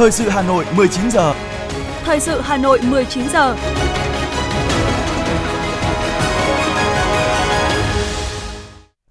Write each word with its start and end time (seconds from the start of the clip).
Thời 0.00 0.10
sự 0.10 0.28
Hà 0.28 0.42
Nội 0.42 0.64
19 0.76 1.10
giờ. 1.10 1.34
Thời 2.04 2.20
sự 2.20 2.40
Hà 2.40 2.56
Nội 2.56 2.80
19 2.82 3.28
giờ. 3.32 3.56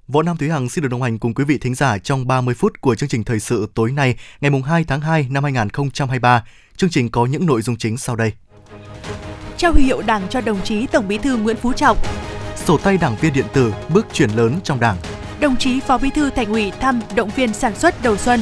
Võ 0.08 0.22
Nam 0.24 0.38
Thúy 0.38 0.50
Hằng 0.50 0.70
xin 0.70 0.82
được 0.82 0.88
đồng 0.88 1.02
hành 1.02 1.20
cùng 1.20 1.34
quý 1.34 1.44
vị 1.44 1.58
thính 1.58 1.76
giả 1.76 1.98
trong 1.98 2.28
30 2.28 2.56
phút 2.56 2.82
của 2.82 2.96
chương 2.96 3.10
trình 3.10 3.24
thời 3.24 3.40
sự 3.40 3.68
tối 3.74 3.92
nay, 3.92 4.16
ngày 4.42 4.52
2 4.66 4.84
tháng 4.84 5.02
2 5.02 5.28
năm 5.30 5.44
2023. 5.44 6.46
Chương 6.78 6.90
trình 6.90 7.10
có 7.10 7.26
những 7.26 7.46
nội 7.46 7.62
dung 7.62 7.78
chính 7.78 7.98
sau 7.98 8.16
đây. 8.16 8.32
Trao 9.58 9.74
huy 9.74 9.84
hiệu 9.84 10.02
Đảng 10.02 10.28
cho 10.30 10.42
đồng 10.42 10.62
chí 10.64 10.88
Tổng 10.88 11.08
Bí 11.08 11.18
thư 11.18 11.38
Nguyễn 11.38 11.58
Phú 11.58 11.74
Trọng. 11.74 11.98
Sổ 12.56 12.78
tay 12.78 12.98
đảng 12.98 13.16
viên 13.16 13.34
điện 13.34 13.46
tử 13.54 13.74
bước 13.90 14.08
chuyển 14.14 14.30
lớn 14.30 14.60
trong 14.64 14.80
Đảng. 14.80 14.98
Đồng 15.40 15.58
chí 15.58 15.80
Phó 15.80 15.98
Bí 15.98 16.10
thư 16.10 16.30
Thành 16.30 16.48
ủy 16.48 16.72
thăm 16.72 17.02
động 17.16 17.30
viên 17.36 17.54
sản 17.54 17.76
xuất 17.76 18.04
đầu 18.04 18.18
xuân. 18.18 18.40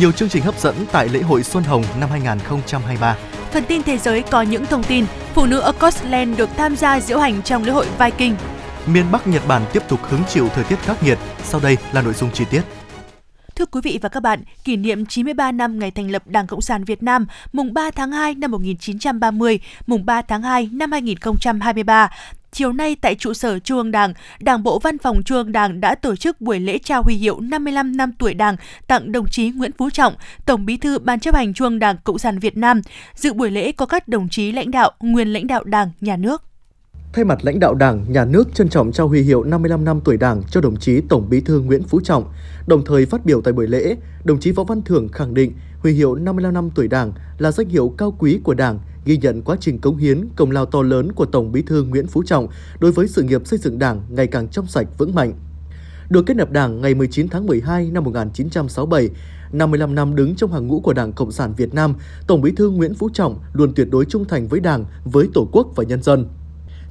Nhiều 0.00 0.12
chương 0.12 0.28
trình 0.28 0.42
hấp 0.42 0.60
dẫn 0.60 0.74
tại 0.92 1.08
lễ 1.08 1.20
hội 1.20 1.42
Xuân 1.42 1.64
Hồng 1.64 1.84
năm 2.00 2.10
2023. 2.10 3.16
Phần 3.52 3.64
tin 3.68 3.82
thế 3.82 3.98
giới 3.98 4.22
có 4.22 4.42
những 4.42 4.66
thông 4.66 4.82
tin 4.82 5.04
phụ 5.34 5.46
nữ 5.46 5.60
ở 5.60 5.72
Scotland 5.72 6.38
được 6.38 6.48
tham 6.56 6.76
gia 6.76 7.00
diễu 7.00 7.18
hành 7.18 7.42
trong 7.42 7.64
lễ 7.64 7.72
hội 7.72 7.86
Viking. 7.98 8.34
Miền 8.86 9.04
Bắc 9.12 9.26
Nhật 9.26 9.42
Bản 9.48 9.62
tiếp 9.72 9.82
tục 9.88 10.00
hứng 10.02 10.22
chịu 10.28 10.48
thời 10.48 10.64
tiết 10.64 10.78
khắc 10.78 11.02
nghiệt. 11.02 11.18
Sau 11.44 11.60
đây 11.60 11.76
là 11.92 12.02
nội 12.02 12.14
dung 12.14 12.30
chi 12.32 12.44
tiết. 12.50 12.62
Thưa 13.58 13.66
quý 13.66 13.80
vị 13.84 13.98
và 14.02 14.08
các 14.08 14.22
bạn, 14.22 14.42
kỷ 14.64 14.76
niệm 14.76 15.06
93 15.06 15.52
năm 15.52 15.78
ngày 15.78 15.90
thành 15.90 16.10
lập 16.10 16.22
Đảng 16.26 16.46
Cộng 16.46 16.60
sản 16.60 16.84
Việt 16.84 17.02
Nam, 17.02 17.26
mùng 17.52 17.74
3 17.74 17.90
tháng 17.90 18.12
2 18.12 18.34
năm 18.34 18.50
1930, 18.50 19.60
mùng 19.86 20.06
3 20.06 20.22
tháng 20.22 20.42
2 20.42 20.68
năm 20.72 20.92
2023, 20.92 22.10
chiều 22.52 22.72
nay 22.72 22.96
tại 23.00 23.14
trụ 23.14 23.34
sở 23.34 23.58
Trung 23.58 23.78
ương 23.78 23.90
Đảng, 23.90 24.14
Đảng 24.40 24.62
bộ 24.62 24.78
Văn 24.78 24.98
phòng 24.98 25.22
Trung 25.22 25.36
ương 25.36 25.52
Đảng 25.52 25.80
đã 25.80 25.94
tổ 25.94 26.16
chức 26.16 26.40
buổi 26.40 26.60
lễ 26.60 26.78
trao 26.78 27.02
huy 27.02 27.14
hiệu 27.14 27.40
55 27.40 27.96
năm 27.96 28.12
tuổi 28.18 28.34
Đảng 28.34 28.56
tặng 28.86 29.12
đồng 29.12 29.28
chí 29.28 29.50
Nguyễn 29.50 29.72
Phú 29.78 29.90
Trọng, 29.90 30.14
Tổng 30.46 30.66
Bí 30.66 30.76
thư 30.76 30.98
Ban 30.98 31.20
chấp 31.20 31.34
hành 31.34 31.54
Trung 31.54 31.66
ương 31.66 31.78
Đảng 31.78 31.96
Cộng 32.04 32.18
sản 32.18 32.38
Việt 32.38 32.56
Nam. 32.56 32.80
Dự 33.14 33.32
buổi 33.32 33.50
lễ 33.50 33.72
có 33.72 33.86
các 33.86 34.08
đồng 34.08 34.28
chí 34.28 34.52
lãnh 34.52 34.70
đạo, 34.70 34.92
nguyên 35.00 35.32
lãnh 35.32 35.46
đạo 35.46 35.64
Đảng, 35.64 35.90
Nhà 36.00 36.16
nước. 36.16 36.42
Thay 37.12 37.24
mặt 37.24 37.38
lãnh 37.42 37.60
đạo 37.60 37.74
Đảng, 37.74 38.04
Nhà 38.08 38.24
nước 38.24 38.54
trân 38.54 38.68
trọng 38.68 38.92
trao 38.92 39.08
huy 39.08 39.22
hiệu 39.22 39.44
55 39.44 39.84
năm 39.84 40.00
tuổi 40.04 40.16
Đảng 40.16 40.42
cho 40.50 40.60
đồng 40.60 40.76
chí 40.76 41.00
Tổng 41.08 41.28
Bí 41.30 41.40
thư 41.40 41.60
Nguyễn 41.60 41.82
Phú 41.82 42.00
Trọng. 42.00 42.24
Đồng 42.66 42.84
thời 42.84 43.06
phát 43.06 43.24
biểu 43.24 43.40
tại 43.40 43.52
buổi 43.52 43.68
lễ, 43.68 43.96
đồng 44.24 44.40
chí 44.40 44.52
Võ 44.52 44.64
Văn 44.64 44.82
Thưởng 44.82 45.08
khẳng 45.08 45.34
định 45.34 45.52
huy 45.82 45.92
hiệu 45.92 46.14
55 46.14 46.54
năm 46.54 46.70
tuổi 46.74 46.88
Đảng 46.88 47.12
là 47.38 47.52
danh 47.52 47.68
hiệu 47.68 47.94
cao 47.98 48.16
quý 48.18 48.40
của 48.44 48.54
Đảng, 48.54 48.78
ghi 49.08 49.16
nhận 49.16 49.42
quá 49.42 49.56
trình 49.60 49.78
cống 49.78 49.96
hiến, 49.96 50.28
công 50.36 50.50
lao 50.50 50.66
to 50.66 50.82
lớn 50.82 51.12
của 51.12 51.26
Tổng 51.26 51.52
Bí 51.52 51.62
thư 51.62 51.82
Nguyễn 51.82 52.06
Phú 52.06 52.22
Trọng 52.26 52.48
đối 52.80 52.92
với 52.92 53.08
sự 53.08 53.22
nghiệp 53.22 53.46
xây 53.46 53.58
dựng 53.58 53.78
Đảng 53.78 54.02
ngày 54.08 54.26
càng 54.26 54.48
trong 54.48 54.66
sạch 54.66 54.86
vững 54.98 55.14
mạnh. 55.14 55.32
Được 56.10 56.26
kết 56.26 56.36
nạp 56.36 56.50
Đảng 56.50 56.80
ngày 56.80 56.94
19 56.94 57.28
tháng 57.28 57.46
12 57.46 57.90
năm 57.90 58.04
1967, 58.04 59.10
55 59.52 59.94
năm 59.94 60.16
đứng 60.16 60.34
trong 60.34 60.52
hàng 60.52 60.66
ngũ 60.66 60.80
của 60.80 60.92
Đảng 60.92 61.12
Cộng 61.12 61.32
sản 61.32 61.54
Việt 61.56 61.74
Nam, 61.74 61.94
Tổng 62.26 62.40
Bí 62.40 62.50
thư 62.50 62.70
Nguyễn 62.70 62.94
Phú 62.94 63.08
Trọng 63.12 63.38
luôn 63.52 63.72
tuyệt 63.74 63.88
đối 63.90 64.04
trung 64.04 64.24
thành 64.24 64.48
với 64.48 64.60
Đảng, 64.60 64.84
với 65.04 65.28
Tổ 65.34 65.48
quốc 65.52 65.68
và 65.76 65.84
nhân 65.84 66.02
dân 66.02 66.28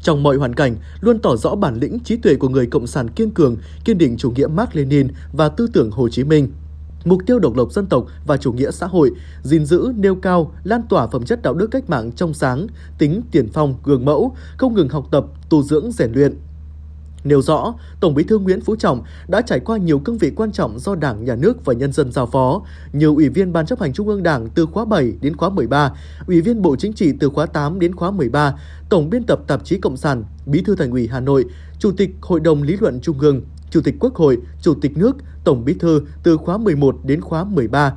trong 0.01 0.23
mọi 0.23 0.35
hoàn 0.35 0.55
cảnh 0.55 0.75
luôn 1.01 1.19
tỏ 1.19 1.35
rõ 1.35 1.55
bản 1.55 1.75
lĩnh 1.75 1.99
trí 1.99 2.17
tuệ 2.17 2.35
của 2.35 2.49
người 2.49 2.65
cộng 2.65 2.87
sản 2.87 3.09
kiên 3.09 3.31
cường, 3.31 3.57
kiên 3.85 3.97
định 3.97 4.17
chủ 4.17 4.31
nghĩa 4.31 4.47
Mark 4.47 4.75
Lenin 4.75 5.07
và 5.33 5.49
tư 5.49 5.67
tưởng 5.73 5.91
Hồ 5.91 6.09
Chí 6.09 6.23
Minh. 6.23 6.47
Mục 7.07 7.21
tiêu 7.25 7.39
độc 7.39 7.55
lập 7.55 7.71
dân 7.71 7.85
tộc 7.85 8.05
và 8.25 8.37
chủ 8.37 8.51
nghĩa 8.51 8.71
xã 8.71 8.87
hội, 8.87 9.11
gìn 9.43 9.65
giữ, 9.65 9.93
nêu 9.97 10.15
cao, 10.15 10.51
lan 10.63 10.81
tỏa 10.89 11.07
phẩm 11.07 11.23
chất 11.25 11.41
đạo 11.41 11.53
đức 11.53 11.67
cách 11.71 11.89
mạng 11.89 12.11
trong 12.11 12.33
sáng, 12.33 12.67
tính 12.97 13.21
tiền 13.31 13.47
phong, 13.53 13.75
gương 13.83 14.05
mẫu, 14.05 14.35
không 14.57 14.73
ngừng 14.73 14.89
học 14.89 15.07
tập, 15.11 15.25
tu 15.49 15.63
dưỡng, 15.63 15.91
rèn 15.91 16.11
luyện, 16.13 16.37
nêu 17.23 17.41
rõ 17.41 17.73
Tổng 17.99 18.13
Bí 18.13 18.23
thư 18.23 18.39
Nguyễn 18.39 18.61
Phú 18.61 18.75
Trọng 18.75 19.03
đã 19.27 19.41
trải 19.41 19.59
qua 19.59 19.77
nhiều 19.77 19.99
cương 19.99 20.17
vị 20.17 20.31
quan 20.35 20.51
trọng 20.51 20.79
do 20.79 20.95
Đảng, 20.95 21.25
Nhà 21.25 21.35
nước 21.35 21.65
và 21.65 21.73
nhân 21.73 21.91
dân 21.93 22.11
giao 22.11 22.25
phó, 22.25 22.61
nhiều 22.93 23.15
ủy 23.15 23.29
viên 23.29 23.53
Ban 23.53 23.65
chấp 23.65 23.79
hành 23.79 23.93
Trung 23.93 24.07
ương 24.07 24.23
Đảng 24.23 24.49
từ 24.49 24.65
khóa 24.65 24.85
7 24.85 25.13
đến 25.21 25.35
khóa 25.35 25.49
13, 25.49 25.91
ủy 26.27 26.41
viên 26.41 26.61
Bộ 26.61 26.75
Chính 26.75 26.93
trị 26.93 27.13
từ 27.19 27.29
khóa 27.29 27.45
8 27.45 27.79
đến 27.79 27.95
khóa 27.95 28.11
13, 28.11 28.55
tổng 28.89 29.09
biên 29.09 29.23
tập 29.23 29.39
tạp 29.47 29.65
chí 29.65 29.77
Cộng 29.77 29.97
sản, 29.97 30.23
Bí 30.45 30.61
thư 30.61 30.75
Thành 30.75 30.91
ủy 30.91 31.07
Hà 31.07 31.19
Nội, 31.19 31.45
Chủ 31.79 31.91
tịch 31.91 32.09
Hội 32.21 32.39
đồng 32.39 32.63
lý 32.63 32.77
luận 32.79 32.99
Trung 33.01 33.19
ương, 33.19 33.41
Chủ 33.69 33.81
tịch 33.81 33.95
Quốc 33.99 34.15
hội, 34.15 34.37
Chủ 34.61 34.73
tịch 34.81 34.97
nước, 34.97 35.17
Tổng 35.43 35.65
Bí 35.65 35.73
thư 35.79 36.01
từ 36.23 36.37
khóa 36.37 36.57
11 36.57 36.95
đến 37.03 37.21
khóa 37.21 37.43
13. 37.43 37.93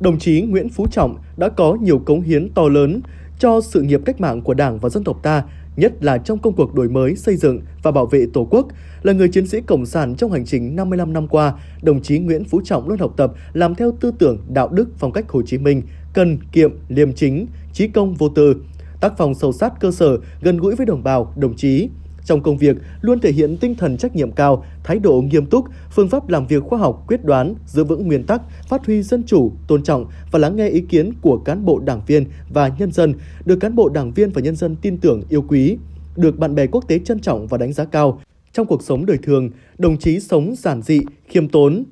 Đồng 0.00 0.18
chí 0.18 0.42
Nguyễn 0.42 0.68
Phú 0.68 0.86
Trọng 0.90 1.16
đã 1.36 1.48
có 1.48 1.76
nhiều 1.80 1.98
cống 1.98 2.20
hiến 2.20 2.48
to 2.54 2.68
lớn 2.68 3.00
cho 3.38 3.60
sự 3.60 3.82
nghiệp 3.82 4.00
cách 4.04 4.20
mạng 4.20 4.42
của 4.42 4.54
Đảng 4.54 4.78
và 4.78 4.88
dân 4.88 5.04
tộc 5.04 5.22
ta, 5.22 5.42
nhất 5.76 6.04
là 6.04 6.18
trong 6.18 6.38
công 6.38 6.56
cuộc 6.56 6.74
đổi 6.74 6.88
mới, 6.88 7.16
xây 7.16 7.36
dựng 7.36 7.60
và 7.82 7.90
bảo 7.90 8.06
vệ 8.06 8.26
Tổ 8.32 8.48
quốc. 8.50 8.66
Là 9.02 9.12
người 9.12 9.28
chiến 9.28 9.46
sĩ 9.46 9.60
cộng 9.60 9.86
sản 9.86 10.14
trong 10.14 10.32
hành 10.32 10.46
trình 10.46 10.76
55 10.76 11.12
năm 11.12 11.28
qua, 11.28 11.54
đồng 11.82 12.02
chí 12.02 12.18
Nguyễn 12.18 12.44
Phú 12.44 12.60
Trọng 12.64 12.88
luôn 12.88 12.98
học 12.98 13.14
tập, 13.16 13.32
làm 13.52 13.74
theo 13.74 13.92
tư 14.00 14.12
tưởng, 14.18 14.38
đạo 14.48 14.68
đức, 14.68 14.88
phong 14.98 15.12
cách 15.12 15.28
Hồ 15.28 15.42
Chí 15.42 15.58
Minh, 15.58 15.82
cần, 16.14 16.38
kiệm, 16.52 16.70
liêm 16.88 17.12
chính, 17.12 17.46
trí 17.72 17.88
công 17.88 18.14
vô 18.14 18.28
tư, 18.28 18.56
tác 19.00 19.12
phong 19.18 19.34
sâu 19.34 19.52
sát 19.52 19.80
cơ 19.80 19.90
sở, 19.90 20.18
gần 20.40 20.56
gũi 20.56 20.74
với 20.74 20.86
đồng 20.86 21.02
bào, 21.02 21.32
đồng 21.36 21.56
chí, 21.56 21.88
trong 22.24 22.42
công 22.42 22.58
việc 22.58 22.76
luôn 23.00 23.20
thể 23.20 23.32
hiện 23.32 23.56
tinh 23.56 23.74
thần 23.74 23.96
trách 23.96 24.16
nhiệm 24.16 24.32
cao, 24.32 24.64
thái 24.84 24.98
độ 24.98 25.20
nghiêm 25.20 25.46
túc, 25.46 25.64
phương 25.90 26.08
pháp 26.08 26.28
làm 26.28 26.46
việc 26.46 26.62
khoa 26.62 26.78
học, 26.78 27.04
quyết 27.08 27.24
đoán, 27.24 27.54
giữ 27.66 27.84
vững 27.84 28.06
nguyên 28.06 28.24
tắc, 28.24 28.42
phát 28.68 28.86
huy 28.86 29.02
dân 29.02 29.22
chủ, 29.26 29.52
tôn 29.66 29.82
trọng 29.82 30.06
và 30.30 30.38
lắng 30.38 30.56
nghe 30.56 30.68
ý 30.68 30.80
kiến 30.80 31.12
của 31.20 31.38
cán 31.38 31.64
bộ 31.64 31.78
đảng 31.78 32.02
viên 32.06 32.24
và 32.52 32.70
nhân 32.78 32.92
dân, 32.92 33.14
được 33.44 33.56
cán 33.56 33.74
bộ 33.74 33.88
đảng 33.88 34.12
viên 34.12 34.30
và 34.30 34.40
nhân 34.40 34.56
dân 34.56 34.76
tin 34.76 34.98
tưởng 34.98 35.22
yêu 35.28 35.42
quý, 35.42 35.76
được 36.16 36.38
bạn 36.38 36.54
bè 36.54 36.66
quốc 36.66 36.88
tế 36.88 36.98
trân 36.98 37.20
trọng 37.20 37.46
và 37.46 37.58
đánh 37.58 37.72
giá 37.72 37.84
cao. 37.84 38.20
Trong 38.52 38.66
cuộc 38.66 38.82
sống 38.82 39.06
đời 39.06 39.18
thường, 39.22 39.50
đồng 39.78 39.98
chí 39.98 40.20
sống 40.20 40.54
giản 40.58 40.82
dị, 40.82 41.00
khiêm 41.28 41.48
tốn, 41.48 41.84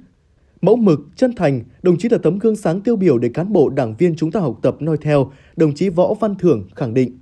mẫu 0.62 0.76
mực, 0.76 1.00
chân 1.16 1.34
thành, 1.36 1.62
đồng 1.82 1.98
chí 1.98 2.08
là 2.08 2.18
tấm 2.18 2.38
gương 2.38 2.56
sáng 2.56 2.80
tiêu 2.80 2.96
biểu 2.96 3.18
để 3.18 3.28
cán 3.28 3.52
bộ 3.52 3.68
đảng 3.68 3.94
viên 3.96 4.16
chúng 4.16 4.30
ta 4.30 4.40
học 4.40 4.58
tập 4.62 4.76
noi 4.80 4.96
theo, 5.00 5.32
đồng 5.56 5.74
chí 5.74 5.88
Võ 5.88 6.14
Văn 6.20 6.34
Thưởng 6.34 6.68
khẳng 6.76 6.94
định. 6.94 7.18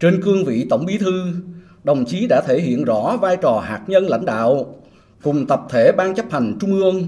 Trên 0.00 0.22
cương 0.22 0.44
vị 0.44 0.66
Tổng 0.70 0.86
Bí 0.86 0.98
thư, 0.98 1.32
đồng 1.84 2.04
chí 2.04 2.26
đã 2.26 2.40
thể 2.40 2.60
hiện 2.60 2.84
rõ 2.84 3.16
vai 3.20 3.36
trò 3.36 3.62
hạt 3.64 3.80
nhân 3.86 4.06
lãnh 4.06 4.24
đạo 4.24 4.74
cùng 5.22 5.46
tập 5.46 5.62
thể 5.70 5.92
Ban 5.92 6.14
chấp 6.14 6.30
hành 6.30 6.56
Trung 6.60 6.72
ương, 6.72 7.06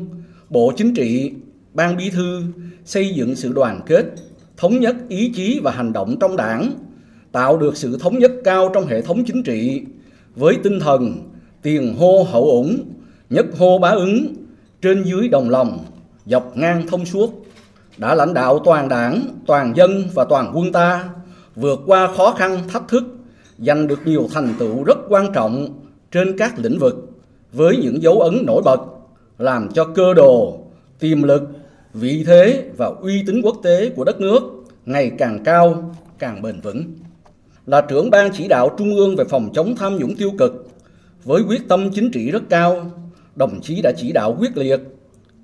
Bộ 0.49 0.73
Chính 0.77 0.95
trị, 0.95 1.33
Ban 1.75 1.97
Bí 1.97 2.11
thư 2.11 2.43
xây 2.85 3.15
dựng 3.15 3.37
sự 3.37 3.53
đoàn 3.53 3.81
kết, 3.87 4.05
thống 4.57 4.81
nhất 4.81 4.97
ý 5.09 5.33
chí 5.35 5.61
và 5.63 5.71
hành 5.71 5.93
động 5.93 6.17
trong 6.21 6.37
đảng, 6.37 6.73
tạo 7.33 7.57
được 7.57 7.77
sự 7.77 7.99
thống 8.01 8.19
nhất 8.19 8.33
cao 8.45 8.71
trong 8.75 8.87
hệ 8.87 9.03
thống 9.03 9.25
chính 9.27 9.43
trị 9.43 9.83
với 10.37 10.57
tinh 10.63 10.81
thần 10.81 11.31
tiền 11.63 11.95
hô 11.99 12.27
hậu 12.31 12.45
ủng, 12.51 12.77
nhất 13.31 13.47
hô 13.59 13.79
bá 13.79 13.89
ứng, 13.89 14.35
trên 14.83 15.03
dưới 15.03 15.29
đồng 15.29 15.51
lòng, 15.51 15.79
dọc 16.27 16.57
ngang 16.57 16.87
thông 16.89 17.05
suốt, 17.05 17.47
đã 17.97 18.15
lãnh 18.15 18.35
đạo 18.35 18.59
toàn 18.59 18.89
đảng, 18.89 19.23
toàn 19.47 19.77
dân 19.77 20.05
và 20.15 20.25
toàn 20.25 20.53
quân 20.55 20.73
ta 20.73 21.05
vượt 21.57 21.81
qua 21.87 22.09
khó 22.17 22.31
khăn 22.31 22.59
thách 22.69 22.89
thức 22.89 23.05
giành 23.60 23.87
được 23.87 24.00
nhiều 24.04 24.28
thành 24.32 24.54
tựu 24.59 24.84
rất 24.84 24.98
quan 25.09 25.32
trọng 25.32 25.69
trên 26.12 26.38
các 26.38 26.59
lĩnh 26.59 26.78
vực 26.78 27.10
với 27.53 27.76
những 27.76 28.03
dấu 28.03 28.21
ấn 28.21 28.47
nổi 28.47 28.62
bật 28.65 28.81
làm 29.38 29.69
cho 29.72 29.84
cơ 29.84 30.15
đồ, 30.15 30.59
tiềm 30.98 31.22
lực, 31.22 31.43
vị 31.94 32.25
thế 32.26 32.65
và 32.76 32.87
uy 32.87 33.22
tín 33.26 33.43
quốc 33.43 33.56
tế 33.62 33.91
của 33.91 34.04
đất 34.04 34.21
nước 34.21 34.41
ngày 34.87 35.10
càng 35.19 35.44
cao, 35.44 35.94
càng 36.19 36.43
bền 36.43 36.60
vững. 36.60 36.84
Là 37.66 37.81
trưởng 37.81 38.10
ban 38.10 38.31
chỉ 38.32 38.48
đạo 38.48 38.71
Trung 38.78 38.97
ương 38.97 39.16
về 39.16 39.25
phòng 39.25 39.50
chống 39.54 39.77
tham 39.77 39.97
nhũng 39.97 40.16
tiêu 40.16 40.31
cực, 40.38 40.69
với 41.25 41.42
quyết 41.48 41.69
tâm 41.69 41.91
chính 41.94 42.10
trị 42.10 42.31
rất 42.31 42.42
cao, 42.48 42.91
đồng 43.37 43.60
chí 43.60 43.82
đã 43.82 43.92
chỉ 43.97 44.12
đạo 44.12 44.37
quyết 44.41 44.56
liệt, 44.56 44.81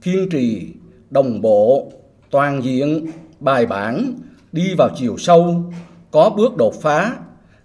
kiên 0.02 0.28
trì, 0.30 0.66
đồng 1.10 1.40
bộ, 1.40 1.92
toàn 2.30 2.64
diện, 2.64 3.06
bài 3.40 3.66
bản, 3.66 4.14
đi 4.52 4.74
vào 4.78 4.88
chiều 4.96 5.16
sâu, 5.18 5.72
có 6.10 6.30
bước 6.36 6.56
đột 6.56 6.82
phá 6.82 7.16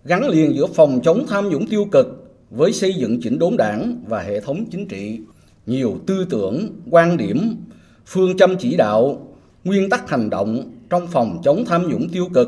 gắn 0.05 0.29
liền 0.29 0.55
giữa 0.55 0.67
phòng 0.67 0.99
chống 1.03 1.25
tham 1.27 1.49
nhũng 1.49 1.67
tiêu 1.67 1.85
cực 1.91 2.33
với 2.49 2.73
xây 2.73 2.93
dựng 2.93 3.21
chỉnh 3.21 3.39
đốn 3.39 3.57
đảng 3.57 4.03
và 4.07 4.21
hệ 4.21 4.39
thống 4.39 4.65
chính 4.71 4.87
trị, 4.87 5.19
nhiều 5.65 5.99
tư 6.07 6.25
tưởng, 6.29 6.69
quan 6.89 7.17
điểm, 7.17 7.55
phương 8.05 8.37
châm 8.37 8.57
chỉ 8.57 8.77
đạo, 8.77 9.27
nguyên 9.63 9.89
tắc 9.89 10.09
hành 10.09 10.29
động 10.29 10.71
trong 10.89 11.07
phòng 11.07 11.41
chống 11.43 11.65
tham 11.65 11.89
nhũng 11.89 12.09
tiêu 12.09 12.27
cực 12.33 12.47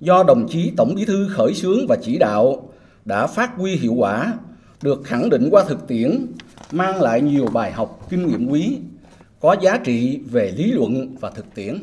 do 0.00 0.22
đồng 0.22 0.48
chí 0.48 0.72
Tổng 0.76 0.94
Bí 0.94 1.04
thư 1.04 1.28
khởi 1.28 1.54
xướng 1.54 1.86
và 1.88 1.96
chỉ 2.02 2.18
đạo 2.18 2.68
đã 3.04 3.26
phát 3.26 3.56
huy 3.56 3.76
hiệu 3.76 3.94
quả, 3.94 4.34
được 4.82 5.04
khẳng 5.04 5.30
định 5.30 5.48
qua 5.50 5.64
thực 5.68 5.88
tiễn, 5.88 6.26
mang 6.72 7.02
lại 7.02 7.20
nhiều 7.20 7.46
bài 7.46 7.72
học 7.72 8.06
kinh 8.10 8.26
nghiệm 8.26 8.48
quý, 8.48 8.78
có 9.40 9.56
giá 9.62 9.78
trị 9.84 10.20
về 10.30 10.52
lý 10.56 10.72
luận 10.72 11.16
và 11.20 11.30
thực 11.30 11.54
tiễn 11.54 11.78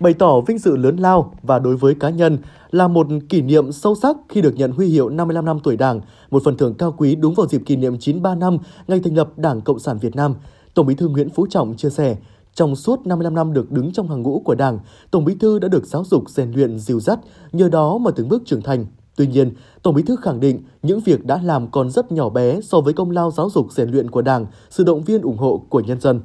bày 0.00 0.14
tỏ 0.14 0.40
vinh 0.40 0.58
dự 0.58 0.76
lớn 0.76 0.96
lao 0.96 1.32
và 1.42 1.58
đối 1.58 1.76
với 1.76 1.94
cá 1.94 2.10
nhân 2.10 2.38
là 2.70 2.88
một 2.88 3.06
kỷ 3.28 3.42
niệm 3.42 3.72
sâu 3.72 3.94
sắc 3.94 4.16
khi 4.28 4.40
được 4.40 4.54
nhận 4.56 4.72
huy 4.72 4.86
hiệu 4.86 5.08
55 5.08 5.44
năm 5.44 5.58
tuổi 5.62 5.76
Đảng, 5.76 6.00
một 6.30 6.42
phần 6.44 6.56
thưởng 6.56 6.74
cao 6.74 6.94
quý 6.98 7.14
đúng 7.14 7.34
vào 7.34 7.46
dịp 7.46 7.62
kỷ 7.66 7.76
niệm 7.76 7.98
93 7.98 8.34
năm 8.34 8.58
ngày 8.88 9.00
thành 9.00 9.16
lập 9.16 9.38
Đảng 9.38 9.60
Cộng 9.60 9.78
sản 9.78 9.98
Việt 9.98 10.16
Nam. 10.16 10.34
Tổng 10.74 10.86
Bí 10.86 10.94
thư 10.94 11.08
Nguyễn 11.08 11.30
Phú 11.30 11.46
Trọng 11.50 11.76
chia 11.76 11.90
sẻ, 11.90 12.16
trong 12.54 12.76
suốt 12.76 13.06
55 13.06 13.34
năm 13.34 13.52
được 13.52 13.70
đứng 13.70 13.92
trong 13.92 14.08
hàng 14.08 14.22
ngũ 14.22 14.40
của 14.44 14.54
Đảng, 14.54 14.78
Tổng 15.10 15.24
Bí 15.24 15.34
thư 15.34 15.58
đã 15.58 15.68
được 15.68 15.86
giáo 15.86 16.04
dục 16.04 16.30
rèn 16.30 16.52
luyện 16.52 16.78
dìu 16.78 17.00
dắt, 17.00 17.18
nhờ 17.52 17.68
đó 17.68 17.98
mà 17.98 18.10
từng 18.16 18.28
bước 18.28 18.42
trưởng 18.46 18.62
thành. 18.62 18.86
Tuy 19.16 19.26
nhiên, 19.26 19.52
Tổng 19.82 19.94
Bí 19.94 20.02
thư 20.02 20.16
khẳng 20.16 20.40
định 20.40 20.62
những 20.82 21.00
việc 21.00 21.24
đã 21.24 21.40
làm 21.42 21.70
còn 21.70 21.90
rất 21.90 22.12
nhỏ 22.12 22.28
bé 22.28 22.60
so 22.60 22.80
với 22.80 22.92
công 22.92 23.10
lao 23.10 23.30
giáo 23.30 23.50
dục 23.50 23.72
rèn 23.72 23.90
luyện 23.90 24.10
của 24.10 24.22
Đảng, 24.22 24.46
sự 24.70 24.84
động 24.84 25.02
viên 25.02 25.22
ủng 25.22 25.38
hộ 25.38 25.62
của 25.68 25.80
nhân 25.80 26.00
dân. 26.00 26.20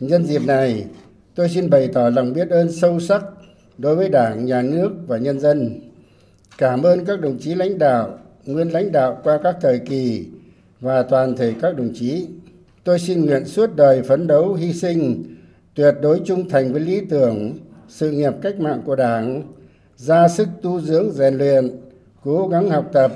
Nhân 0.00 0.26
dịp 0.26 0.46
này, 0.46 0.84
tôi 1.34 1.48
xin 1.48 1.70
bày 1.70 1.88
tỏ 1.92 2.10
lòng 2.10 2.32
biết 2.32 2.50
ơn 2.50 2.72
sâu 2.72 3.00
sắc 3.00 3.24
đối 3.78 3.96
với 3.96 4.08
Đảng, 4.08 4.46
Nhà 4.46 4.62
nước 4.62 4.90
và 5.06 5.18
nhân 5.18 5.40
dân. 5.40 5.80
Cảm 6.58 6.82
ơn 6.82 7.04
các 7.04 7.20
đồng 7.20 7.38
chí 7.38 7.54
lãnh 7.54 7.78
đạo, 7.78 8.18
nguyên 8.46 8.68
lãnh 8.68 8.92
đạo 8.92 9.20
qua 9.24 9.38
các 9.42 9.56
thời 9.60 9.78
kỳ 9.78 10.26
và 10.80 11.02
toàn 11.02 11.36
thể 11.36 11.54
các 11.62 11.76
đồng 11.76 11.92
chí. 11.94 12.26
Tôi 12.84 12.98
xin 12.98 13.26
nguyện 13.26 13.44
suốt 13.44 13.76
đời 13.76 14.02
phấn 14.02 14.26
đấu 14.26 14.54
hy 14.54 14.72
sinh, 14.72 15.24
tuyệt 15.74 15.94
đối 16.02 16.20
trung 16.24 16.48
thành 16.48 16.72
với 16.72 16.80
lý 16.80 17.00
tưởng, 17.00 17.52
sự 17.88 18.10
nghiệp 18.10 18.32
cách 18.42 18.60
mạng 18.60 18.82
của 18.84 18.96
Đảng, 18.96 19.42
ra 19.96 20.28
sức 20.28 20.48
tu 20.62 20.80
dưỡng 20.80 21.12
rèn 21.12 21.38
luyện, 21.38 21.70
cố 22.24 22.48
gắng 22.48 22.70
học 22.70 22.90
tập 22.92 23.12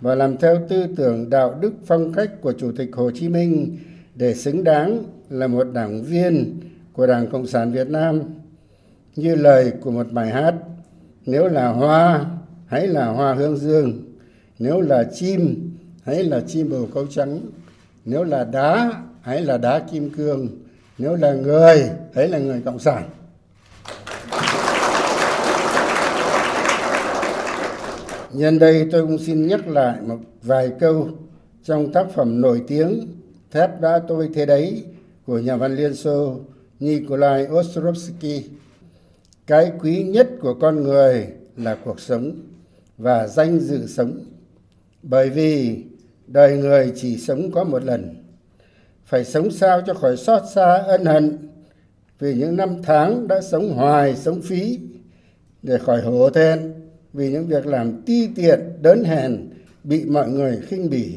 và 0.00 0.14
làm 0.14 0.36
theo 0.36 0.58
tư 0.68 0.86
tưởng 0.96 1.30
đạo 1.30 1.58
đức 1.60 1.72
phong 1.86 2.12
cách 2.12 2.30
của 2.40 2.52
Chủ 2.52 2.72
tịch 2.76 2.90
Hồ 2.92 3.10
Chí 3.14 3.28
Minh 3.28 3.78
để 4.14 4.34
xứng 4.34 4.64
đáng 4.64 5.04
là 5.30 5.46
một 5.46 5.64
đảng 5.72 6.02
viên 6.02 6.60
của 6.96 7.06
Đảng 7.06 7.26
Cộng 7.26 7.46
sản 7.46 7.72
Việt 7.72 7.88
Nam. 7.88 8.22
Như 9.16 9.34
lời 9.34 9.72
của 9.80 9.90
một 9.90 10.06
bài 10.12 10.30
hát, 10.30 10.54
nếu 11.26 11.48
là 11.48 11.68
hoa, 11.68 12.24
hãy 12.66 12.86
là 12.86 13.06
hoa 13.06 13.34
hương 13.34 13.56
dương, 13.56 14.14
nếu 14.58 14.80
là 14.80 15.04
chim, 15.14 15.70
hãy 16.04 16.24
là 16.24 16.40
chim 16.46 16.70
bồ 16.70 16.86
câu 16.94 17.06
trắng, 17.06 17.40
nếu 18.04 18.24
là 18.24 18.44
đá, 18.44 18.92
hãy 19.20 19.42
là 19.42 19.58
đá 19.58 19.78
kim 19.78 20.10
cương, 20.10 20.48
nếu 20.98 21.16
là 21.16 21.32
người, 21.32 21.90
hãy 22.14 22.28
là 22.28 22.38
người 22.38 22.62
Cộng 22.64 22.78
sản. 22.78 23.08
Nhân 28.32 28.58
đây 28.58 28.88
tôi 28.92 29.06
cũng 29.06 29.18
xin 29.18 29.46
nhắc 29.46 29.68
lại 29.68 29.96
một 30.06 30.18
vài 30.42 30.72
câu 30.80 31.08
trong 31.64 31.92
tác 31.92 32.06
phẩm 32.14 32.40
nổi 32.40 32.62
tiếng 32.68 33.08
Thép 33.50 33.80
đã 33.80 34.00
tôi 34.08 34.30
thế 34.34 34.46
đấy 34.46 34.84
của 35.26 35.38
nhà 35.38 35.56
văn 35.56 35.76
Liên 35.76 35.94
Xô 35.94 36.36
Nikolai 36.80 37.46
Ostrovsky. 37.46 38.44
Cái 39.46 39.72
quý 39.80 40.02
nhất 40.02 40.28
của 40.40 40.54
con 40.54 40.82
người 40.82 41.26
là 41.56 41.76
cuộc 41.84 42.00
sống 42.00 42.40
và 42.98 43.28
danh 43.28 43.58
dự 43.60 43.86
sống. 43.86 44.20
Bởi 45.02 45.30
vì 45.30 45.82
đời 46.26 46.56
người 46.56 46.92
chỉ 46.96 47.18
sống 47.18 47.50
có 47.50 47.64
một 47.64 47.84
lần. 47.84 48.14
Phải 49.04 49.24
sống 49.24 49.50
sao 49.50 49.82
cho 49.86 49.94
khỏi 49.94 50.16
xót 50.16 50.42
xa 50.54 50.84
ân 50.86 51.04
hận 51.04 51.38
vì 52.18 52.34
những 52.34 52.56
năm 52.56 52.82
tháng 52.82 53.28
đã 53.28 53.40
sống 53.40 53.72
hoài, 53.72 54.16
sống 54.16 54.42
phí 54.42 54.78
để 55.62 55.78
khỏi 55.78 56.02
hổ 56.02 56.30
thẹn 56.30 56.72
vì 57.12 57.30
những 57.32 57.46
việc 57.46 57.66
làm 57.66 58.02
ti 58.02 58.28
tiện, 58.36 58.60
đớn 58.82 59.04
hèn 59.04 59.48
bị 59.84 60.04
mọi 60.04 60.28
người 60.28 60.60
khinh 60.66 60.90
bỉ. 60.90 61.14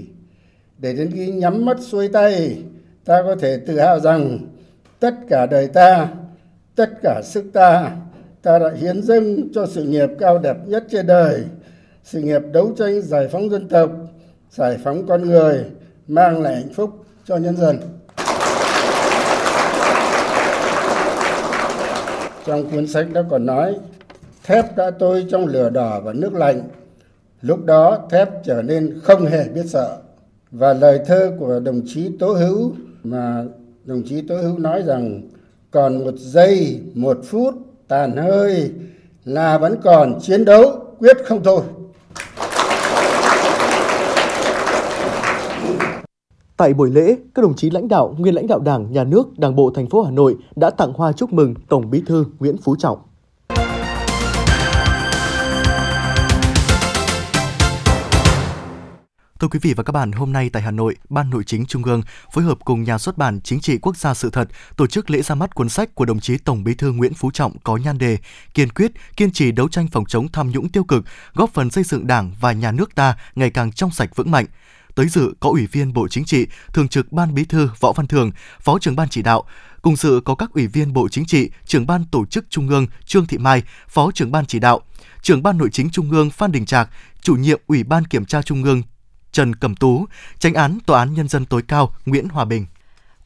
Để 0.77 0.93
đến 0.93 1.11
khi 1.13 1.31
nhắm 1.31 1.65
mắt 1.65 1.77
xuôi 1.79 2.07
tay, 2.07 2.57
ta 3.05 3.21
có 3.23 3.35
thể 3.35 3.57
tự 3.57 3.79
hào 3.79 3.99
rằng 3.99 4.39
tất 4.99 5.13
cả 5.29 5.45
đời 5.45 5.67
ta, 5.67 6.07
tất 6.75 6.89
cả 7.03 7.21
sức 7.23 7.45
ta, 7.53 7.91
ta 8.41 8.59
đã 8.59 8.71
hiến 8.75 9.01
dâng 9.01 9.53
cho 9.53 9.65
sự 9.65 9.83
nghiệp 9.83 10.09
cao 10.19 10.39
đẹp 10.39 10.57
nhất 10.65 10.83
trên 10.91 11.07
đời, 11.07 11.43
sự 12.03 12.21
nghiệp 12.21 12.41
đấu 12.51 12.71
tranh 12.77 13.01
giải 13.01 13.27
phóng 13.27 13.49
dân 13.49 13.67
tộc, 13.67 13.91
giải 14.51 14.77
phóng 14.83 15.07
con 15.07 15.27
người, 15.27 15.65
mang 16.07 16.41
lại 16.41 16.55
hạnh 16.55 16.73
phúc 16.73 16.89
cho 17.25 17.37
nhân 17.37 17.57
dân. 17.57 17.77
Trong 22.45 22.71
cuốn 22.71 22.87
sách 22.87 23.07
đó 23.13 23.21
còn 23.29 23.45
nói, 23.45 23.75
thép 24.43 24.77
đã 24.77 24.91
tôi 24.91 25.25
trong 25.31 25.45
lửa 25.45 25.69
đỏ 25.69 25.99
và 25.99 26.13
nước 26.13 26.33
lạnh, 26.33 26.61
lúc 27.41 27.65
đó 27.65 28.07
thép 28.09 28.29
trở 28.43 28.61
nên 28.61 28.99
không 29.03 29.25
hề 29.25 29.43
biết 29.43 29.65
sợ. 29.65 29.97
Và 30.51 30.73
lời 30.73 30.99
thơ 31.05 31.31
của 31.39 31.59
đồng 31.59 31.81
chí 31.87 32.11
Tố 32.19 32.33
Hữu 32.33 32.73
mà 33.03 33.43
đồng 33.89 34.03
chí 34.03 34.21
Tố 34.21 34.35
Hữu 34.41 34.59
nói 34.59 34.81
rằng 34.81 35.21
còn 35.71 36.03
một 36.05 36.13
giây, 36.17 36.81
một 36.93 37.17
phút 37.23 37.53
tàn 37.87 38.17
hơi 38.17 38.71
là 39.25 39.57
vẫn 39.57 39.75
còn 39.83 40.19
chiến 40.21 40.45
đấu 40.45 40.71
quyết 40.99 41.17
không 41.25 41.43
thôi. 41.43 41.61
Tại 46.57 46.73
buổi 46.73 46.91
lễ, 46.91 47.15
các 47.35 47.41
đồng 47.41 47.55
chí 47.55 47.69
lãnh 47.69 47.87
đạo, 47.87 48.15
nguyên 48.17 48.35
lãnh 48.35 48.47
đạo 48.47 48.59
Đảng, 48.59 48.91
Nhà 48.91 49.03
nước, 49.03 49.39
Đảng 49.39 49.55
bộ 49.55 49.71
thành 49.75 49.89
phố 49.89 50.01
Hà 50.01 50.11
Nội 50.11 50.35
đã 50.55 50.69
tặng 50.69 50.93
hoa 50.93 51.11
chúc 51.11 51.33
mừng 51.33 51.53
Tổng 51.69 51.89
Bí 51.89 52.01
thư 52.05 52.25
Nguyễn 52.39 52.57
Phú 52.57 52.75
Trọng. 52.75 52.97
Thưa 59.39 59.47
quý 59.47 59.59
vị 59.61 59.73
và 59.73 59.83
các 59.83 59.91
bạn, 59.91 60.11
hôm 60.11 60.33
nay 60.33 60.49
tại 60.49 60.63
Hà 60.63 60.71
Nội, 60.71 60.95
Ban 61.09 61.29
Nội 61.29 61.43
chính 61.43 61.65
Trung 61.65 61.83
ương 61.83 62.01
phối 62.33 62.43
hợp 62.43 62.57
cùng 62.65 62.83
Nhà 62.83 62.97
xuất 62.97 63.17
bản 63.17 63.39
Chính 63.43 63.59
trị 63.59 63.77
Quốc 63.77 63.97
gia 63.97 64.13
sự 64.13 64.29
thật 64.29 64.47
tổ 64.77 64.87
chức 64.87 65.09
lễ 65.09 65.21
ra 65.21 65.35
mắt 65.35 65.55
cuốn 65.55 65.69
sách 65.69 65.95
của 65.95 66.05
đồng 66.05 66.19
chí 66.19 66.37
Tổng 66.37 66.63
Bí 66.63 66.73
thư 66.73 66.91
Nguyễn 66.91 67.13
Phú 67.13 67.31
Trọng 67.31 67.59
có 67.63 67.77
nhan 67.77 67.97
đề 67.97 68.17
Kiên 68.53 68.69
quyết, 68.69 68.91
kiên 69.17 69.31
trì 69.31 69.51
đấu 69.51 69.69
tranh 69.69 69.87
phòng 69.87 70.05
chống 70.05 70.31
tham 70.31 70.51
nhũng 70.51 70.69
tiêu 70.69 70.83
cực, 70.83 71.05
góp 71.33 71.49
phần 71.53 71.69
xây 71.69 71.83
dựng 71.83 72.07
Đảng 72.07 72.31
và 72.39 72.51
nhà 72.51 72.71
nước 72.71 72.95
ta 72.95 73.17
ngày 73.35 73.49
càng 73.49 73.71
trong 73.71 73.91
sạch 73.91 74.15
vững 74.15 74.31
mạnh. 74.31 74.45
Tới 74.95 75.07
dự 75.07 75.33
có 75.39 75.49
Ủy 75.49 75.67
viên 75.67 75.93
Bộ 75.93 76.07
Chính 76.07 76.25
trị, 76.25 76.47
Thường 76.73 76.87
trực 76.87 77.11
Ban 77.11 77.33
Bí 77.33 77.45
thư 77.45 77.69
Võ 77.79 77.91
Văn 77.91 78.07
Thường, 78.07 78.31
Phó 78.61 78.79
trưởng 78.79 78.95
Ban 78.95 79.09
chỉ 79.09 79.21
đạo, 79.21 79.43
cùng 79.81 79.95
dự 79.95 80.21
có 80.25 80.35
các 80.35 80.49
Ủy 80.53 80.67
viên 80.67 80.93
Bộ 80.93 81.09
Chính 81.09 81.25
trị, 81.25 81.49
Trưởng 81.65 81.87
Ban 81.87 82.05
Tổ 82.11 82.25
chức 82.25 82.45
Trung 82.49 82.69
ương 82.69 82.87
Trương 83.05 83.25
Thị 83.25 83.37
Mai, 83.37 83.63
Phó 83.89 84.11
trưởng 84.11 84.31
Ban 84.31 84.45
chỉ 84.45 84.59
đạo, 84.59 84.81
Trưởng 85.21 85.43
Ban 85.43 85.57
Nội 85.57 85.69
chính 85.71 85.89
Trung 85.89 86.11
ương 86.11 86.29
Phan 86.29 86.51
Đình 86.51 86.65
Trạc, 86.65 86.89
Chủ 87.21 87.35
nhiệm 87.35 87.59
Ủy 87.67 87.83
ban 87.83 88.05
Kiểm 88.05 88.25
tra 88.25 88.41
Trung 88.41 88.63
ương 88.63 88.81
Trần 89.31 89.55
Cẩm 89.55 89.75
Tú, 89.75 90.05
tranh 90.39 90.53
án 90.53 90.77
Tòa 90.85 90.99
án 90.99 91.13
Nhân 91.13 91.27
dân 91.27 91.45
tối 91.45 91.61
cao 91.67 91.93
Nguyễn 92.05 92.29
Hòa 92.29 92.45
Bình. 92.45 92.65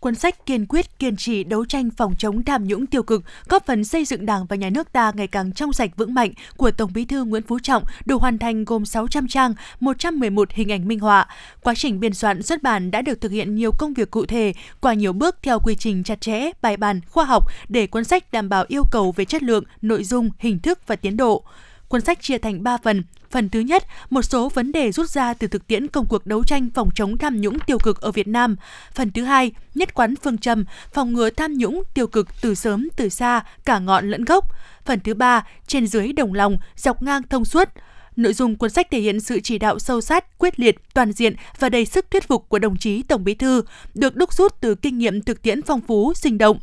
Cuốn 0.03 0.15
sách 0.15 0.45
kiên 0.45 0.65
quyết 0.65 0.99
kiên 0.99 1.15
trì 1.15 1.43
đấu 1.43 1.65
tranh 1.65 1.89
phòng 1.97 2.13
chống 2.17 2.43
tham 2.43 2.67
nhũng 2.67 2.85
tiêu 2.85 3.03
cực, 3.03 3.23
góp 3.49 3.65
phần 3.65 3.83
xây 3.83 4.05
dựng 4.05 4.25
Đảng 4.25 4.45
và 4.45 4.55
nhà 4.55 4.69
nước 4.69 4.91
ta 4.91 5.11
ngày 5.15 5.27
càng 5.27 5.51
trong 5.51 5.73
sạch 5.73 5.91
vững 5.97 6.13
mạnh 6.13 6.31
của 6.57 6.71
Tổng 6.71 6.93
Bí 6.93 7.05
thư 7.05 7.23
Nguyễn 7.23 7.43
Phú 7.43 7.59
Trọng 7.59 7.83
được 8.05 8.21
hoàn 8.21 8.37
thành 8.37 8.65
gồm 8.65 8.85
600 8.85 9.27
trang, 9.27 9.53
111 9.79 10.51
hình 10.51 10.71
ảnh 10.71 10.87
minh 10.87 10.99
họa. 10.99 11.27
Quá 11.61 11.73
trình 11.77 11.99
biên 11.99 12.13
soạn 12.13 12.43
xuất 12.43 12.63
bản 12.63 12.91
đã 12.91 13.01
được 13.01 13.21
thực 13.21 13.31
hiện 13.31 13.55
nhiều 13.55 13.71
công 13.71 13.93
việc 13.93 14.11
cụ 14.11 14.25
thể 14.25 14.53
qua 14.81 14.93
nhiều 14.93 15.13
bước 15.13 15.37
theo 15.41 15.59
quy 15.59 15.75
trình 15.75 16.03
chặt 16.03 16.21
chẽ, 16.21 16.49
bài 16.61 16.77
bản, 16.77 17.01
khoa 17.09 17.25
học 17.25 17.43
để 17.69 17.87
cuốn 17.87 18.03
sách 18.03 18.31
đảm 18.31 18.49
bảo 18.49 18.65
yêu 18.67 18.83
cầu 18.91 19.11
về 19.11 19.25
chất 19.25 19.43
lượng, 19.43 19.63
nội 19.81 20.03
dung, 20.03 20.29
hình 20.39 20.59
thức 20.59 20.79
và 20.87 20.95
tiến 20.95 21.17
độ. 21.17 21.43
Cuốn 21.93 22.01
sách 22.01 22.21
chia 22.21 22.37
thành 22.37 22.63
3 22.63 22.77
phần. 22.77 23.03
Phần 23.31 23.49
thứ 23.49 23.59
nhất, 23.59 23.83
một 24.09 24.21
số 24.21 24.49
vấn 24.49 24.71
đề 24.71 24.91
rút 24.91 25.09
ra 25.09 25.33
từ 25.33 25.47
thực 25.47 25.67
tiễn 25.67 25.87
công 25.87 26.05
cuộc 26.05 26.25
đấu 26.25 26.43
tranh 26.43 26.69
phòng 26.75 26.89
chống 26.95 27.17
tham 27.17 27.41
nhũng 27.41 27.59
tiêu 27.59 27.77
cực 27.83 28.01
ở 28.01 28.11
Việt 28.11 28.27
Nam. 28.27 28.55
Phần 28.93 29.11
thứ 29.11 29.23
hai, 29.23 29.51
nhất 29.75 29.93
quán 29.93 30.15
phương 30.15 30.37
châm 30.37 30.65
phòng 30.93 31.13
ngừa 31.13 31.29
tham 31.29 31.53
nhũng 31.53 31.83
tiêu 31.93 32.07
cực 32.07 32.27
từ 32.41 32.55
sớm 32.55 32.89
từ 32.95 33.09
xa, 33.09 33.43
cả 33.65 33.79
ngọn 33.79 34.09
lẫn 34.09 34.25
gốc. 34.25 34.45
Phần 34.85 34.99
thứ 34.99 35.13
ba, 35.13 35.47
trên 35.67 35.87
dưới 35.87 36.13
đồng 36.13 36.33
lòng, 36.33 36.57
dọc 36.75 37.03
ngang 37.03 37.21
thông 37.29 37.45
suốt. 37.45 37.69
Nội 38.15 38.33
dung 38.33 38.55
cuốn 38.55 38.69
sách 38.69 38.87
thể 38.91 38.99
hiện 38.99 39.19
sự 39.19 39.39
chỉ 39.43 39.57
đạo 39.57 39.79
sâu 39.79 40.01
sát, 40.01 40.37
quyết 40.37 40.59
liệt, 40.59 40.75
toàn 40.93 41.11
diện 41.11 41.35
và 41.59 41.69
đầy 41.69 41.85
sức 41.85 42.11
thuyết 42.11 42.27
phục 42.27 42.49
của 42.49 42.59
đồng 42.59 42.77
chí 42.77 43.03
Tổng 43.03 43.23
Bí 43.23 43.33
thư, 43.33 43.63
được 43.93 44.15
đúc 44.15 44.33
rút 44.33 44.61
từ 44.61 44.75
kinh 44.75 44.97
nghiệm 44.97 45.21
thực 45.21 45.41
tiễn 45.41 45.61
phong 45.61 45.81
phú, 45.81 46.13
sinh 46.13 46.37
động, 46.37 46.59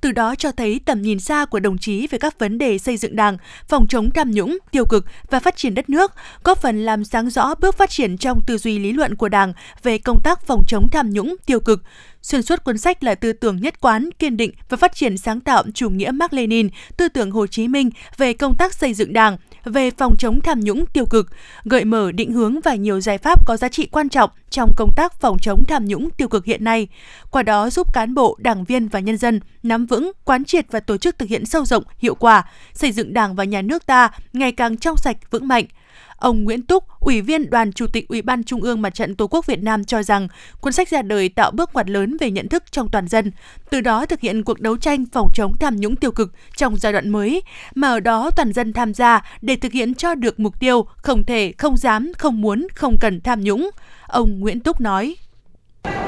từ 0.00 0.12
đó 0.12 0.34
cho 0.34 0.52
thấy 0.52 0.80
tầm 0.84 1.02
nhìn 1.02 1.20
xa 1.20 1.44
của 1.44 1.60
đồng 1.60 1.78
chí 1.78 2.06
về 2.06 2.18
các 2.18 2.38
vấn 2.38 2.58
đề 2.58 2.78
xây 2.78 2.96
dựng 2.96 3.16
Đảng, 3.16 3.36
phòng 3.68 3.86
chống 3.88 4.10
tham 4.10 4.30
nhũng, 4.30 4.58
tiêu 4.70 4.84
cực 4.84 5.04
và 5.30 5.40
phát 5.40 5.56
triển 5.56 5.74
đất 5.74 5.90
nước, 5.90 6.12
góp 6.44 6.58
phần 6.58 6.84
làm 6.84 7.04
sáng 7.04 7.30
rõ 7.30 7.54
bước 7.54 7.78
phát 7.78 7.90
triển 7.90 8.16
trong 8.16 8.40
tư 8.46 8.58
duy 8.58 8.78
lý 8.78 8.92
luận 8.92 9.16
của 9.16 9.28
Đảng 9.28 9.52
về 9.82 9.98
công 9.98 10.20
tác 10.20 10.46
phòng 10.46 10.62
chống 10.68 10.86
tham 10.92 11.10
nhũng, 11.10 11.36
tiêu 11.46 11.60
cực. 11.60 11.82
Xuyên 12.22 12.42
suốt 12.42 12.64
cuốn 12.64 12.78
sách 12.78 13.04
là 13.04 13.14
tư 13.14 13.32
tưởng 13.32 13.60
nhất 13.60 13.80
quán, 13.80 14.10
kiên 14.18 14.36
định 14.36 14.50
và 14.68 14.76
phát 14.76 14.94
triển 14.94 15.18
sáng 15.18 15.40
tạo 15.40 15.64
chủ 15.74 15.90
nghĩa 15.90 16.10
Mark 16.10 16.32
Lenin, 16.32 16.68
tư 16.96 17.08
tưởng 17.08 17.30
Hồ 17.30 17.46
Chí 17.46 17.68
Minh 17.68 17.90
về 18.16 18.32
công 18.32 18.54
tác 18.54 18.74
xây 18.74 18.94
dựng 18.94 19.12
Đảng, 19.12 19.36
về 19.64 19.90
phòng 19.90 20.16
chống 20.18 20.40
tham 20.40 20.60
nhũng 20.60 20.86
tiêu 20.86 21.06
cực, 21.06 21.26
gợi 21.64 21.84
mở 21.84 22.12
định 22.12 22.32
hướng 22.32 22.60
và 22.60 22.74
nhiều 22.74 23.00
giải 23.00 23.18
pháp 23.18 23.46
có 23.46 23.56
giá 23.56 23.68
trị 23.68 23.86
quan 23.86 24.08
trọng 24.08 24.30
trong 24.50 24.74
công 24.76 24.92
tác 24.96 25.20
phòng 25.20 25.36
chống 25.38 25.64
tham 25.64 25.86
nhũng 25.86 26.10
tiêu 26.10 26.28
cực 26.28 26.44
hiện 26.44 26.64
nay. 26.64 26.88
Qua 27.30 27.42
đó 27.42 27.70
giúp 27.70 27.92
cán 27.92 28.14
bộ, 28.14 28.36
đảng 28.40 28.64
viên 28.64 28.88
và 28.88 29.00
nhân 29.00 29.16
dân 29.16 29.40
nắm 29.62 29.86
vững, 29.86 30.12
quán 30.24 30.44
triệt 30.44 30.66
và 30.70 30.80
tổ 30.80 30.96
chức 30.96 31.18
thực 31.18 31.28
hiện 31.28 31.46
sâu 31.46 31.64
rộng, 31.64 31.84
hiệu 31.98 32.14
quả, 32.14 32.44
xây 32.74 32.92
dựng 32.92 33.14
Đảng 33.14 33.34
và 33.34 33.44
nhà 33.44 33.62
nước 33.62 33.86
ta 33.86 34.10
ngày 34.32 34.52
càng 34.52 34.76
trong 34.76 34.96
sạch, 34.96 35.16
vững 35.30 35.48
mạnh. 35.48 35.64
Ông 36.20 36.44
Nguyễn 36.44 36.62
Túc, 36.62 36.84
Ủy 37.00 37.22
viên 37.22 37.50
Đoàn 37.50 37.72
Chủ 37.72 37.86
tịch 37.86 38.08
Ủy 38.08 38.22
ban 38.22 38.44
Trung 38.44 38.62
ương 38.62 38.82
Mặt 38.82 38.94
trận 38.94 39.14
Tổ 39.14 39.26
quốc 39.26 39.46
Việt 39.46 39.62
Nam 39.62 39.84
cho 39.84 40.02
rằng 40.02 40.28
cuốn 40.60 40.72
sách 40.72 40.88
ra 40.88 41.02
đời 41.02 41.28
tạo 41.28 41.50
bước 41.50 41.70
ngoặt 41.74 41.90
lớn 41.90 42.16
về 42.20 42.30
nhận 42.30 42.48
thức 42.48 42.64
trong 42.70 42.88
toàn 42.88 43.08
dân, 43.08 43.32
từ 43.70 43.80
đó 43.80 44.06
thực 44.06 44.20
hiện 44.20 44.44
cuộc 44.44 44.60
đấu 44.60 44.76
tranh 44.76 45.04
phòng 45.12 45.28
chống 45.34 45.52
tham 45.60 45.76
nhũng 45.76 45.96
tiêu 45.96 46.10
cực 46.10 46.32
trong 46.56 46.76
giai 46.76 46.92
đoạn 46.92 47.08
mới, 47.08 47.42
mà 47.74 47.88
ở 47.88 48.00
đó 48.00 48.30
toàn 48.36 48.52
dân 48.52 48.72
tham 48.72 48.94
gia 48.94 49.20
để 49.40 49.56
thực 49.56 49.72
hiện 49.72 49.94
cho 49.94 50.14
được 50.14 50.40
mục 50.40 50.60
tiêu 50.60 50.86
không 50.96 51.24
thể, 51.24 51.52
không 51.58 51.76
dám, 51.76 52.12
không 52.18 52.40
muốn, 52.40 52.66
không 52.74 52.96
cần 53.00 53.20
tham 53.20 53.40
nhũng. 53.40 53.70
Ông 54.06 54.40
Nguyễn 54.40 54.60
Túc 54.60 54.80
nói. 54.80 55.16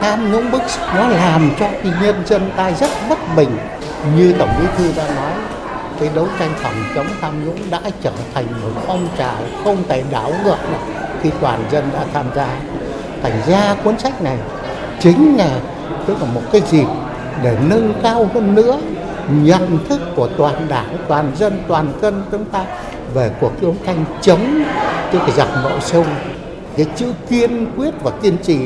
Tham 0.01 0.33
nhũng 0.33 0.51
bức 0.51 0.63
nó 0.95 1.09
làm 1.09 1.51
cho 1.59 1.71
nhân 2.03 2.27
dân 2.27 2.51
ta 2.57 2.71
rất 2.71 2.91
bất 3.09 3.19
bình 3.37 3.51
như 4.17 4.35
Tổng 4.39 4.51
Bí 4.61 4.67
thư 4.77 4.93
đã 4.97 5.15
nói 5.15 5.52
cái 6.03 6.11
đấu 6.15 6.27
tranh 6.39 6.51
phòng 6.57 6.75
chống 6.95 7.07
tham 7.21 7.45
nhũng 7.47 7.59
đã 7.71 7.81
trở 8.03 8.13
thành 8.35 8.47
một 8.63 8.83
phong 8.87 9.09
trào 9.19 9.37
không 9.65 9.77
thể 9.89 10.03
đảo 10.11 10.33
ngược 10.45 10.57
được 10.71 10.95
khi 11.23 11.31
toàn 11.41 11.65
dân 11.71 11.85
đã 11.93 12.05
tham 12.13 12.27
gia. 12.35 12.61
Thành 13.23 13.41
ra 13.47 13.75
cuốn 13.85 13.99
sách 13.99 14.23
này 14.23 14.39
chính 15.01 15.37
là 15.37 15.61
tức 16.07 16.17
là 16.21 16.27
một 16.35 16.41
cái 16.53 16.63
dịp 16.71 16.87
để 17.43 17.57
nâng 17.69 17.95
cao 18.03 18.29
hơn 18.35 18.55
nữa 18.55 18.79
nhận 19.29 19.79
thức 19.89 20.01
của 20.17 20.29
toàn 20.39 20.67
đảng, 20.69 20.97
toàn 21.09 21.33
dân, 21.37 21.59
toàn 21.69 21.93
dân 22.03 22.23
chúng 22.31 22.45
ta 22.45 22.65
về 23.15 23.31
cuộc 23.41 23.63
đấu 23.63 23.77
tranh 23.87 24.05
chống 24.21 24.63
cái 25.13 25.31
giặc 25.37 25.49
nội 25.63 25.81
sông 25.81 26.07
Cái 26.77 26.87
chữ 26.97 27.13
kiên 27.29 27.67
quyết 27.77 27.95
và 28.03 28.11
kiên 28.23 28.37
trì 28.43 28.59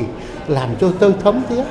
làm 0.47 0.69
cho 0.81 0.87
tôi 0.99 1.13
thấm 1.23 1.41
thiết 1.49 1.63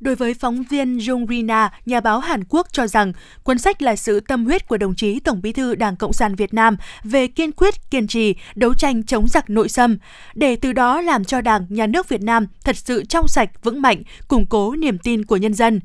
Đối 0.00 0.14
với 0.14 0.34
phóng 0.34 0.62
viên 0.62 0.98
Jung 0.98 1.26
Rina, 1.26 1.70
nhà 1.86 2.00
báo 2.00 2.20
Hàn 2.20 2.44
Quốc 2.48 2.66
cho 2.72 2.86
rằng 2.86 3.12
cuốn 3.42 3.58
sách 3.58 3.82
là 3.82 3.96
sự 3.96 4.20
tâm 4.20 4.44
huyết 4.44 4.68
của 4.68 4.76
đồng 4.76 4.94
chí 4.94 5.20
Tổng 5.20 5.42
bí 5.42 5.52
thư 5.52 5.74
Đảng 5.74 5.96
Cộng 5.96 6.12
sản 6.12 6.34
Việt 6.34 6.54
Nam 6.54 6.76
về 7.04 7.26
kiên 7.26 7.52
quyết, 7.52 7.90
kiên 7.90 8.06
trì, 8.06 8.34
đấu 8.54 8.74
tranh 8.74 9.02
chống 9.02 9.28
giặc 9.28 9.50
nội 9.50 9.68
xâm, 9.68 9.98
để 10.34 10.56
từ 10.56 10.72
đó 10.72 11.00
làm 11.00 11.24
cho 11.24 11.40
Đảng, 11.40 11.66
Nhà 11.68 11.86
nước 11.86 12.08
Việt 12.08 12.22
Nam 12.22 12.46
thật 12.64 12.76
sự 12.76 13.04
trong 13.04 13.28
sạch, 13.28 13.64
vững 13.64 13.82
mạnh, 13.82 14.02
củng 14.28 14.46
cố 14.46 14.76
niềm 14.76 14.98
tin 14.98 15.24
của 15.24 15.36
nhân 15.36 15.54
dân. 15.54 15.80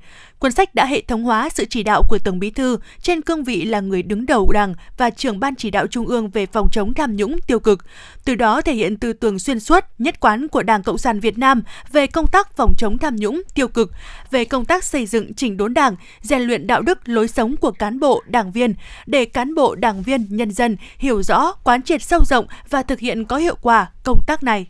Cuốn 0.45 0.51
sách 0.51 0.75
đã 0.75 0.85
hệ 0.85 1.01
thống 1.01 1.23
hóa 1.23 1.49
sự 1.49 1.65
chỉ 1.69 1.83
đạo 1.83 2.03
của 2.09 2.17
Tổng 2.17 2.39
Bí 2.39 2.49
thư 2.49 2.77
trên 3.01 3.21
cương 3.21 3.43
vị 3.43 3.65
là 3.65 3.79
người 3.79 4.03
đứng 4.03 4.25
đầu 4.25 4.51
Đảng 4.51 4.73
và 4.97 5.09
trưởng 5.09 5.39
ban 5.39 5.55
chỉ 5.55 5.71
đạo 5.71 5.87
Trung 5.87 6.05
ương 6.05 6.29
về 6.29 6.45
phòng 6.45 6.67
chống 6.71 6.93
tham 6.93 7.15
nhũng 7.15 7.39
tiêu 7.47 7.59
cực. 7.59 7.85
Từ 8.25 8.35
đó 8.35 8.61
thể 8.61 8.73
hiện 8.73 8.97
tư 8.97 9.13
tưởng 9.13 9.39
xuyên 9.39 9.59
suốt, 9.59 9.83
nhất 9.97 10.19
quán 10.19 10.47
của 10.47 10.63
Đảng 10.63 10.83
Cộng 10.83 10.97
sản 10.97 11.19
Việt 11.19 11.37
Nam 11.37 11.63
về 11.91 12.07
công 12.07 12.27
tác 12.27 12.57
phòng 12.57 12.73
chống 12.77 12.97
tham 12.97 13.15
nhũng 13.15 13.41
tiêu 13.53 13.67
cực, 13.67 13.91
về 14.31 14.45
công 14.45 14.65
tác 14.65 14.83
xây 14.83 15.05
dựng 15.05 15.33
chỉnh 15.33 15.57
đốn 15.57 15.73
Đảng, 15.73 15.95
rèn 16.21 16.41
luyện 16.41 16.67
đạo 16.67 16.81
đức 16.81 17.09
lối 17.09 17.27
sống 17.27 17.57
của 17.57 17.71
cán 17.71 17.99
bộ, 17.99 18.23
đảng 18.27 18.51
viên 18.51 18.73
để 19.05 19.25
cán 19.25 19.55
bộ, 19.55 19.75
đảng 19.75 20.03
viên, 20.03 20.27
nhân 20.29 20.51
dân 20.51 20.77
hiểu 20.97 21.23
rõ, 21.23 21.51
quán 21.63 21.81
triệt 21.81 22.03
sâu 22.03 22.25
rộng 22.25 22.45
và 22.69 22.83
thực 22.83 22.99
hiện 22.99 23.25
có 23.25 23.37
hiệu 23.37 23.55
quả 23.61 23.91
công 24.03 24.19
tác 24.27 24.43
này. 24.43 24.67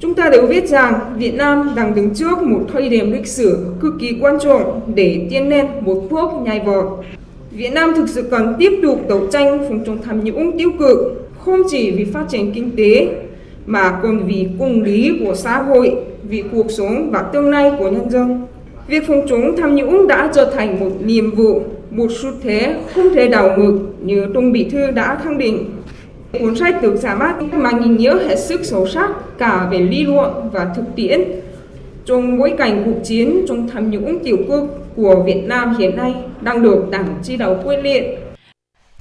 Chúng 0.00 0.14
ta 0.14 0.28
đều 0.32 0.46
biết 0.46 0.68
rằng 0.68 0.94
Việt 1.18 1.34
Nam 1.34 1.72
đang 1.76 1.94
đứng 1.94 2.14
trước 2.14 2.42
một 2.42 2.60
thời 2.72 2.88
điểm 2.88 3.12
lịch 3.12 3.26
sử 3.26 3.66
cực 3.80 3.94
kỳ 4.00 4.16
quan 4.20 4.38
trọng 4.40 4.80
để 4.94 5.26
tiến 5.30 5.48
lên 5.48 5.66
một 5.80 6.02
bước 6.10 6.30
nhảy 6.44 6.60
vọt. 6.66 6.86
Việt 7.50 7.72
Nam 7.72 7.92
thực 7.96 8.08
sự 8.08 8.22
cần 8.30 8.54
tiếp 8.58 8.72
tục 8.82 9.08
đấu 9.08 9.26
tranh 9.32 9.64
phòng 9.68 9.84
chống 9.86 9.98
tham 10.02 10.24
nhũng 10.24 10.58
tiêu 10.58 10.70
cực, 10.78 10.98
không 11.38 11.62
chỉ 11.70 11.90
vì 11.90 12.04
phát 12.04 12.24
triển 12.28 12.52
kinh 12.54 12.70
tế 12.76 13.08
mà 13.66 13.98
còn 14.02 14.26
vì 14.26 14.48
công 14.58 14.82
lý 14.82 15.12
của 15.24 15.34
xã 15.34 15.62
hội, 15.62 15.94
vì 16.22 16.42
cuộc 16.52 16.70
sống 16.70 17.10
và 17.10 17.22
tương 17.22 17.50
lai 17.50 17.72
của 17.78 17.90
nhân 17.90 18.10
dân. 18.10 18.46
Việc 18.88 19.06
phòng 19.06 19.26
chống 19.28 19.56
tham 19.56 19.74
nhũng 19.74 20.06
đã 20.06 20.30
trở 20.34 20.50
thành 20.54 20.80
một 20.80 20.90
nhiệm 21.04 21.30
vụ, 21.30 21.62
một 21.90 22.06
xu 22.10 22.28
thế 22.42 22.76
không 22.94 23.14
thể 23.14 23.28
đảo 23.28 23.58
ngược 23.58 23.78
như 24.00 24.26
Tổng 24.34 24.52
Bí 24.52 24.64
thư 24.64 24.90
đã 24.90 25.20
khẳng 25.24 25.38
định 25.38 25.64
Cuốn 26.40 26.56
sách 26.56 26.82
được 26.82 26.96
ra 26.96 27.14
mắt 27.14 27.34
mang 27.52 27.82
ý 27.82 27.90
nghĩa 27.90 28.28
hết 28.28 28.36
sức 28.36 28.60
sâu 28.64 28.86
sắc 28.86 29.10
cả 29.38 29.68
về 29.70 29.78
lý 29.78 30.04
luận 30.04 30.50
và 30.52 30.66
thực 30.76 30.84
tiễn. 30.96 31.20
Trong 32.04 32.38
bối 32.38 32.54
cảnh 32.58 32.82
cuộc 32.84 33.04
chiến 33.04 33.44
trong 33.48 33.68
tham 33.68 33.90
nhũng 33.90 34.18
tiêu 34.24 34.36
cực 34.48 34.64
của 34.96 35.22
Việt 35.26 35.42
Nam 35.46 35.74
hiện 35.78 35.96
nay 35.96 36.14
đang 36.40 36.62
được 36.62 36.90
Đảng 36.90 37.14
chỉ 37.22 37.36
đạo 37.36 37.60
quyết 37.64 37.76
liệt 37.82 38.23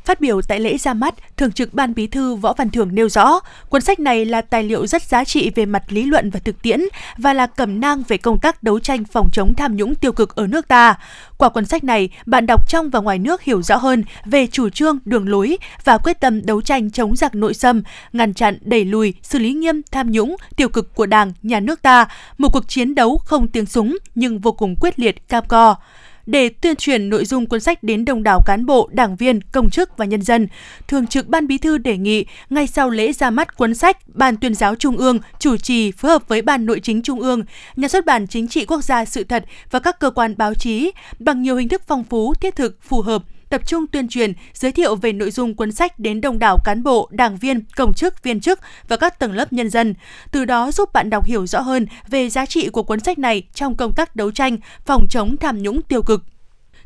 Phát 0.06 0.22
biểu 0.22 0.42
tại 0.42 0.60
lễ 0.60 0.78
ra 0.78 0.94
mắt, 0.94 1.16
Thường 1.38 1.52
trực 1.52 1.74
Ban 1.74 1.94
Bí 1.94 2.08
thư 2.08 2.36
Võ 2.36 2.54
Văn 2.54 2.70
Thưởng 2.70 2.96
nêu 2.96 3.10
rõ, 3.10 3.40
cuốn 3.70 3.82
sách 3.82 4.00
này 4.00 4.26
là 4.26 4.42
tài 4.42 4.64
liệu 4.64 4.88
rất 4.88 5.04
giá 5.04 5.24
trị 5.24 5.52
về 5.56 5.66
mặt 5.66 5.84
lý 5.90 6.04
luận 6.04 6.30
và 6.30 6.40
thực 6.40 6.62
tiễn 6.62 6.82
và 7.18 7.34
là 7.34 7.48
cẩm 7.48 7.80
nang 7.80 8.04
về 8.08 8.18
công 8.18 8.40
tác 8.40 8.64
đấu 8.64 8.80
tranh 8.80 9.04
phòng 9.04 9.30
chống 9.34 9.54
tham 9.54 9.76
nhũng 9.76 9.96
tiêu 9.96 10.12
cực 10.12 10.36
ở 10.36 10.48
nước 10.48 10.68
ta. 10.68 10.96
Qua 11.38 11.50
cuốn 11.50 11.66
sách 11.66 11.84
này, 11.84 12.10
bạn 12.26 12.46
đọc 12.46 12.70
trong 12.70 12.90
và 12.90 13.00
ngoài 13.00 13.20
nước 13.20 13.42
hiểu 13.42 13.62
rõ 13.62 13.78
hơn 13.78 14.04
về 14.26 14.48
chủ 14.48 14.70
trương, 14.70 15.00
đường 15.06 15.30
lối 15.30 15.58
và 15.84 15.98
quyết 15.98 16.20
tâm 16.20 16.46
đấu 16.46 16.62
tranh 16.62 16.92
chống 16.92 17.16
giặc 17.16 17.36
nội 17.36 17.54
xâm, 17.54 17.84
ngăn 18.14 18.34
chặn, 18.34 18.58
đẩy 18.62 18.86
lùi, 18.86 19.14
xử 19.22 19.40
lý 19.40 19.54
nghiêm 19.54 19.82
tham 19.92 20.12
nhũng, 20.12 20.36
tiêu 20.56 20.70
cực 20.70 20.96
của 20.96 21.06
Đảng, 21.06 21.34
nhà 21.44 21.60
nước 21.60 21.82
ta, 21.82 22.08
một 22.38 22.50
cuộc 22.54 22.68
chiến 22.68 22.96
đấu 22.96 23.18
không 23.18 23.48
tiếng 23.48 23.66
súng 23.66 23.98
nhưng 24.16 24.40
vô 24.40 24.52
cùng 24.52 24.76
quyết 24.80 25.00
liệt, 25.00 25.30
cam 25.30 25.44
go 25.50 25.76
để 26.26 26.50
tuyên 26.50 26.76
truyền 26.76 27.10
nội 27.10 27.26
dung 27.26 27.46
cuốn 27.46 27.60
sách 27.60 27.84
đến 27.84 28.06
đông 28.06 28.24
đảo 28.24 28.42
cán 28.46 28.66
bộ, 28.66 28.90
đảng 28.92 29.16
viên, 29.16 29.42
công 29.42 29.70
chức 29.70 29.98
và 29.98 30.06
nhân 30.06 30.22
dân. 30.22 30.48
Thường 30.88 31.08
trực 31.08 31.28
Ban 31.28 31.48
Bí 31.48 31.58
thư 31.58 31.78
đề 31.78 31.98
nghị 31.98 32.26
ngay 32.50 32.68
sau 32.68 32.90
lễ 32.90 33.14
ra 33.14 33.30
mắt 33.30 33.58
cuốn 33.58 33.76
sách, 33.76 33.98
Ban 34.08 34.38
tuyên 34.38 34.56
giáo 34.56 34.76
Trung 34.76 34.98
ương 34.98 35.20
chủ 35.40 35.58
trì 35.58 35.92
phối 35.92 36.12
hợp 36.12 36.28
với 36.28 36.42
Ban 36.42 36.66
Nội 36.66 36.80
chính 36.80 37.02
Trung 37.02 37.20
ương, 37.20 37.44
Nhà 37.76 37.88
xuất 37.88 38.06
bản 38.06 38.28
Chính 38.28 38.48
trị 38.48 38.66
Quốc 38.66 38.84
gia 38.84 39.06
Sự 39.06 39.24
thật 39.24 39.46
và 39.72 39.80
các 39.80 40.00
cơ 40.00 40.10
quan 40.10 40.38
báo 40.38 40.54
chí 40.54 40.92
bằng 41.20 41.42
nhiều 41.42 41.56
hình 41.56 41.70
thức 41.70 41.82
phong 41.88 42.04
phú, 42.04 42.34
thiết 42.34 42.56
thực, 42.56 42.78
phù 42.82 43.02
hợp 43.02 43.24
tập 43.54 43.62
trung 43.66 43.88
tuyên 43.88 44.08
truyền, 44.08 44.34
giới 44.54 44.72
thiệu 44.72 44.96
về 44.96 45.14
nội 45.14 45.32
dung 45.32 45.56
cuốn 45.56 45.72
sách 45.72 46.00
đến 46.00 46.22
đông 46.22 46.40
đảo 46.40 46.58
cán 46.64 46.84
bộ, 46.84 47.10
đảng 47.12 47.38
viên, 47.38 47.62
công 47.76 47.94
chức, 47.94 48.24
viên 48.24 48.40
chức 48.40 48.60
và 48.88 48.98
các 48.98 49.20
tầng 49.20 49.34
lớp 49.34 49.54
nhân 49.54 49.70
dân. 49.70 49.94
Từ 50.32 50.46
đó 50.46 50.72
giúp 50.72 50.94
bạn 50.94 51.10
đọc 51.10 51.26
hiểu 51.26 51.48
rõ 51.48 51.62
hơn 51.62 51.88
về 52.08 52.30
giá 52.30 52.46
trị 52.46 52.70
của 52.70 52.84
cuốn 52.84 53.00
sách 53.00 53.20
này 53.20 53.44
trong 53.54 53.76
công 53.76 53.94
tác 53.94 54.16
đấu 54.16 54.32
tranh, 54.32 54.58
phòng 54.86 55.08
chống 55.10 55.38
tham 55.38 55.62
nhũng 55.62 55.82
tiêu 55.82 56.02
cực. 56.02 56.24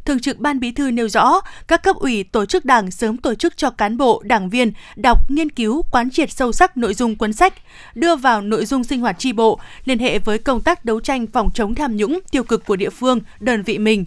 Thường 0.06 0.20
trực 0.20 0.40
Ban 0.40 0.60
Bí 0.60 0.72
thư 0.72 0.92
nêu 0.92 1.10
rõ, 1.10 1.40
các 1.68 1.84
cấp 1.84 1.96
ủy 1.96 2.24
tổ 2.24 2.46
chức 2.46 2.66
đảng 2.66 2.92
sớm 2.92 3.18
tổ 3.18 3.36
chức 3.36 3.58
cho 3.58 3.70
cán 3.70 3.98
bộ, 3.98 4.22
đảng 4.26 4.50
viên 4.50 4.72
đọc, 4.96 5.32
nghiên 5.32 5.50
cứu, 5.50 5.82
quán 5.92 6.10
triệt 6.10 6.32
sâu 6.32 6.52
sắc 6.52 6.78
nội 6.78 6.94
dung 6.94 7.16
cuốn 7.16 7.34
sách, 7.34 7.54
đưa 7.96 8.16
vào 8.16 8.42
nội 8.42 8.66
dung 8.66 8.84
sinh 8.84 9.02
hoạt 9.02 9.20
tri 9.20 9.34
bộ, 9.34 9.60
liên 9.86 10.00
hệ 10.00 10.20
với 10.20 10.38
công 10.38 10.62
tác 10.62 10.86
đấu 10.86 11.00
tranh 11.00 11.28
phòng 11.28 11.50
chống 11.54 11.76
tham 11.76 11.96
nhũng 11.96 12.20
tiêu 12.32 12.44
cực 12.44 12.66
của 12.66 12.76
địa 12.76 12.90
phương, 12.90 13.20
đơn 13.40 13.64
vị 13.64 13.78
mình. 13.78 14.06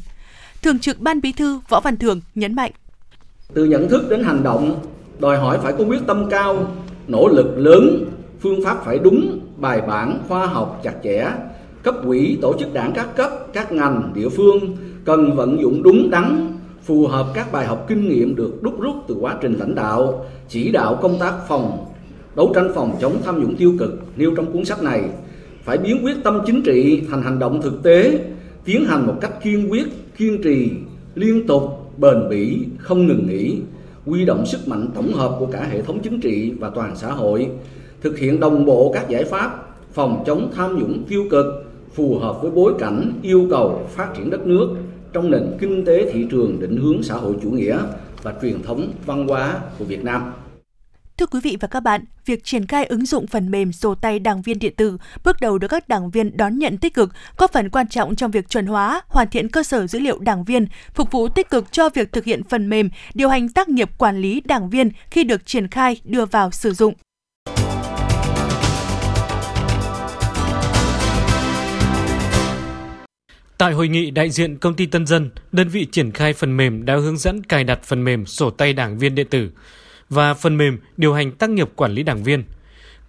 Thường 0.63 0.79
trực 0.79 1.01
Ban 1.01 1.21
Bí 1.21 1.33
thư 1.33 1.61
Võ 1.69 1.81
Văn 1.81 1.97
thường 1.97 2.21
nhấn 2.35 2.55
mạnh. 2.55 2.73
Từ 3.55 3.65
nhận 3.65 3.89
thức 3.89 4.11
đến 4.11 4.23
hành 4.23 4.43
động, 4.43 4.81
đòi 5.19 5.39
hỏi 5.39 5.59
phải 5.63 5.73
có 5.79 5.85
quyết 5.85 6.01
tâm 6.07 6.27
cao, 6.31 6.67
nỗ 7.09 7.29
lực 7.29 7.59
lớn, 7.59 8.05
phương 8.41 8.65
pháp 8.65 8.85
phải 8.85 8.99
đúng, 8.99 9.41
bài 9.57 9.81
bản, 9.81 10.19
khoa 10.29 10.47
học, 10.47 10.81
chặt 10.85 10.95
chẽ. 11.05 11.33
Cấp 11.83 11.95
quỹ, 12.07 12.39
tổ 12.43 12.55
chức 12.59 12.75
đảng 12.75 12.93
các 12.95 13.17
cấp, 13.17 13.31
các 13.53 13.73
ngành, 13.73 14.13
địa 14.15 14.29
phương 14.29 14.77
cần 15.05 15.37
vận 15.37 15.61
dụng 15.61 15.83
đúng 15.83 16.11
đắn, 16.11 16.59
phù 16.83 17.07
hợp 17.07 17.27
các 17.35 17.53
bài 17.53 17.67
học 17.67 17.85
kinh 17.89 18.09
nghiệm 18.09 18.37
được 18.37 18.63
đúc 18.63 18.81
rút 18.81 18.95
từ 19.09 19.15
quá 19.21 19.37
trình 19.41 19.55
lãnh 19.59 19.75
đạo, 19.75 20.27
chỉ 20.49 20.73
đạo 20.73 20.99
công 21.03 21.19
tác 21.19 21.35
phòng, 21.49 21.87
đấu 22.37 22.53
tranh 22.55 22.73
phòng 22.75 22.97
chống 23.01 23.17
tham 23.25 23.41
nhũng 23.41 23.57
tiêu 23.57 23.75
cực 23.79 24.05
nêu 24.17 24.35
trong 24.37 24.53
cuốn 24.53 24.65
sách 24.65 24.83
này, 24.83 25.05
phải 25.65 25.79
biến 25.79 26.05
quyết 26.05 26.17
tâm 26.25 26.41
chính 26.47 26.63
trị 26.63 27.03
thành 27.11 27.23
hành 27.23 27.39
động 27.39 27.63
thực 27.63 27.83
tế, 27.83 28.19
tiến 28.65 28.85
hành 28.85 29.07
một 29.07 29.15
cách 29.21 29.43
kiên 29.43 29.71
quyết, 29.71 29.87
kiên 30.21 30.43
trì, 30.43 30.71
liên 31.15 31.47
tục, 31.47 31.63
bền 31.99 32.29
bỉ, 32.29 32.59
không 32.79 33.07
ngừng 33.07 33.27
nghỉ, 33.27 33.61
quy 34.07 34.25
động 34.25 34.47
sức 34.47 34.69
mạnh 34.69 34.89
tổng 34.95 35.13
hợp 35.13 35.37
của 35.39 35.47
cả 35.47 35.69
hệ 35.71 35.83
thống 35.83 36.01
chính 36.03 36.21
trị 36.21 36.53
và 36.59 36.71
toàn 36.71 36.97
xã 36.97 37.13
hội, 37.13 37.49
thực 38.01 38.19
hiện 38.19 38.41
đồng 38.41 38.65
bộ 38.65 38.91
các 38.95 39.09
giải 39.09 39.25
pháp 39.25 39.77
phòng 39.93 40.23
chống 40.27 40.51
tham 40.55 40.79
nhũng 40.79 41.05
tiêu 41.09 41.25
cực 41.31 41.47
phù 41.95 42.19
hợp 42.19 42.43
với 42.43 42.51
bối 42.51 42.73
cảnh 42.79 43.13
yêu 43.23 43.47
cầu 43.51 43.87
phát 43.89 44.09
triển 44.17 44.31
đất 44.31 44.47
nước 44.47 44.69
trong 45.13 45.31
nền 45.31 45.43
kinh 45.61 45.85
tế 45.85 46.13
thị 46.13 46.27
trường 46.31 46.61
định 46.61 46.77
hướng 46.77 47.03
xã 47.03 47.15
hội 47.15 47.35
chủ 47.43 47.51
nghĩa 47.51 47.79
và 48.23 48.35
truyền 48.43 48.63
thống 48.63 48.93
văn 49.07 49.29
hóa 49.29 49.61
của 49.79 49.85
Việt 49.85 50.05
Nam. 50.05 50.33
Thưa 51.21 51.27
quý 51.27 51.41
vị 51.43 51.57
và 51.61 51.69
các 51.69 51.81
bạn, 51.81 52.05
việc 52.27 52.45
triển 52.45 52.67
khai 52.67 52.85
ứng 52.85 53.07
dụng 53.07 53.27
phần 53.27 53.51
mềm 53.51 53.73
sổ 53.73 53.95
tay 53.95 54.19
đảng 54.19 54.43
viên 54.43 54.59
điện 54.59 54.75
tử 54.77 54.99
bước 55.25 55.37
đầu 55.41 55.59
được 55.59 55.69
các 55.69 55.89
đảng 55.89 56.11
viên 56.11 56.37
đón 56.37 56.59
nhận 56.59 56.79
tích 56.79 56.95
cực, 56.95 57.13
có 57.37 57.47
phần 57.47 57.71
quan 57.71 57.89
trọng 57.89 58.17
trong 58.17 58.31
việc 58.31 58.49
chuẩn 58.49 58.67
hóa, 58.67 59.03
hoàn 59.09 59.29
thiện 59.29 59.49
cơ 59.49 59.63
sở 59.63 59.87
dữ 59.87 59.99
liệu 59.99 60.19
đảng 60.19 60.45
viên, 60.45 60.67
phục 60.95 61.11
vụ 61.11 61.29
tích 61.29 61.51
cực 61.51 61.73
cho 61.73 61.89
việc 61.89 62.13
thực 62.13 62.25
hiện 62.25 62.43
phần 62.45 62.69
mềm 62.69 62.91
điều 63.15 63.29
hành 63.29 63.49
tác 63.49 63.69
nghiệp 63.69 63.91
quản 63.99 64.17
lý 64.17 64.41
đảng 64.41 64.71
viên 64.71 64.91
khi 65.11 65.25
được 65.25 65.47
triển 65.47 65.69
khai 65.69 66.01
đưa 66.05 66.25
vào 66.27 66.51
sử 66.51 66.73
dụng. 66.73 66.95
Tại 73.59 73.73
hội 73.73 73.89
nghị 73.89 74.11
đại 74.11 74.31
diện 74.31 74.59
công 74.59 74.75
ty 74.75 74.87
Tân 74.87 75.07
Dân, 75.07 75.31
đơn 75.53 75.69
vị 75.69 75.87
triển 75.93 76.11
khai 76.11 76.33
phần 76.33 76.57
mềm 76.57 76.85
đã 76.85 76.97
hướng 76.97 77.17
dẫn 77.17 77.45
cài 77.45 77.65
đặt 77.65 77.83
phần 77.83 78.05
mềm 78.05 78.27
sổ 78.27 78.51
tay 78.51 78.73
đảng 78.73 78.99
viên 78.99 79.15
điện 79.15 79.27
tử 79.31 79.51
và 80.11 80.35
phần 80.35 80.57
mềm 80.57 80.79
điều 80.97 81.13
hành 81.13 81.33
tác 81.33 81.51
nghiệp 81.51 81.69
quản 81.77 81.93
lý 81.93 82.03
đảng 82.03 82.23
viên. 82.23 82.45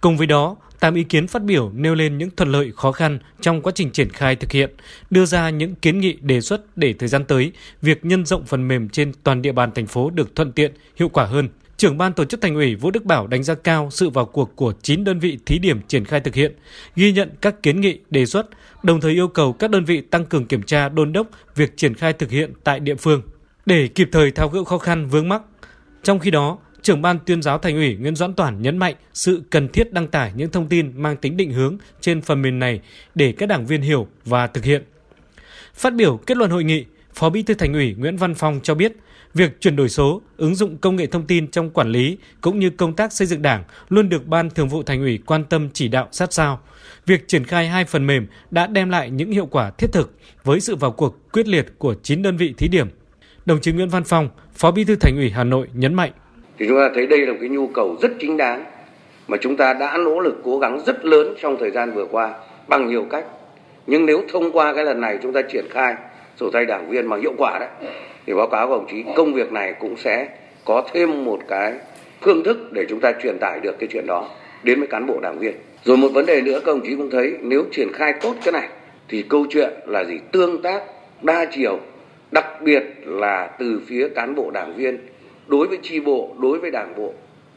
Cùng 0.00 0.16
với 0.16 0.26
đó, 0.26 0.56
tám 0.80 0.94
ý 0.94 1.04
kiến 1.04 1.26
phát 1.26 1.42
biểu 1.42 1.70
nêu 1.74 1.94
lên 1.94 2.18
những 2.18 2.30
thuận 2.36 2.52
lợi 2.52 2.72
khó 2.76 2.92
khăn 2.92 3.18
trong 3.40 3.62
quá 3.62 3.72
trình 3.74 3.90
triển 3.90 4.10
khai 4.10 4.36
thực 4.36 4.52
hiện, 4.52 4.70
đưa 5.10 5.24
ra 5.24 5.50
những 5.50 5.74
kiến 5.74 6.00
nghị 6.00 6.12
đề 6.20 6.40
xuất 6.40 6.76
để 6.76 6.92
thời 6.92 7.08
gian 7.08 7.24
tới, 7.24 7.52
việc 7.82 8.04
nhân 8.04 8.26
rộng 8.26 8.46
phần 8.46 8.68
mềm 8.68 8.88
trên 8.88 9.12
toàn 9.22 9.42
địa 9.42 9.52
bàn 9.52 9.70
thành 9.74 9.86
phố 9.86 10.10
được 10.10 10.36
thuận 10.36 10.52
tiện, 10.52 10.72
hiệu 10.96 11.08
quả 11.08 11.24
hơn. 11.24 11.48
Trưởng 11.76 11.98
ban 11.98 12.12
tổ 12.12 12.24
chức 12.24 12.40
thành 12.40 12.54
ủy 12.54 12.74
Vũ 12.74 12.90
Đức 12.90 13.04
Bảo 13.04 13.26
đánh 13.26 13.42
giá 13.42 13.54
cao 13.54 13.88
sự 13.90 14.10
vào 14.10 14.24
cuộc 14.24 14.56
của 14.56 14.72
9 14.82 15.04
đơn 15.04 15.18
vị 15.18 15.38
thí 15.46 15.58
điểm 15.58 15.80
triển 15.88 16.04
khai 16.04 16.20
thực 16.20 16.34
hiện, 16.34 16.52
ghi 16.96 17.12
nhận 17.12 17.30
các 17.40 17.62
kiến 17.62 17.80
nghị, 17.80 17.98
đề 18.10 18.26
xuất, 18.26 18.46
đồng 18.82 19.00
thời 19.00 19.12
yêu 19.12 19.28
cầu 19.28 19.52
các 19.52 19.70
đơn 19.70 19.84
vị 19.84 20.00
tăng 20.00 20.24
cường 20.24 20.46
kiểm 20.46 20.62
tra 20.62 20.88
đôn 20.88 21.12
đốc 21.12 21.26
việc 21.56 21.76
triển 21.76 21.94
khai 21.94 22.12
thực 22.12 22.30
hiện 22.30 22.52
tại 22.64 22.80
địa 22.80 22.94
phương 22.94 23.22
để 23.66 23.88
kịp 23.88 24.08
thời 24.12 24.30
tháo 24.30 24.48
gỡ 24.48 24.64
khó 24.64 24.78
khăn 24.78 25.08
vướng 25.08 25.28
mắc. 25.28 25.42
Trong 26.02 26.18
khi 26.18 26.30
đó, 26.30 26.58
trưởng 26.82 27.02
ban 27.02 27.18
tuyên 27.26 27.42
giáo 27.42 27.58
thành 27.58 27.76
ủy 27.76 27.94
Nguyễn 27.94 28.16
Doãn 28.16 28.34
Toản 28.34 28.62
nhấn 28.62 28.78
mạnh 28.78 28.94
sự 29.14 29.42
cần 29.50 29.68
thiết 29.68 29.92
đăng 29.92 30.08
tải 30.08 30.32
những 30.36 30.50
thông 30.50 30.68
tin 30.68 31.02
mang 31.02 31.16
tính 31.16 31.36
định 31.36 31.52
hướng 31.52 31.76
trên 32.00 32.20
phần 32.20 32.42
mềm 32.42 32.58
này 32.58 32.80
để 33.14 33.32
các 33.32 33.48
đảng 33.48 33.66
viên 33.66 33.82
hiểu 33.82 34.06
và 34.24 34.46
thực 34.46 34.64
hiện. 34.64 34.82
Phát 35.74 35.94
biểu 35.94 36.16
kết 36.16 36.36
luận 36.36 36.50
hội 36.50 36.64
nghị, 36.64 36.84
Phó 37.14 37.30
Bí 37.30 37.42
thư 37.42 37.54
Thành 37.54 37.72
ủy 37.72 37.94
Nguyễn 37.94 38.16
Văn 38.16 38.34
Phong 38.34 38.60
cho 38.62 38.74
biết, 38.74 38.92
việc 39.34 39.60
chuyển 39.60 39.76
đổi 39.76 39.88
số, 39.88 40.22
ứng 40.36 40.54
dụng 40.54 40.78
công 40.78 40.96
nghệ 40.96 41.06
thông 41.06 41.26
tin 41.26 41.50
trong 41.50 41.70
quản 41.70 41.88
lý 41.88 42.18
cũng 42.40 42.58
như 42.58 42.70
công 42.70 42.96
tác 42.96 43.12
xây 43.12 43.26
dựng 43.26 43.42
Đảng 43.42 43.64
luôn 43.88 44.08
được 44.08 44.26
Ban 44.26 44.50
Thường 44.50 44.68
vụ 44.68 44.82
Thành 44.82 45.00
ủy 45.00 45.18
quan 45.26 45.44
tâm 45.44 45.68
chỉ 45.72 45.88
đạo 45.88 46.08
sát 46.12 46.32
sao. 46.32 46.60
Việc 47.06 47.28
triển 47.28 47.44
khai 47.44 47.68
hai 47.68 47.84
phần 47.84 48.06
mềm 48.06 48.26
đã 48.50 48.66
đem 48.66 48.90
lại 48.90 49.10
những 49.10 49.32
hiệu 49.32 49.46
quả 49.46 49.70
thiết 49.70 49.92
thực 49.92 50.12
với 50.44 50.60
sự 50.60 50.76
vào 50.76 50.92
cuộc 50.92 51.32
quyết 51.32 51.48
liệt 51.48 51.66
của 51.78 51.94
9 52.02 52.22
đơn 52.22 52.36
vị 52.36 52.54
thí 52.56 52.68
điểm. 52.68 52.88
đồng 53.46 53.60
chí 53.60 53.72
Nguyễn 53.72 53.88
Văn 53.88 54.04
Phong, 54.04 54.28
Phó 54.54 54.70
Bí 54.70 54.84
thư 54.84 54.96
Thành 54.96 55.16
ủy 55.16 55.30
Hà 55.30 55.44
Nội 55.44 55.68
nhấn 55.74 55.94
mạnh. 55.94 56.12
Thì 56.58 56.66
chúng 56.68 56.78
ta 56.78 56.90
thấy 56.94 57.06
đây 57.06 57.26
là 57.26 57.32
một 57.32 57.38
cái 57.40 57.48
nhu 57.48 57.66
cầu 57.66 57.96
rất 58.02 58.12
chính 58.20 58.36
đáng 58.36 58.64
mà 59.28 59.36
chúng 59.40 59.56
ta 59.56 59.72
đã 59.72 59.96
nỗ 59.96 60.20
lực 60.20 60.40
cố 60.44 60.58
gắng 60.58 60.80
rất 60.86 61.04
lớn 61.04 61.34
trong 61.40 61.56
thời 61.56 61.70
gian 61.70 61.92
vừa 61.92 62.06
qua 62.10 62.34
bằng 62.68 62.88
nhiều 62.88 63.06
cách. 63.10 63.24
Nhưng 63.86 64.06
nếu 64.06 64.22
thông 64.32 64.52
qua 64.52 64.74
cái 64.74 64.84
lần 64.84 65.00
này 65.00 65.18
chúng 65.22 65.32
ta 65.32 65.42
triển 65.42 65.64
khai 65.70 65.94
sổ 66.36 66.50
tay 66.50 66.66
đảng 66.66 66.88
viên 66.88 67.06
mà 67.06 67.16
hiệu 67.16 67.32
quả 67.38 67.58
đấy, 67.58 67.68
thì 68.26 68.34
báo 68.34 68.46
cáo 68.46 68.68
của 68.68 68.74
đồng 68.74 68.86
chí, 68.90 69.04
công 69.16 69.34
việc 69.34 69.52
này 69.52 69.74
cũng 69.80 69.96
sẽ 69.96 70.28
có 70.64 70.84
thêm 70.92 71.24
một 71.24 71.40
cái 71.48 71.74
phương 72.20 72.44
thức 72.44 72.72
để 72.72 72.86
chúng 72.88 73.00
ta 73.00 73.12
truyền 73.22 73.38
tải 73.38 73.60
được 73.60 73.78
cái 73.78 73.88
chuyện 73.92 74.06
đó 74.06 74.28
đến 74.62 74.78
với 74.78 74.88
cán 74.88 75.06
bộ 75.06 75.20
đảng 75.20 75.38
viên. 75.38 75.54
Rồi 75.84 75.96
một 75.96 76.08
vấn 76.14 76.26
đề 76.26 76.40
nữa, 76.40 76.60
các 76.64 76.66
đồng 76.66 76.80
chí 76.80 76.94
cũng 76.96 77.10
thấy, 77.10 77.34
nếu 77.40 77.64
triển 77.72 77.92
khai 77.92 78.12
tốt 78.20 78.34
cái 78.44 78.52
này 78.52 78.68
thì 79.08 79.22
câu 79.28 79.46
chuyện 79.50 79.70
là 79.86 80.04
gì 80.04 80.18
tương 80.32 80.62
tác 80.62 80.82
đa 81.22 81.44
chiều, 81.44 81.78
đặc 82.30 82.46
biệt 82.62 82.82
là 83.04 83.50
từ 83.58 83.80
phía 83.86 84.08
cán 84.08 84.34
bộ 84.34 84.50
đảng 84.50 84.74
viên 84.76 84.98
đối 85.46 85.66
với 85.66 85.78
tri 85.82 86.00
bộ 86.00 86.34
đối 86.38 86.58
với 86.58 86.70
đảng 86.70 86.94
bộ 86.96 87.12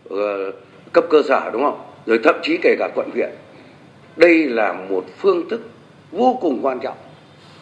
ờ, 0.09 0.51
cấp 0.93 1.05
cơ 1.09 1.21
sở 1.27 1.49
đúng 1.53 1.63
không? 1.63 1.79
Rồi 2.05 2.19
thậm 2.23 2.35
chí 2.43 2.57
kể 2.61 2.75
cả 2.79 2.89
quận 2.95 3.09
huyện. 3.13 3.29
Đây 4.17 4.47
là 4.47 4.73
một 4.73 5.05
phương 5.17 5.49
thức 5.49 5.69
vô 6.11 6.37
cùng 6.41 6.59
quan 6.61 6.79
trọng 6.79 6.97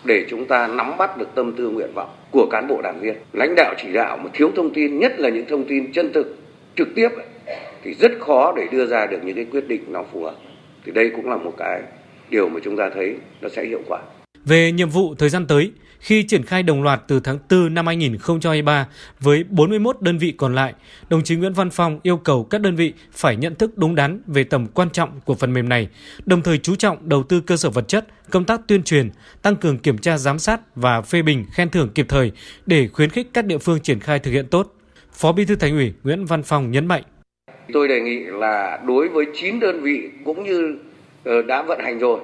để 0.04 0.26
chúng 0.30 0.46
ta 0.46 0.68
nắm 0.68 0.98
bắt 0.98 1.18
được 1.18 1.28
tâm 1.36 1.54
tư 1.58 1.70
nguyện 1.70 1.92
vọng 1.96 2.10
của 2.32 2.48
cán 2.52 2.68
bộ 2.68 2.82
đảng 2.82 3.00
viên. 3.00 3.16
Lãnh 3.34 3.54
đạo 3.56 3.74
chỉ 3.78 3.94
đạo 3.94 4.18
mà 4.18 4.30
thiếu 4.34 4.52
thông 4.56 4.74
tin 4.74 5.00
nhất 5.00 5.20
là 5.20 5.30
những 5.30 5.46
thông 5.50 5.64
tin 5.64 5.92
chân 5.94 6.14
thực 6.14 6.38
trực 6.76 6.88
tiếp 6.96 7.10
thì 7.84 7.94
rất 7.94 8.12
khó 8.20 8.54
để 8.58 8.68
đưa 8.72 8.86
ra 8.86 9.06
được 9.06 9.18
những 9.24 9.36
cái 9.36 9.46
quyết 9.52 9.68
định 9.68 9.84
nó 9.88 10.04
phù 10.14 10.24
hợp. 10.24 10.36
Thì 10.86 10.92
đây 10.92 11.12
cũng 11.16 11.30
là 11.30 11.38
một 11.38 11.54
cái 11.58 11.82
điều 12.30 12.50
mà 12.50 12.60
chúng 12.64 12.78
ta 12.78 12.90
thấy 12.90 13.16
nó 13.42 13.50
sẽ 13.50 13.66
hiệu 13.66 13.82
quả. 13.88 14.00
Về 14.46 14.72
nhiệm 14.72 14.90
vụ 14.90 15.16
thời 15.18 15.30
gian 15.30 15.46
tới, 15.48 15.72
khi 16.04 16.24
triển 16.24 16.44
khai 16.44 16.64
đồng 16.64 16.84
loạt 16.84 17.02
từ 17.08 17.20
tháng 17.20 17.40
4 17.50 17.74
năm 17.74 17.88
2023 17.88 18.88
với 19.20 19.44
41 19.50 20.02
đơn 20.02 20.18
vị 20.18 20.34
còn 20.38 20.56
lại, 20.56 20.74
đồng 21.10 21.24
chí 21.24 21.36
Nguyễn 21.36 21.54
Văn 21.54 21.70
Phong 21.70 22.00
yêu 22.04 22.18
cầu 22.18 22.44
các 22.44 22.62
đơn 22.62 22.76
vị 22.76 22.94
phải 23.12 23.36
nhận 23.36 23.56
thức 23.56 23.78
đúng 23.78 23.96
đắn 23.96 24.22
về 24.28 24.44
tầm 24.44 24.68
quan 24.68 24.90
trọng 24.90 25.20
của 25.26 25.36
phần 25.36 25.54
mềm 25.54 25.70
này, 25.70 25.88
đồng 26.26 26.42
thời 26.42 26.58
chú 26.58 26.76
trọng 26.76 27.10
đầu 27.10 27.24
tư 27.24 27.42
cơ 27.42 27.58
sở 27.58 27.70
vật 27.70 27.88
chất, 27.88 28.08
công 28.30 28.46
tác 28.46 28.62
tuyên 28.68 28.84
truyền, 28.84 29.10
tăng 29.42 29.56
cường 29.56 29.78
kiểm 29.78 29.98
tra 29.98 30.18
giám 30.18 30.40
sát 30.40 30.76
và 30.76 31.02
phê 31.02 31.22
bình 31.22 31.46
khen 31.52 31.70
thưởng 31.70 31.90
kịp 31.96 32.06
thời 32.10 32.32
để 32.66 32.88
khuyến 32.94 33.10
khích 33.10 33.28
các 33.34 33.46
địa 33.46 33.58
phương 33.58 33.80
triển 33.80 34.00
khai 34.00 34.20
thực 34.20 34.32
hiện 34.32 34.48
tốt. 34.48 34.76
Phó 35.14 35.32
Bí 35.32 35.46
thư 35.46 35.56
Thành 35.56 35.72
ủy 35.72 35.94
Nguyễn 36.04 36.26
Văn 36.26 36.44
Phong 36.44 36.72
nhấn 36.72 36.88
mạnh. 36.88 37.04
Tôi 37.74 37.88
đề 37.88 38.00
nghị 38.02 38.20
là 38.20 38.80
đối 38.88 39.10
với 39.10 39.26
9 39.34 39.60
đơn 39.60 39.82
vị 39.82 40.10
cũng 40.26 40.44
như 40.44 40.78
ờ, 41.24 41.42
đã 41.42 41.62
vận 41.62 41.80
hành 41.80 42.00
rồi 42.00 42.20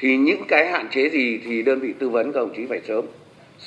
thì 0.00 0.16
những 0.16 0.42
cái 0.48 0.66
hạn 0.66 0.88
chế 0.90 1.08
gì 1.08 1.40
thì 1.44 1.62
đơn 1.62 1.80
vị 1.80 1.94
tư 1.98 2.08
vấn 2.08 2.32
các 2.32 2.40
đồng 2.40 2.54
chí 2.56 2.66
phải 2.66 2.80
sớm. 2.88 3.04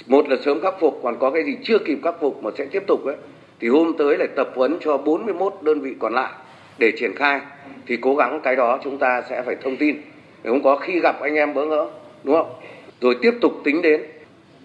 Một 0.07 0.29
là 0.29 0.35
sớm 0.45 0.61
khắc 0.61 0.79
phục 0.79 0.99
còn 1.03 1.17
có 1.19 1.31
cái 1.31 1.43
gì 1.43 1.57
chưa 1.63 1.79
kịp 1.79 1.97
khắc 2.03 2.15
phục 2.21 2.43
mà 2.43 2.51
sẽ 2.57 2.65
tiếp 2.65 2.83
tục 2.87 3.05
ấy 3.05 3.15
thì 3.59 3.67
hôm 3.67 3.93
tới 3.97 4.17
lại 4.17 4.27
tập 4.35 4.49
huấn 4.55 4.77
cho 4.81 4.97
41 4.97 5.53
đơn 5.61 5.79
vị 5.79 5.93
còn 5.99 6.13
lại 6.13 6.31
để 6.77 6.91
triển 6.97 7.15
khai. 7.15 7.39
Thì 7.87 7.97
cố 8.01 8.15
gắng 8.15 8.39
cái 8.43 8.55
đó 8.55 8.79
chúng 8.83 8.97
ta 8.97 9.23
sẽ 9.29 9.41
phải 9.41 9.55
thông 9.63 9.77
tin. 9.77 9.95
Để 10.43 10.49
không 10.49 10.63
có 10.63 10.75
khi 10.75 10.99
gặp 10.99 11.21
anh 11.21 11.35
em 11.35 11.53
bỡ 11.53 11.65
ngỡ 11.65 11.89
đúng 12.23 12.35
không? 12.35 12.53
Rồi 13.01 13.15
tiếp 13.21 13.33
tục 13.41 13.53
tính 13.63 13.81
đến 13.81 14.01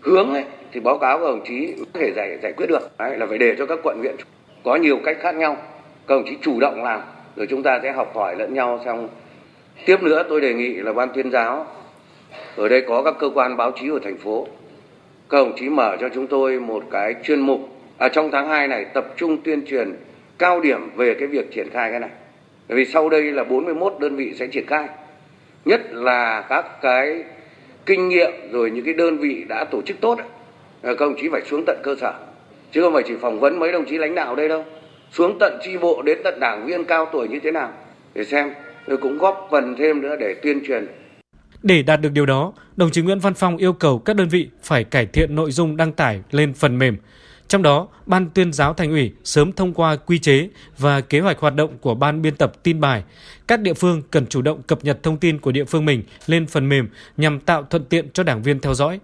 hướng 0.01 0.35
ấy 0.35 0.45
thì 0.73 0.81
báo 0.81 0.99
cáo 0.99 1.19
các 1.19 1.25
đồng 1.25 1.45
chí 1.45 1.75
có 1.79 2.01
thể 2.01 2.13
giải 2.17 2.39
giải 2.43 2.53
quyết 2.53 2.67
được. 2.67 2.99
Đấy, 2.99 3.19
là 3.19 3.27
phải 3.27 3.39
để 3.39 3.55
cho 3.59 3.67
các 3.67 3.79
quận 3.83 3.99
huyện 3.99 4.17
có 4.65 4.77
nhiều 4.77 4.99
cách 5.05 5.17
khác 5.21 5.35
nhau. 5.35 5.57
Các 6.07 6.15
đồng 6.15 6.25
chí 6.29 6.37
chủ 6.43 6.61
động 6.61 6.85
làm 6.85 7.01
rồi 7.37 7.47
chúng 7.51 7.63
ta 7.63 7.81
sẽ 7.83 7.93
học 7.93 8.13
hỏi 8.15 8.37
lẫn 8.39 8.55
nhau 8.55 8.81
xong 8.85 9.09
tiếp 9.85 10.03
nữa 10.03 10.25
tôi 10.29 10.41
đề 10.41 10.55
nghị 10.55 10.75
là 10.75 10.93
ban 10.93 11.09
tuyên 11.15 11.31
giáo 11.31 11.67
ở 12.57 12.69
đây 12.69 12.81
có 12.81 13.03
các 13.03 13.15
cơ 13.19 13.31
quan 13.35 13.57
báo 13.57 13.73
chí 13.81 13.89
của 13.91 13.99
thành 13.99 14.17
phố. 14.17 14.47
Các 15.29 15.39
đồng 15.39 15.57
chí 15.57 15.69
mở 15.69 15.97
cho 16.01 16.09
chúng 16.15 16.27
tôi 16.27 16.61
một 16.61 16.85
cái 16.91 17.15
chuyên 17.25 17.41
mục 17.41 17.61
à, 17.99 18.09
trong 18.09 18.31
tháng 18.31 18.49
2 18.49 18.69
này 18.69 18.85
tập 18.85 19.07
trung 19.17 19.43
tuyên 19.43 19.67
truyền 19.67 19.97
cao 20.39 20.61
điểm 20.61 20.91
về 20.97 21.15
cái 21.15 21.29
việc 21.29 21.53
triển 21.53 21.71
khai 21.73 21.91
cái 21.91 22.01
này. 22.01 22.11
Bởi 22.69 22.77
vì 22.77 22.85
sau 22.85 23.09
đây 23.09 23.23
là 23.23 23.45
41 23.45 23.95
đơn 24.01 24.17
vị 24.17 24.35
sẽ 24.35 24.47
triển 24.47 24.67
khai. 24.67 24.89
Nhất 25.65 25.81
là 25.93 26.47
các 26.49 26.83
cái 26.83 27.25
kinh 27.87 28.09
nghiệm 28.09 28.31
rồi 28.53 28.71
những 28.71 28.85
cái 28.85 28.95
đơn 28.95 29.19
vị 29.19 29.45
đã 29.49 29.65
tổ 29.65 29.83
chức 29.83 30.01
tốt 30.01 30.19
à, 30.19 30.25
các 30.83 31.01
đồng 31.01 31.15
chí 31.21 31.29
phải 31.29 31.43
xuống 31.43 31.65
tận 31.67 31.81
cơ 31.83 31.95
sở. 32.01 32.13
Chứ 32.73 32.83
không 32.83 32.93
phải 32.93 33.03
chỉ 33.07 33.15
phỏng 33.21 33.41
vấn 33.41 33.59
mấy 33.59 33.73
đồng 33.73 33.85
chí 33.85 33.99
lãnh 33.99 34.15
đạo 34.15 34.35
đây 34.35 34.49
đâu. 34.49 34.65
Xuống 35.11 35.39
tận 35.41 35.59
tri 35.63 35.77
bộ 35.77 36.03
đến 36.03 36.19
tận 36.25 36.41
đảng 36.41 36.67
viên 36.67 36.85
cao 36.85 37.09
tuổi 37.13 37.29
như 37.29 37.39
thế 37.41 37.51
nào 37.51 37.73
để 38.15 38.25
xem 38.25 38.51
rồi 38.87 38.99
cũng 39.03 39.19
góp 39.19 39.49
phần 39.51 39.75
thêm 39.79 40.03
nữa 40.03 40.17
để 40.21 40.35
tuyên 40.43 40.63
truyền. 40.67 40.87
Để 41.63 41.83
đạt 41.83 42.01
được 42.01 42.13
điều 42.13 42.27
đó, 42.27 42.53
đồng 42.77 42.91
chí 42.91 43.03
Nguyễn 43.03 43.19
Văn 43.19 43.35
Phong 43.35 43.57
yêu 43.57 43.73
cầu 43.73 43.99
các 43.99 44.17
đơn 44.17 44.29
vị 44.29 44.49
phải 44.63 44.85
cải 44.85 45.07
thiện 45.07 45.35
nội 45.35 45.51
dung 45.51 45.77
đăng 45.77 45.93
tải 45.93 46.23
lên 46.31 46.55
phần 46.55 46.79
mềm. 46.79 46.97
Trong 47.49 47.63
đó, 47.63 47.89
Ban 48.07 48.31
tuyên 48.31 48.53
giáo 48.53 48.75
thành 48.75 48.91
ủy 48.91 49.13
sớm 49.25 49.53
thông 49.53 49.75
qua 49.75 49.97
quy 49.97 50.19
chế 50.19 50.49
và 50.79 51.01
kế 51.01 51.21
hoạch 51.21 51.39
hoạt 51.39 51.55
động 51.55 51.79
của 51.81 51.95
ban 51.95 52.23
biên 52.23 52.37
tập 52.37 52.53
tin 52.63 52.81
bài. 52.81 53.03
Các 53.49 53.61
địa 53.61 53.75
phương 53.75 54.03
cần 54.11 54.27
chủ 54.27 54.43
động 54.43 54.63
cập 54.63 54.85
nhật 54.85 55.03
thông 55.03 55.19
tin 55.19 55.39
của 55.39 55.53
địa 55.53 55.65
phương 55.65 55.85
mình 55.85 56.03
lên 56.27 56.47
phần 56.47 56.69
mềm 56.69 56.89
nhằm 57.17 57.41
tạo 57.41 57.63
thuận 57.63 57.85
tiện 57.85 58.11
cho 58.13 58.23
đảng 58.23 58.43
viên 58.43 58.61
theo 58.61 58.75
dõi. 58.75 59.01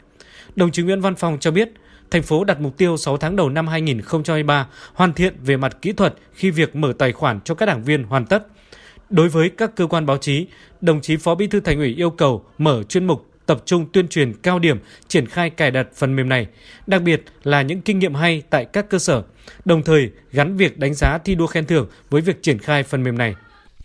Đồng 0.56 0.70
chí 0.70 0.82
Nguyễn 0.82 1.00
Văn 1.00 1.14
Phong 1.14 1.38
cho 1.40 1.50
biết, 1.50 1.68
thành 2.10 2.22
phố 2.22 2.44
đặt 2.44 2.60
mục 2.60 2.76
tiêu 2.76 2.96
6 2.96 3.16
tháng 3.16 3.36
đầu 3.36 3.48
năm 3.48 3.66
2023 3.66 4.68
hoàn 4.94 5.12
thiện 5.12 5.34
về 5.44 5.56
mặt 5.56 5.76
kỹ 5.82 5.92
thuật 5.92 6.14
khi 6.34 6.50
việc 6.50 6.76
mở 6.76 6.92
tài 6.98 7.12
khoản 7.12 7.40
cho 7.44 7.54
các 7.54 7.66
đảng 7.66 7.84
viên 7.84 8.04
hoàn 8.04 8.26
tất– 8.26 8.46
Đối 9.12 9.28
với 9.28 9.48
các 9.48 9.76
cơ 9.76 9.86
quan 9.86 10.06
báo 10.06 10.16
chí, 10.16 10.46
đồng 10.80 11.00
chí 11.00 11.16
Phó 11.16 11.34
Bí 11.34 11.46
thư 11.46 11.60
Thành 11.60 11.78
ủy 11.78 11.94
yêu 11.94 12.10
cầu 12.10 12.44
mở 12.58 12.82
chuyên 12.82 13.06
mục 13.06 13.26
tập 13.46 13.62
trung 13.64 13.86
tuyên 13.92 14.08
truyền 14.08 14.32
cao 14.42 14.58
điểm 14.58 14.78
triển 15.08 15.26
khai 15.26 15.50
cài 15.50 15.70
đặt 15.70 15.88
phần 15.94 16.16
mềm 16.16 16.28
này, 16.28 16.46
đặc 16.86 17.02
biệt 17.02 17.22
là 17.44 17.62
những 17.62 17.80
kinh 17.80 17.98
nghiệm 17.98 18.14
hay 18.14 18.42
tại 18.50 18.64
các 18.64 18.88
cơ 18.90 18.98
sở, 18.98 19.22
đồng 19.64 19.82
thời 19.82 20.10
gắn 20.32 20.56
việc 20.56 20.78
đánh 20.78 20.94
giá 20.94 21.18
thi 21.18 21.34
đua 21.34 21.46
khen 21.46 21.66
thưởng 21.66 21.88
với 22.10 22.20
việc 22.20 22.42
triển 22.42 22.58
khai 22.58 22.82
phần 22.82 23.02
mềm 23.02 23.18
này. 23.18 23.34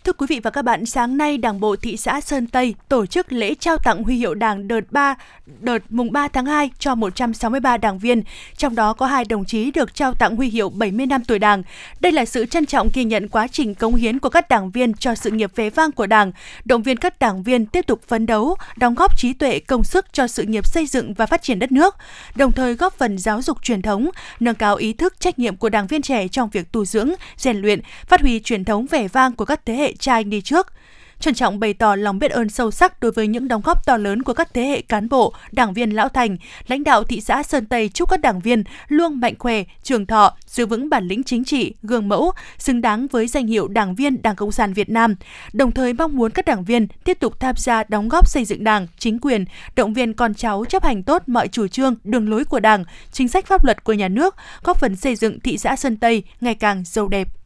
Thưa 0.04 0.12
quý 0.12 0.26
vị 0.28 0.40
và 0.42 0.50
các 0.50 0.62
bạn, 0.62 0.86
sáng 0.86 1.16
nay 1.16 1.38
Đảng 1.38 1.60
bộ 1.60 1.76
thị 1.76 1.96
xã 1.96 2.20
Sơn 2.20 2.46
Tây 2.46 2.74
tổ 2.88 3.06
chức 3.06 3.32
lễ 3.32 3.54
trao 3.54 3.76
tặng 3.76 4.04
huy 4.04 4.16
hiệu 4.16 4.34
Đảng 4.34 4.68
đợt 4.68 4.80
3 4.90 5.14
đợt 5.60 5.78
mùng 5.90 6.12
3 6.12 6.28
tháng 6.28 6.46
2 6.46 6.70
cho 6.78 6.94
163 6.94 7.76
đảng 7.76 7.98
viên, 7.98 8.22
trong 8.56 8.74
đó 8.74 8.92
có 8.92 9.06
hai 9.06 9.24
đồng 9.24 9.44
chí 9.44 9.70
được 9.70 9.94
trao 9.94 10.14
tặng 10.14 10.36
huy 10.36 10.48
hiệu 10.48 10.68
70 10.68 11.06
năm 11.06 11.24
tuổi 11.24 11.38
Đảng. 11.38 11.62
Đây 12.00 12.12
là 12.12 12.24
sự 12.24 12.46
trân 12.46 12.66
trọng 12.66 12.88
ghi 12.94 13.04
nhận 13.04 13.28
quá 13.28 13.46
trình 13.48 13.74
cống 13.74 13.94
hiến 13.94 14.18
của 14.18 14.28
các 14.28 14.48
đảng 14.48 14.70
viên 14.70 14.94
cho 14.94 15.14
sự 15.14 15.30
nghiệp 15.30 15.50
vẻ 15.54 15.70
vang 15.70 15.92
của 15.92 16.06
Đảng, 16.06 16.32
động 16.64 16.82
viên 16.82 16.96
các 16.96 17.18
đảng 17.18 17.42
viên 17.42 17.66
tiếp 17.66 17.86
tục 17.86 18.00
phấn 18.08 18.26
đấu, 18.26 18.56
đóng 18.76 18.94
góp 18.94 19.18
trí 19.18 19.32
tuệ 19.32 19.58
công 19.58 19.84
sức 19.84 20.06
cho 20.12 20.26
sự 20.26 20.42
nghiệp 20.42 20.66
xây 20.66 20.86
dựng 20.86 21.14
và 21.14 21.26
phát 21.26 21.42
triển 21.42 21.58
đất 21.58 21.72
nước, 21.72 21.96
đồng 22.34 22.52
thời 22.52 22.74
góp 22.74 22.98
phần 22.98 23.18
giáo 23.18 23.42
dục 23.42 23.62
truyền 23.62 23.82
thống, 23.82 24.10
nâng 24.40 24.54
cao 24.54 24.76
ý 24.76 24.92
thức 24.92 25.20
trách 25.20 25.38
nhiệm 25.38 25.56
của 25.56 25.68
đảng 25.68 25.86
viên 25.86 26.02
trẻ 26.02 26.28
trong 26.28 26.48
việc 26.48 26.72
tu 26.72 26.84
dưỡng, 26.84 27.10
rèn 27.36 27.56
luyện, 27.56 27.80
phát 28.06 28.20
huy 28.20 28.40
truyền 28.40 28.64
thống 28.64 28.86
vẻ 28.86 29.08
vang 29.08 29.32
của 29.32 29.44
các 29.44 29.66
thế 29.66 29.74
hệ 29.74 29.87
cha 29.98 30.14
anh 30.14 30.30
đi 30.30 30.40
trước 30.40 30.72
trân 31.20 31.34
trọng 31.34 31.60
bày 31.60 31.74
tỏ 31.74 31.94
lòng 31.94 32.18
biết 32.18 32.30
ơn 32.30 32.48
sâu 32.48 32.70
sắc 32.70 33.00
đối 33.00 33.12
với 33.12 33.26
những 33.26 33.48
đóng 33.48 33.62
góp 33.64 33.86
to 33.86 33.96
lớn 33.96 34.22
của 34.22 34.32
các 34.32 34.54
thế 34.54 34.62
hệ 34.62 34.80
cán 34.80 35.08
bộ, 35.08 35.32
đảng 35.52 35.72
viên 35.72 35.90
lão 35.90 36.08
thành, 36.08 36.36
lãnh 36.66 36.84
đạo 36.84 37.04
thị 37.04 37.20
xã 37.20 37.42
Sơn 37.42 37.66
Tây 37.66 37.88
chúc 37.88 38.08
các 38.08 38.20
đảng 38.20 38.40
viên 38.40 38.64
luôn 38.88 39.20
mạnh 39.20 39.34
khỏe, 39.38 39.64
trường 39.82 40.06
thọ, 40.06 40.36
giữ 40.46 40.66
vững 40.66 40.90
bản 40.90 41.08
lĩnh 41.08 41.22
chính 41.22 41.44
trị, 41.44 41.74
gương 41.82 42.08
mẫu, 42.08 42.32
xứng 42.58 42.80
đáng 42.80 43.06
với 43.06 43.26
danh 43.26 43.46
hiệu 43.46 43.68
đảng 43.68 43.94
viên 43.94 44.22
Đảng 44.22 44.36
Cộng 44.36 44.52
sản 44.52 44.72
Việt 44.72 44.90
Nam. 44.90 45.14
Đồng 45.52 45.72
thời 45.72 45.92
mong 45.92 46.16
muốn 46.16 46.30
các 46.30 46.44
đảng 46.44 46.64
viên 46.64 46.86
tiếp 47.04 47.18
tục 47.20 47.40
tham 47.40 47.54
gia 47.58 47.84
đóng 47.88 48.08
góp 48.08 48.28
xây 48.28 48.44
dựng 48.44 48.64
Đảng, 48.64 48.86
chính 48.98 49.18
quyền, 49.18 49.44
động 49.76 49.94
viên 49.94 50.14
con 50.14 50.34
cháu 50.34 50.64
chấp 50.64 50.84
hành 50.84 51.02
tốt 51.02 51.22
mọi 51.26 51.48
chủ 51.48 51.68
trương, 51.68 51.94
đường 52.04 52.28
lối 52.28 52.44
của 52.44 52.60
Đảng, 52.60 52.84
chính 53.12 53.28
sách 53.28 53.46
pháp 53.46 53.64
luật 53.64 53.84
của 53.84 53.92
nhà 53.92 54.08
nước, 54.08 54.34
góp 54.62 54.80
phần 54.80 54.96
xây 54.96 55.16
dựng 55.16 55.40
thị 55.40 55.58
xã 55.58 55.76
Sơn 55.76 55.96
Tây 55.96 56.22
ngày 56.40 56.54
càng 56.54 56.82
giàu 56.86 57.08
đẹp. 57.08 57.37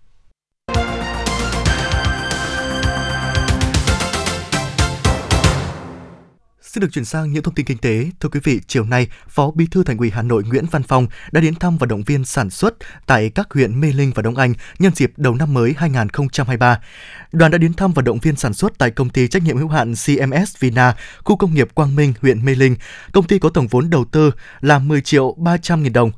Xin 6.72 6.80
được 6.80 6.88
chuyển 6.92 7.04
sang 7.04 7.32
những 7.32 7.42
thông 7.42 7.54
tin 7.54 7.66
kinh 7.66 7.78
tế. 7.78 8.06
Thưa 8.20 8.28
quý 8.28 8.40
vị, 8.44 8.60
chiều 8.66 8.84
nay, 8.84 9.08
Phó 9.28 9.50
Bí 9.50 9.66
thư 9.66 9.84
Thành 9.84 9.98
ủy 9.98 10.10
Hà 10.10 10.22
Nội 10.22 10.42
Nguyễn 10.46 10.66
Văn 10.70 10.82
Phong 10.82 11.06
đã 11.32 11.40
đến 11.40 11.54
thăm 11.54 11.78
và 11.78 11.86
động 11.86 12.02
viên 12.02 12.24
sản 12.24 12.50
xuất 12.50 12.74
tại 13.06 13.30
các 13.34 13.52
huyện 13.54 13.80
Mê 13.80 13.92
Linh 13.92 14.12
và 14.14 14.22
Đông 14.22 14.36
Anh 14.36 14.54
nhân 14.78 14.92
dịp 14.94 15.12
đầu 15.16 15.34
năm 15.34 15.54
mới 15.54 15.74
2023. 15.78 16.80
Đoàn 17.32 17.50
đã 17.50 17.58
đến 17.58 17.74
thăm 17.74 17.92
và 17.92 18.02
động 18.02 18.18
viên 18.18 18.36
sản 18.36 18.54
xuất 18.54 18.78
tại 18.78 18.90
công 18.90 19.10
ty 19.10 19.28
trách 19.28 19.42
nhiệm 19.42 19.56
hữu 19.56 19.68
hạn 19.68 19.94
CMS 20.06 20.58
Vina, 20.58 20.96
khu 21.24 21.36
công 21.36 21.54
nghiệp 21.54 21.68
Quang 21.74 21.96
Minh, 21.96 22.12
huyện 22.22 22.44
Mê 22.44 22.54
Linh. 22.54 22.76
Công 23.12 23.26
ty 23.26 23.38
có 23.38 23.48
tổng 23.48 23.66
vốn 23.66 23.90
đầu 23.90 24.04
tư 24.04 24.30
là 24.60 24.78
10 24.78 25.00
triệu 25.00 25.34
300 25.38 25.82
nghìn 25.82 25.92
đồng 25.92 26.10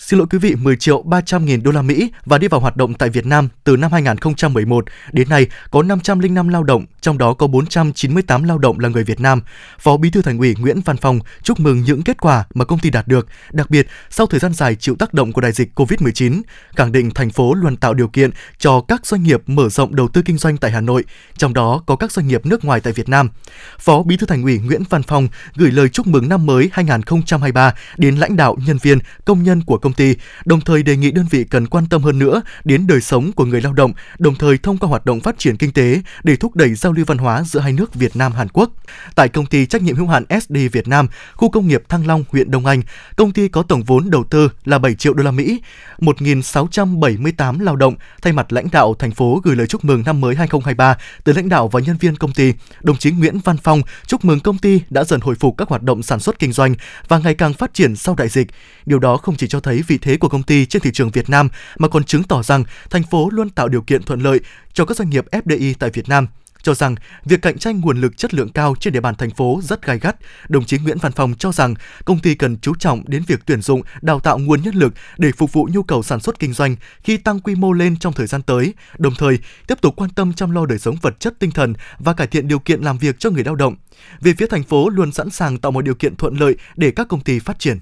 xin 0.00 0.18
lỗi 0.18 0.26
quý 0.30 0.38
vị 0.38 0.54
10 0.54 0.76
triệu 0.76 1.02
300 1.02 1.44
nghìn 1.44 1.62
đô 1.62 1.70
la 1.70 1.82
Mỹ 1.82 2.10
và 2.24 2.38
đi 2.38 2.48
vào 2.48 2.60
hoạt 2.60 2.76
động 2.76 2.94
tại 2.94 3.08
Việt 3.08 3.26
Nam 3.26 3.48
từ 3.64 3.76
năm 3.76 3.92
2011 3.92 4.84
đến 5.12 5.28
nay 5.28 5.46
có 5.70 5.82
505 5.82 6.48
lao 6.48 6.62
động, 6.62 6.86
trong 7.00 7.18
đó 7.18 7.34
có 7.34 7.46
498 7.46 8.44
lao 8.44 8.58
động 8.58 8.80
là 8.80 8.88
người 8.88 9.04
Việt 9.04 9.20
Nam. 9.20 9.42
Phó 9.78 9.96
Bí 9.96 10.10
thư 10.10 10.22
Thành 10.22 10.38
ủy 10.38 10.54
Nguyễn 10.58 10.80
Văn 10.80 10.96
Phong 10.96 11.18
chúc 11.42 11.60
mừng 11.60 11.82
những 11.82 12.02
kết 12.02 12.20
quả 12.20 12.44
mà 12.54 12.64
công 12.64 12.78
ty 12.78 12.90
đạt 12.90 13.08
được, 13.08 13.26
đặc 13.52 13.70
biệt 13.70 13.86
sau 14.10 14.26
thời 14.26 14.40
gian 14.40 14.52
dài 14.52 14.74
chịu 14.74 14.96
tác 14.98 15.14
động 15.14 15.32
của 15.32 15.40
đại 15.40 15.52
dịch 15.52 15.70
COVID-19, 15.74 16.42
khẳng 16.76 16.92
định 16.92 17.10
thành 17.10 17.30
phố 17.30 17.54
luôn 17.54 17.76
tạo 17.76 17.94
điều 17.94 18.08
kiện 18.08 18.30
cho 18.58 18.80
các 18.80 19.06
doanh 19.06 19.22
nghiệp 19.22 19.42
mở 19.46 19.68
rộng 19.68 19.94
đầu 19.94 20.08
tư 20.08 20.22
kinh 20.22 20.38
doanh 20.38 20.56
tại 20.56 20.70
Hà 20.70 20.80
Nội, 20.80 21.04
trong 21.36 21.54
đó 21.54 21.82
có 21.86 21.96
các 21.96 22.12
doanh 22.12 22.28
nghiệp 22.28 22.46
nước 22.46 22.64
ngoài 22.64 22.80
tại 22.80 22.92
Việt 22.92 23.08
Nam. 23.08 23.30
Phó 23.78 24.02
Bí 24.02 24.16
thư 24.16 24.26
Thành 24.26 24.42
ủy 24.42 24.58
Nguyễn 24.58 24.82
Văn 24.90 25.02
Phong 25.02 25.28
gửi 25.56 25.70
lời 25.70 25.88
chúc 25.88 26.06
mừng 26.06 26.28
năm 26.28 26.46
mới 26.46 26.70
2023 26.72 27.74
đến 27.96 28.16
lãnh 28.16 28.36
đạo, 28.36 28.56
nhân 28.66 28.78
viên, 28.82 28.98
công 29.24 29.42
nhân 29.42 29.62
của 29.62 29.78
công 29.78 29.89
công 29.90 29.94
ty, 29.94 30.14
đồng 30.44 30.60
thời 30.60 30.82
đề 30.82 30.96
nghị 30.96 31.10
đơn 31.10 31.26
vị 31.30 31.44
cần 31.44 31.66
quan 31.66 31.86
tâm 31.86 32.02
hơn 32.02 32.18
nữa 32.18 32.42
đến 32.64 32.86
đời 32.86 33.00
sống 33.00 33.32
của 33.32 33.44
người 33.44 33.60
lao 33.60 33.72
động, 33.72 33.92
đồng 34.18 34.34
thời 34.34 34.58
thông 34.58 34.78
qua 34.78 34.88
hoạt 34.88 35.04
động 35.04 35.20
phát 35.20 35.38
triển 35.38 35.56
kinh 35.56 35.72
tế 35.72 36.02
để 36.22 36.36
thúc 36.36 36.56
đẩy 36.56 36.74
giao 36.74 36.92
lưu 36.92 37.04
văn 37.04 37.18
hóa 37.18 37.42
giữa 37.42 37.60
hai 37.60 37.72
nước 37.72 37.94
Việt 37.94 38.16
Nam 38.16 38.32
Hàn 38.32 38.48
Quốc. 38.48 38.70
Tại 39.14 39.28
công 39.28 39.46
ty 39.46 39.66
trách 39.66 39.82
nhiệm 39.82 39.96
hữu 39.96 40.06
hạn 40.06 40.24
SD 40.40 40.56
Việt 40.72 40.88
Nam, 40.88 41.08
khu 41.34 41.50
công 41.50 41.68
nghiệp 41.68 41.82
Thăng 41.88 42.06
Long, 42.06 42.24
huyện 42.28 42.50
Đông 42.50 42.66
Anh, 42.66 42.82
công 43.16 43.32
ty 43.32 43.48
có 43.48 43.62
tổng 43.62 43.82
vốn 43.82 44.10
đầu 44.10 44.24
tư 44.24 44.50
là 44.64 44.78
7 44.78 44.94
triệu 44.94 45.14
đô 45.14 45.22
la 45.22 45.30
Mỹ, 45.30 45.60
1.678 45.98 47.60
lao 47.60 47.76
động. 47.76 47.94
Thay 48.22 48.32
mặt 48.32 48.52
lãnh 48.52 48.68
đạo 48.72 48.94
thành 48.98 49.10
phố 49.10 49.40
gửi 49.44 49.56
lời 49.56 49.66
chúc 49.66 49.84
mừng 49.84 50.02
năm 50.06 50.20
mới 50.20 50.34
2023 50.34 50.96
từ 51.24 51.32
lãnh 51.32 51.48
đạo 51.48 51.68
và 51.68 51.80
nhân 51.80 51.96
viên 52.00 52.16
công 52.16 52.32
ty, 52.32 52.52
đồng 52.82 52.96
chí 52.96 53.10
Nguyễn 53.10 53.38
Văn 53.44 53.56
Phong 53.62 53.82
chúc 54.06 54.24
mừng 54.24 54.40
công 54.40 54.58
ty 54.58 54.80
đã 54.90 55.04
dần 55.04 55.20
hồi 55.20 55.34
phục 55.34 55.54
các 55.56 55.68
hoạt 55.68 55.82
động 55.82 56.02
sản 56.02 56.20
xuất 56.20 56.38
kinh 56.38 56.52
doanh 56.52 56.74
và 57.08 57.18
ngày 57.18 57.34
càng 57.34 57.54
phát 57.54 57.74
triển 57.74 57.96
sau 57.96 58.14
đại 58.14 58.28
dịch. 58.28 58.46
Điều 58.86 58.98
đó 58.98 59.16
không 59.16 59.36
chỉ 59.36 59.46
cho 59.48 59.60
thấy 59.60 59.79
vị 59.82 59.98
thế 59.98 60.16
của 60.16 60.28
công 60.28 60.42
ty 60.42 60.66
trên 60.66 60.82
thị 60.82 60.90
trường 60.92 61.10
Việt 61.10 61.30
Nam 61.30 61.48
mà 61.78 61.88
còn 61.88 62.04
chứng 62.04 62.22
tỏ 62.22 62.42
rằng 62.42 62.64
thành 62.90 63.02
phố 63.02 63.30
luôn 63.30 63.50
tạo 63.50 63.68
điều 63.68 63.82
kiện 63.82 64.02
thuận 64.02 64.20
lợi 64.20 64.40
cho 64.72 64.84
các 64.84 64.96
doanh 64.96 65.10
nghiệp 65.10 65.24
FDI 65.30 65.74
tại 65.78 65.90
Việt 65.90 66.08
Nam 66.08 66.26
cho 66.62 66.74
rằng 66.74 66.94
việc 67.24 67.42
cạnh 67.42 67.58
tranh 67.58 67.80
nguồn 67.80 68.00
lực 68.00 68.16
chất 68.16 68.34
lượng 68.34 68.48
cao 68.48 68.74
trên 68.80 68.92
địa 68.92 69.00
bàn 69.00 69.14
thành 69.14 69.30
phố 69.30 69.60
rất 69.62 69.86
gai 69.86 69.98
gắt. 69.98 70.16
Đồng 70.48 70.64
chí 70.64 70.78
Nguyễn 70.78 70.98
Văn 70.98 71.12
Phòng 71.12 71.34
cho 71.38 71.52
rằng 71.52 71.74
công 72.04 72.18
ty 72.18 72.34
cần 72.34 72.56
chú 72.58 72.74
trọng 72.78 73.02
đến 73.06 73.22
việc 73.26 73.40
tuyển 73.46 73.62
dụng, 73.62 73.82
đào 74.02 74.20
tạo 74.20 74.38
nguồn 74.38 74.62
nhân 74.62 74.74
lực 74.74 74.94
để 75.18 75.30
phục 75.36 75.52
vụ 75.52 75.68
nhu 75.72 75.82
cầu 75.82 76.02
sản 76.02 76.20
xuất 76.20 76.38
kinh 76.38 76.52
doanh 76.52 76.76
khi 77.02 77.16
tăng 77.16 77.40
quy 77.40 77.54
mô 77.54 77.72
lên 77.72 77.96
trong 77.96 78.12
thời 78.12 78.26
gian 78.26 78.42
tới, 78.42 78.74
đồng 78.98 79.14
thời 79.18 79.38
tiếp 79.66 79.80
tục 79.80 79.96
quan 79.96 80.10
tâm 80.10 80.32
chăm 80.32 80.50
lo 80.50 80.66
đời 80.66 80.78
sống 80.78 80.96
vật 81.02 81.20
chất 81.20 81.34
tinh 81.38 81.50
thần 81.50 81.74
và 81.98 82.12
cải 82.12 82.26
thiện 82.26 82.48
điều 82.48 82.58
kiện 82.58 82.80
làm 82.80 82.98
việc 82.98 83.18
cho 83.18 83.30
người 83.30 83.44
lao 83.44 83.54
động. 83.54 83.76
Về 84.20 84.32
phía 84.38 84.46
thành 84.46 84.62
phố 84.62 84.88
luôn 84.88 85.12
sẵn 85.12 85.30
sàng 85.30 85.58
tạo 85.58 85.72
mọi 85.72 85.82
điều 85.82 85.94
kiện 85.94 86.16
thuận 86.16 86.36
lợi 86.36 86.56
để 86.76 86.90
các 86.90 87.08
công 87.08 87.20
ty 87.20 87.38
phát 87.38 87.58
triển. 87.58 87.78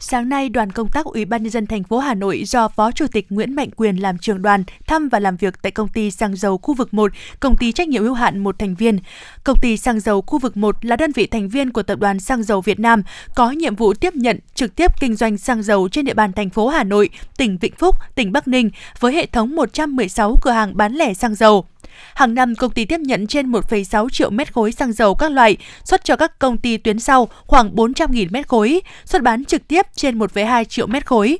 Sáng 0.00 0.28
nay, 0.28 0.48
đoàn 0.48 0.72
công 0.72 0.88
tác 0.88 1.06
Ủy 1.06 1.24
ban 1.24 1.42
nhân 1.42 1.50
dân 1.50 1.66
thành 1.66 1.84
phố 1.84 1.98
Hà 1.98 2.14
Nội 2.14 2.44
do 2.46 2.68
Phó 2.68 2.92
Chủ 2.92 3.06
tịch 3.12 3.26
Nguyễn 3.30 3.54
Mạnh 3.54 3.70
Quyền 3.76 3.96
làm 3.96 4.18
trưởng 4.18 4.42
đoàn 4.42 4.64
thăm 4.86 5.08
và 5.08 5.18
làm 5.18 5.36
việc 5.36 5.62
tại 5.62 5.72
công 5.72 5.88
ty 5.88 6.10
xăng 6.10 6.36
dầu 6.36 6.58
khu 6.58 6.74
vực 6.74 6.94
1, 6.94 7.12
công 7.40 7.56
ty 7.56 7.72
trách 7.72 7.88
nhiệm 7.88 8.02
hữu 8.02 8.14
hạn 8.14 8.38
một 8.38 8.58
thành 8.58 8.74
viên. 8.74 8.98
Công 9.44 9.56
ty 9.62 9.76
xăng 9.76 10.00
dầu 10.00 10.22
khu 10.22 10.38
vực 10.38 10.56
1 10.56 10.84
là 10.84 10.96
đơn 10.96 11.12
vị 11.12 11.26
thành 11.26 11.48
viên 11.48 11.72
của 11.72 11.82
Tập 11.82 11.98
đoàn 11.98 12.20
Xăng 12.20 12.42
dầu 12.42 12.60
Việt 12.60 12.80
Nam, 12.80 13.02
có 13.34 13.50
nhiệm 13.50 13.76
vụ 13.76 13.94
tiếp 13.94 14.14
nhận 14.14 14.38
trực 14.54 14.76
tiếp 14.76 14.90
kinh 15.00 15.16
doanh 15.16 15.38
xăng 15.38 15.62
dầu 15.62 15.88
trên 15.88 16.04
địa 16.04 16.14
bàn 16.14 16.32
thành 16.32 16.50
phố 16.50 16.68
Hà 16.68 16.84
Nội, 16.84 17.10
tỉnh 17.36 17.58
Vĩnh 17.58 17.74
Phúc, 17.78 17.96
tỉnh 18.14 18.32
Bắc 18.32 18.48
Ninh 18.48 18.70
với 19.00 19.12
hệ 19.12 19.26
thống 19.26 19.56
116 19.56 20.36
cửa 20.42 20.50
hàng 20.50 20.76
bán 20.76 20.92
lẻ 20.92 21.14
xăng 21.14 21.34
dầu. 21.34 21.66
Hàng 22.14 22.34
năm, 22.34 22.54
công 22.54 22.70
ty 22.70 22.84
tiếp 22.84 23.00
nhận 23.00 23.26
trên 23.26 23.52
1,6 23.52 24.08
triệu 24.08 24.30
mét 24.30 24.52
khối 24.54 24.72
xăng 24.72 24.92
dầu 24.92 25.14
các 25.14 25.32
loại, 25.32 25.56
xuất 25.84 26.04
cho 26.04 26.16
các 26.16 26.38
công 26.38 26.58
ty 26.58 26.76
tuyến 26.76 26.98
sau 26.98 27.28
khoảng 27.46 27.74
400.000 27.74 28.26
mét 28.30 28.48
khối, 28.48 28.80
xuất 29.04 29.22
bán 29.22 29.44
trực 29.44 29.68
tiếp 29.68 29.86
trên 29.94 30.18
1,2 30.18 30.64
triệu 30.64 30.86
mét 30.86 31.06
khối. 31.06 31.38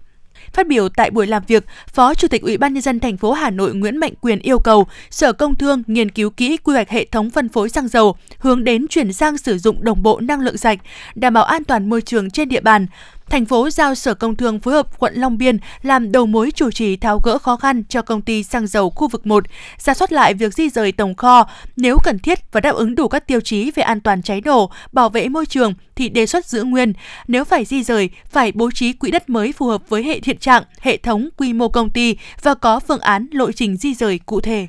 Phát 0.52 0.66
biểu 0.66 0.88
tại 0.88 1.10
buổi 1.10 1.26
làm 1.26 1.42
việc, 1.46 1.66
Phó 1.86 2.14
Chủ 2.14 2.28
tịch 2.28 2.42
Ủy 2.42 2.56
ban 2.56 2.74
nhân 2.74 2.82
dân 2.82 3.00
thành 3.00 3.16
phố 3.16 3.32
Hà 3.32 3.50
Nội 3.50 3.74
Nguyễn 3.74 3.96
Mạnh 3.96 4.12
Quyền 4.20 4.38
yêu 4.38 4.58
cầu 4.58 4.86
Sở 5.10 5.32
Công 5.32 5.54
Thương 5.54 5.82
nghiên 5.86 6.10
cứu 6.10 6.30
kỹ 6.30 6.56
quy 6.56 6.74
hoạch 6.74 6.90
hệ 6.90 7.04
thống 7.04 7.30
phân 7.30 7.48
phối 7.48 7.68
xăng 7.68 7.88
dầu, 7.88 8.16
hướng 8.38 8.64
đến 8.64 8.88
chuyển 8.88 9.12
sang 9.12 9.38
sử 9.38 9.58
dụng 9.58 9.84
đồng 9.84 10.02
bộ 10.02 10.20
năng 10.20 10.40
lượng 10.40 10.56
sạch, 10.56 10.78
đảm 11.14 11.34
bảo 11.34 11.44
an 11.44 11.64
toàn 11.64 11.90
môi 11.90 12.02
trường 12.02 12.30
trên 12.30 12.48
địa 12.48 12.60
bàn, 12.60 12.86
thành 13.30 13.44
phố 13.44 13.70
giao 13.70 13.94
Sở 13.94 14.14
Công 14.14 14.36
Thương 14.36 14.60
phối 14.60 14.74
hợp 14.74 14.98
quận 14.98 15.14
Long 15.14 15.38
Biên 15.38 15.58
làm 15.82 16.12
đầu 16.12 16.26
mối 16.26 16.50
chủ 16.54 16.70
trì 16.70 16.96
tháo 16.96 17.18
gỡ 17.18 17.38
khó 17.38 17.56
khăn 17.56 17.82
cho 17.88 18.02
công 18.02 18.22
ty 18.22 18.42
xăng 18.42 18.66
dầu 18.66 18.90
khu 18.90 19.08
vực 19.08 19.26
1, 19.26 19.44
ra 19.78 19.94
soát 19.94 20.12
lại 20.12 20.34
việc 20.34 20.54
di 20.54 20.68
rời 20.68 20.92
tổng 20.92 21.14
kho 21.14 21.48
nếu 21.76 21.98
cần 22.04 22.18
thiết 22.18 22.52
và 22.52 22.60
đáp 22.60 22.74
ứng 22.74 22.94
đủ 22.94 23.08
các 23.08 23.26
tiêu 23.26 23.40
chí 23.40 23.70
về 23.70 23.82
an 23.82 24.00
toàn 24.00 24.22
cháy 24.22 24.42
nổ, 24.44 24.70
bảo 24.92 25.08
vệ 25.08 25.28
môi 25.28 25.46
trường 25.46 25.74
thì 25.96 26.08
đề 26.08 26.26
xuất 26.26 26.46
giữ 26.46 26.64
nguyên. 26.64 26.92
Nếu 27.28 27.44
phải 27.44 27.64
di 27.64 27.82
rời, 27.82 28.10
phải 28.30 28.52
bố 28.52 28.70
trí 28.74 28.92
quỹ 28.92 29.10
đất 29.10 29.30
mới 29.30 29.52
phù 29.52 29.66
hợp 29.66 29.82
với 29.88 30.02
hệ 30.02 30.20
hiện 30.24 30.38
trạng, 30.38 30.62
hệ 30.80 30.96
thống, 30.96 31.28
quy 31.36 31.52
mô 31.52 31.68
công 31.68 31.90
ty 31.90 32.16
và 32.42 32.54
có 32.54 32.80
phương 32.80 33.00
án 33.00 33.26
lộ 33.32 33.52
trình 33.52 33.76
di 33.76 33.94
rời 33.94 34.20
cụ 34.26 34.40
thể. 34.40 34.66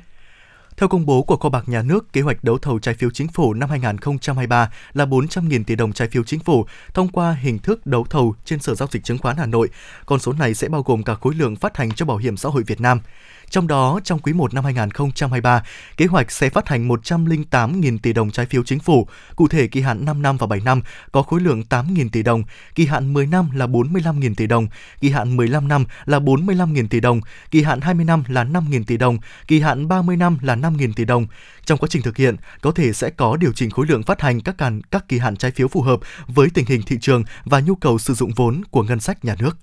Theo 0.80 0.88
công 0.88 1.06
bố 1.06 1.22
của 1.22 1.36
Kho 1.36 1.48
bạc 1.48 1.68
Nhà 1.68 1.82
nước, 1.82 2.12
kế 2.12 2.20
hoạch 2.20 2.44
đấu 2.44 2.58
thầu 2.58 2.78
trái 2.78 2.94
phiếu 2.94 3.10
chính 3.10 3.28
phủ 3.28 3.54
năm 3.54 3.70
2023 3.70 4.70
là 4.92 5.04
400.000 5.04 5.64
tỷ 5.64 5.76
đồng 5.76 5.92
trái 5.92 6.08
phiếu 6.08 6.22
chính 6.22 6.40
phủ 6.40 6.66
thông 6.94 7.08
qua 7.08 7.36
hình 7.40 7.58
thức 7.58 7.86
đấu 7.86 8.06
thầu 8.10 8.34
trên 8.44 8.60
Sở 8.60 8.74
Giao 8.74 8.88
dịch 8.92 9.04
Chứng 9.04 9.18
khoán 9.18 9.36
Hà 9.36 9.46
Nội. 9.46 9.68
Con 10.06 10.18
số 10.18 10.32
này 10.32 10.54
sẽ 10.54 10.68
bao 10.68 10.82
gồm 10.82 11.02
cả 11.02 11.14
khối 11.14 11.34
lượng 11.34 11.56
phát 11.56 11.76
hành 11.76 11.92
cho 11.92 12.06
Bảo 12.06 12.16
hiểm 12.16 12.36
xã 12.36 12.48
hội 12.48 12.62
Việt 12.66 12.80
Nam. 12.80 13.00
Trong 13.50 13.66
đó, 13.66 14.00
trong 14.04 14.18
quý 14.18 14.32
1 14.32 14.54
năm 14.54 14.64
2023, 14.64 15.62
kế 15.96 16.06
hoạch 16.06 16.30
sẽ 16.30 16.50
phát 16.50 16.68
hành 16.68 16.88
108.000 16.88 17.98
tỷ 18.02 18.12
đồng 18.12 18.30
trái 18.30 18.46
phiếu 18.46 18.62
chính 18.62 18.78
phủ, 18.78 19.06
cụ 19.36 19.48
thể 19.48 19.66
kỳ 19.66 19.80
hạn 19.80 20.04
5 20.04 20.22
năm 20.22 20.36
và 20.36 20.46
7 20.46 20.60
năm 20.60 20.82
có 21.12 21.22
khối 21.22 21.40
lượng 21.40 21.62
8.000 21.70 22.08
tỷ 22.12 22.22
đồng, 22.22 22.42
kỳ 22.74 22.86
hạn 22.86 23.12
10 23.12 23.26
năm 23.26 23.50
là 23.54 23.66
45.000 23.66 24.34
tỷ 24.34 24.46
đồng, 24.46 24.66
kỳ 25.00 25.10
hạn 25.10 25.36
15 25.36 25.68
năm 25.68 25.84
là 26.04 26.18
45.000 26.18 26.88
tỷ 26.88 27.00
đồng, 27.00 27.20
kỳ 27.50 27.62
hạn 27.62 27.80
20 27.80 28.04
năm 28.04 28.22
là 28.28 28.44
5.000 28.44 28.84
tỷ 28.84 28.96
đồng, 28.96 29.18
kỳ 29.46 29.60
hạn 29.60 29.88
30 29.88 30.16
năm 30.16 30.38
là 30.42 30.56
5.000 30.56 30.92
tỷ 30.96 31.04
đồng. 31.04 31.26
Trong 31.64 31.78
quá 31.78 31.88
trình 31.90 32.02
thực 32.02 32.16
hiện, 32.16 32.36
có 32.60 32.72
thể 32.72 32.92
sẽ 32.92 33.10
có 33.10 33.36
điều 33.36 33.52
chỉnh 33.52 33.70
khối 33.70 33.86
lượng 33.86 34.02
phát 34.02 34.20
hành 34.20 34.40
các 34.40 34.58
càn 34.58 34.82
các 34.82 35.08
kỳ 35.08 35.18
hạn 35.18 35.36
trái 35.36 35.50
phiếu 35.50 35.68
phù 35.68 35.82
hợp 35.82 36.00
với 36.26 36.48
tình 36.54 36.66
hình 36.66 36.82
thị 36.82 36.96
trường 37.00 37.24
và 37.44 37.60
nhu 37.60 37.74
cầu 37.74 37.98
sử 37.98 38.14
dụng 38.14 38.30
vốn 38.36 38.62
của 38.70 38.82
ngân 38.82 39.00
sách 39.00 39.24
nhà 39.24 39.36
nước. 39.38 39.56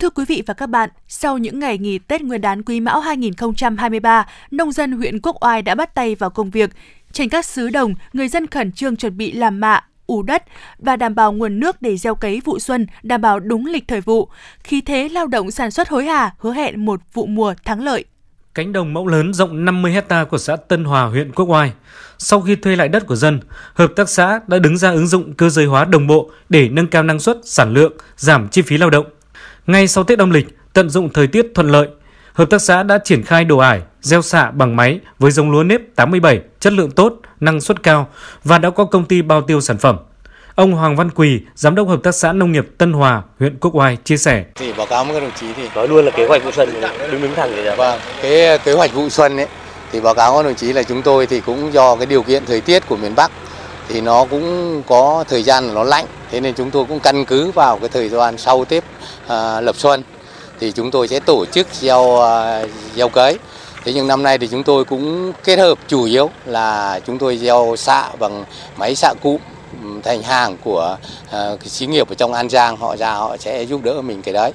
Thưa 0.00 0.10
quý 0.10 0.24
vị 0.28 0.42
và 0.46 0.54
các 0.54 0.66
bạn, 0.66 0.90
sau 1.08 1.38
những 1.38 1.58
ngày 1.58 1.78
nghỉ 1.78 1.98
Tết 1.98 2.22
Nguyên 2.22 2.40
đán 2.40 2.62
Quý 2.62 2.80
Mão 2.80 3.00
2023, 3.00 4.26
nông 4.50 4.72
dân 4.72 4.92
huyện 4.92 5.20
Quốc 5.20 5.36
Oai 5.44 5.62
đã 5.62 5.74
bắt 5.74 5.94
tay 5.94 6.14
vào 6.14 6.30
công 6.30 6.50
việc. 6.50 6.70
Trên 7.12 7.28
các 7.28 7.44
xứ 7.44 7.70
đồng, 7.70 7.94
người 8.12 8.28
dân 8.28 8.46
khẩn 8.46 8.72
trương 8.72 8.96
chuẩn 8.96 9.16
bị 9.16 9.32
làm 9.32 9.60
mạ, 9.60 9.80
ủ 10.06 10.22
đất 10.22 10.44
và 10.78 10.96
đảm 10.96 11.14
bảo 11.14 11.32
nguồn 11.32 11.60
nước 11.60 11.82
để 11.82 11.96
gieo 11.96 12.14
cấy 12.14 12.40
vụ 12.44 12.58
xuân, 12.58 12.86
đảm 13.02 13.20
bảo 13.20 13.40
đúng 13.40 13.66
lịch 13.66 13.88
thời 13.88 14.00
vụ. 14.00 14.28
khí 14.64 14.80
thế 14.80 15.08
lao 15.08 15.26
động 15.26 15.50
sản 15.50 15.70
xuất 15.70 15.88
hối 15.88 16.04
hả, 16.04 16.30
hứa 16.38 16.52
hẹn 16.52 16.84
một 16.84 17.00
vụ 17.12 17.26
mùa 17.26 17.54
thắng 17.64 17.84
lợi. 17.84 18.04
Cánh 18.54 18.72
đồng 18.72 18.94
mẫu 18.94 19.06
lớn 19.06 19.34
rộng 19.34 19.64
50 19.64 19.92
hecta 19.92 20.24
của 20.24 20.38
xã 20.38 20.56
Tân 20.56 20.84
Hòa, 20.84 21.04
huyện 21.04 21.32
Quốc 21.32 21.46
Oai. 21.48 21.72
Sau 22.18 22.40
khi 22.40 22.56
thuê 22.56 22.76
lại 22.76 22.88
đất 22.88 23.06
của 23.06 23.16
dân, 23.16 23.40
hợp 23.74 23.92
tác 23.96 24.08
xã 24.08 24.40
đã 24.46 24.58
đứng 24.58 24.78
ra 24.78 24.90
ứng 24.90 25.06
dụng 25.06 25.32
cơ 25.32 25.48
giới 25.48 25.66
hóa 25.66 25.84
đồng 25.84 26.06
bộ 26.06 26.30
để 26.48 26.68
nâng 26.68 26.86
cao 26.86 27.02
năng 27.02 27.20
suất, 27.20 27.36
sản 27.44 27.74
lượng, 27.74 27.92
giảm 28.16 28.48
chi 28.48 28.62
phí 28.62 28.78
lao 28.78 28.90
động 28.90 29.06
ngay 29.66 29.88
sau 29.88 30.04
Tết 30.04 30.18
âm 30.18 30.30
lịch, 30.30 30.46
tận 30.72 30.90
dụng 30.90 31.08
thời 31.12 31.26
tiết 31.26 31.46
thuận 31.54 31.70
lợi, 31.70 31.88
hợp 32.32 32.50
tác 32.50 32.62
xã 32.62 32.82
đã 32.82 32.98
triển 33.04 33.22
khai 33.22 33.44
đồ 33.44 33.58
ải, 33.58 33.80
gieo 34.00 34.22
xạ 34.22 34.50
bằng 34.50 34.76
máy 34.76 35.00
với 35.18 35.30
giống 35.30 35.50
lúa 35.50 35.62
nếp 35.62 35.80
87, 35.96 36.40
chất 36.60 36.72
lượng 36.72 36.90
tốt, 36.90 37.14
năng 37.40 37.60
suất 37.60 37.82
cao 37.82 38.08
và 38.44 38.58
đã 38.58 38.70
có 38.70 38.84
công 38.84 39.04
ty 39.04 39.22
bao 39.22 39.42
tiêu 39.42 39.60
sản 39.60 39.78
phẩm. 39.78 39.96
Ông 40.54 40.72
Hoàng 40.72 40.96
Văn 40.96 41.10
Quỳ, 41.10 41.40
Giám 41.54 41.74
đốc 41.74 41.88
Hợp 41.88 42.00
tác 42.02 42.14
xã 42.14 42.32
Nông 42.32 42.52
nghiệp 42.52 42.68
Tân 42.78 42.92
Hòa, 42.92 43.22
huyện 43.38 43.56
Quốc 43.60 43.74
Oai 43.74 43.96
chia 44.04 44.16
sẻ. 44.16 44.44
Thì 44.54 44.72
báo 44.72 44.86
cáo 44.86 45.04
với 45.04 45.14
các 45.14 45.20
đồng 45.20 45.32
chí 45.40 45.46
thì 45.56 45.68
nói 45.74 45.88
luôn 45.88 46.04
là 46.04 46.10
kế 46.10 46.26
hoạch 46.26 46.44
vụ 46.44 46.50
xuân 46.50 46.68
đứng 47.12 47.22
đứng 47.22 47.34
thẳng 47.34 47.50
vậy 47.54 47.76
Vâng, 47.76 48.00
cái 48.22 48.58
kế 48.58 48.72
hoạch 48.72 48.94
vụ 48.94 49.08
xuân 49.08 49.36
ấy 49.36 49.46
thì 49.92 50.00
báo 50.00 50.14
cáo 50.14 50.36
các 50.36 50.42
đồng 50.42 50.54
chí 50.54 50.72
là 50.72 50.82
chúng 50.82 51.02
tôi 51.02 51.26
thì 51.26 51.40
cũng 51.40 51.72
do 51.72 51.96
cái 51.96 52.06
điều 52.06 52.22
kiện 52.22 52.46
thời 52.46 52.60
tiết 52.60 52.88
của 52.88 52.96
miền 52.96 53.14
Bắc 53.14 53.30
thì 53.92 54.00
nó 54.00 54.24
cũng 54.24 54.82
có 54.86 55.24
thời 55.28 55.42
gian 55.42 55.74
nó 55.74 55.84
lạnh. 55.84 56.06
Thế 56.30 56.40
nên 56.40 56.54
chúng 56.54 56.70
tôi 56.70 56.84
cũng 56.88 57.00
căn 57.00 57.24
cứ 57.24 57.50
vào 57.50 57.78
cái 57.78 57.88
thời 57.88 58.08
gian 58.08 58.38
sau 58.38 58.64
Tết 58.64 58.84
à, 59.26 59.60
lập 59.60 59.76
xuân 59.76 60.02
thì 60.60 60.72
chúng 60.72 60.90
tôi 60.90 61.08
sẽ 61.08 61.20
tổ 61.20 61.46
chức 61.46 61.66
gieo 61.72 62.20
à, 62.20 62.62
gieo 62.96 63.08
cấy. 63.08 63.38
Thế 63.84 63.92
nhưng 63.92 64.06
năm 64.06 64.22
nay 64.22 64.38
thì 64.38 64.48
chúng 64.48 64.62
tôi 64.62 64.84
cũng 64.84 65.32
kết 65.44 65.58
hợp 65.58 65.78
chủ 65.88 66.04
yếu 66.04 66.30
là 66.46 67.00
chúng 67.06 67.18
tôi 67.18 67.36
gieo 67.36 67.74
xạ 67.76 68.08
bằng 68.18 68.44
máy 68.76 68.94
xạ 68.94 69.14
cụm 69.22 69.38
thành 70.02 70.22
hàng 70.22 70.56
của 70.64 70.96
à, 71.30 71.48
cái 71.60 71.68
xí 71.68 71.86
nghiệp 71.86 72.08
ở 72.08 72.14
trong 72.14 72.32
An 72.32 72.48
Giang. 72.48 72.76
Họ 72.76 72.96
ra 72.96 73.12
họ 73.12 73.36
sẽ 73.36 73.62
giúp 73.62 73.80
đỡ 73.84 74.02
mình 74.02 74.22
cái 74.22 74.34
đấy. 74.34 74.52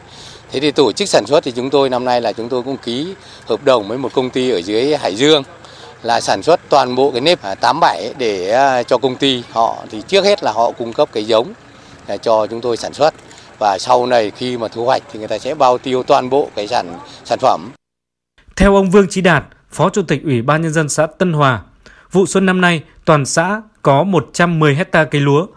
Thế 0.51 0.59
thì 0.59 0.71
tổ 0.71 0.91
chức 0.91 1.09
sản 1.09 1.25
xuất 1.27 1.43
thì 1.43 1.51
chúng 1.51 1.69
tôi 1.69 1.89
năm 1.89 2.05
nay 2.05 2.21
là 2.21 2.33
chúng 2.33 2.49
tôi 2.49 2.61
cũng 2.63 2.77
ký 2.77 3.13
hợp 3.45 3.63
đồng 3.63 3.87
với 3.87 3.97
một 3.97 4.13
công 4.13 4.29
ty 4.29 4.49
ở 4.49 4.57
dưới 4.57 4.95
Hải 4.95 5.15
Dương 5.15 5.43
là 6.05 6.21
sản 6.21 6.43
xuất 6.43 6.59
toàn 6.69 6.95
bộ 6.95 7.11
cái 7.11 7.21
nếp 7.21 7.39
87 7.41 8.13
để 8.17 8.49
à, 8.49 8.83
cho 8.83 8.97
công 8.97 9.15
ty 9.15 9.43
họ 9.51 9.85
thì 9.91 10.01
trước 10.07 10.25
hết 10.25 10.43
là 10.43 10.51
họ 10.51 10.71
cung 10.71 10.93
cấp 10.93 11.09
cái 11.11 11.25
giống 11.25 11.53
à, 12.07 12.17
cho 12.17 12.47
chúng 12.47 12.61
tôi 12.61 12.77
sản 12.77 12.93
xuất 12.93 13.13
và 13.59 13.77
sau 13.79 14.05
này 14.05 14.31
khi 14.31 14.57
mà 14.57 14.67
thu 14.67 14.85
hoạch 14.85 15.03
thì 15.11 15.19
người 15.19 15.27
ta 15.27 15.37
sẽ 15.37 15.55
bao 15.55 15.77
tiêu 15.77 16.03
toàn 16.03 16.29
bộ 16.29 16.49
cái 16.55 16.67
sản 16.67 16.99
sản 17.23 17.39
phẩm. 17.39 17.71
Theo 18.55 18.75
ông 18.75 18.91
Vương 18.91 19.07
Chí 19.09 19.21
Đạt, 19.21 19.43
Phó 19.71 19.89
Chủ 19.89 20.01
tịch 20.01 20.23
Ủy 20.23 20.41
ban 20.41 20.61
nhân 20.61 20.73
dân 20.73 20.89
xã 20.89 21.07
Tân 21.07 21.33
Hòa, 21.33 21.61
vụ 22.11 22.25
xuân 22.25 22.45
năm 22.45 22.61
nay 22.61 22.83
toàn 23.05 23.25
xã 23.25 23.61
có 23.81 24.03
110 24.03 24.75
hecta 24.75 25.03
cây 25.03 25.21
lúa. 25.21 25.47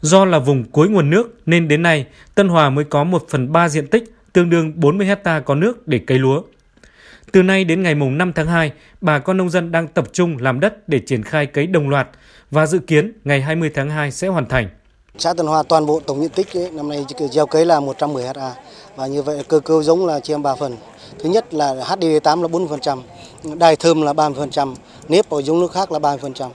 Do 0.00 0.24
là 0.24 0.38
vùng 0.38 0.64
cuối 0.64 0.88
nguồn 0.88 1.10
nước 1.10 1.34
nên 1.46 1.68
đến 1.68 1.82
nay 1.82 2.06
Tân 2.34 2.48
Hòa 2.48 2.70
mới 2.70 2.84
có 2.84 3.04
1 3.04 3.24
phần 3.30 3.52
3 3.52 3.68
diện 3.68 3.86
tích 3.86 4.04
tương 4.32 4.50
đương 4.50 4.72
40 4.76 5.06
hecta 5.06 5.40
có 5.40 5.54
nước 5.54 5.88
để 5.88 6.00
cây 6.06 6.18
lúa. 6.18 6.42
Từ 7.32 7.42
nay 7.42 7.64
đến 7.64 7.82
ngày 7.82 7.94
mùng 7.94 8.18
5 8.18 8.32
tháng 8.32 8.46
2, 8.46 8.72
bà 9.00 9.18
con 9.18 9.36
nông 9.36 9.50
dân 9.50 9.72
đang 9.72 9.88
tập 9.88 10.04
trung 10.12 10.36
làm 10.40 10.60
đất 10.60 10.88
để 10.88 11.00
triển 11.06 11.22
khai 11.22 11.46
cấy 11.46 11.66
đồng 11.66 11.88
loạt 11.88 12.08
và 12.50 12.66
dự 12.66 12.78
kiến 12.78 13.12
ngày 13.24 13.40
20 13.40 13.70
tháng 13.74 13.90
2 13.90 14.10
sẽ 14.10 14.28
hoàn 14.28 14.46
thành. 14.48 14.68
Xã 15.18 15.34
Tân 15.34 15.46
Hòa 15.46 15.62
toàn 15.62 15.86
bộ 15.86 16.00
tổng 16.00 16.20
diện 16.20 16.30
tích 16.30 16.56
ấy, 16.56 16.70
năm 16.70 16.88
nay 16.88 17.04
gieo 17.32 17.46
cấy 17.46 17.66
là 17.66 17.80
110 17.80 18.24
ha 18.24 18.54
và 18.96 19.06
như 19.06 19.22
vậy 19.22 19.42
cơ 19.48 19.60
cấu 19.60 19.82
giống 19.82 20.06
là 20.06 20.20
chia 20.20 20.38
3 20.38 20.54
phần. 20.54 20.76
Thứ 21.18 21.28
nhất 21.28 21.54
là 21.54 21.74
HD8 21.74 22.42
là 22.42 22.48
40%, 22.48 23.02
đài 23.58 23.76
thơm 23.76 24.02
là 24.02 24.12
30%, 24.12 24.74
nếp 25.08 25.28
và 25.28 25.40
giống 25.42 25.60
nước 25.60 25.72
khác 25.72 25.92
là 25.92 25.98
30%. 25.98 26.50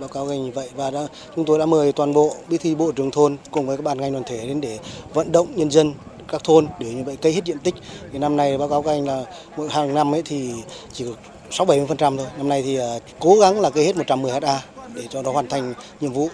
Báo 0.00 0.08
cáo 0.08 0.26
như 0.26 0.50
vậy 0.54 0.68
và 0.76 0.90
đã, 0.90 1.00
chúng 1.36 1.44
tôi 1.44 1.58
đã 1.58 1.66
mời 1.66 1.92
toàn 1.92 2.12
bộ 2.12 2.34
bí 2.48 2.58
thư 2.58 2.74
bộ 2.74 2.92
trưởng 2.92 3.10
thôn 3.10 3.36
cùng 3.50 3.66
với 3.66 3.76
các 3.76 3.82
ban 3.82 3.98
ngành 3.98 4.12
đoàn 4.12 4.24
thể 4.26 4.46
đến 4.46 4.60
để 4.60 4.78
vận 5.14 5.32
động 5.32 5.46
nhân 5.56 5.70
dân 5.70 5.92
các 6.32 6.44
thôn 6.44 6.66
để 6.80 6.94
như 6.94 7.04
vậy 7.04 7.16
cây 7.22 7.32
hết 7.32 7.44
diện 7.44 7.58
tích. 7.58 7.74
Thì 8.12 8.18
năm 8.18 8.36
nay 8.36 8.58
báo 8.58 8.68
cáo 8.68 8.82
các 8.82 8.90
anh 8.90 9.06
là 9.06 9.24
mỗi 9.56 9.68
hàng 9.70 9.94
năm 9.94 10.14
ấy 10.14 10.22
thì 10.24 10.52
chỉ 10.92 11.04
sáu 11.50 11.66
bảy 11.66 11.78
mươi 11.78 11.86
phần 11.88 11.96
trăm 11.96 12.16
thôi. 12.16 12.26
Năm 12.36 12.48
nay 12.48 12.62
thì 12.62 12.76
à, 12.76 12.98
cố 13.20 13.36
gắng 13.40 13.60
là 13.60 13.70
cây 13.70 13.84
hết 13.84 13.96
110 13.96 14.32
ha 14.32 14.60
để 14.94 15.02
cho 15.10 15.22
nó 15.22 15.32
hoàn 15.32 15.48
thành 15.48 15.74
nhiệm 16.00 16.12
vụ. 16.12 16.30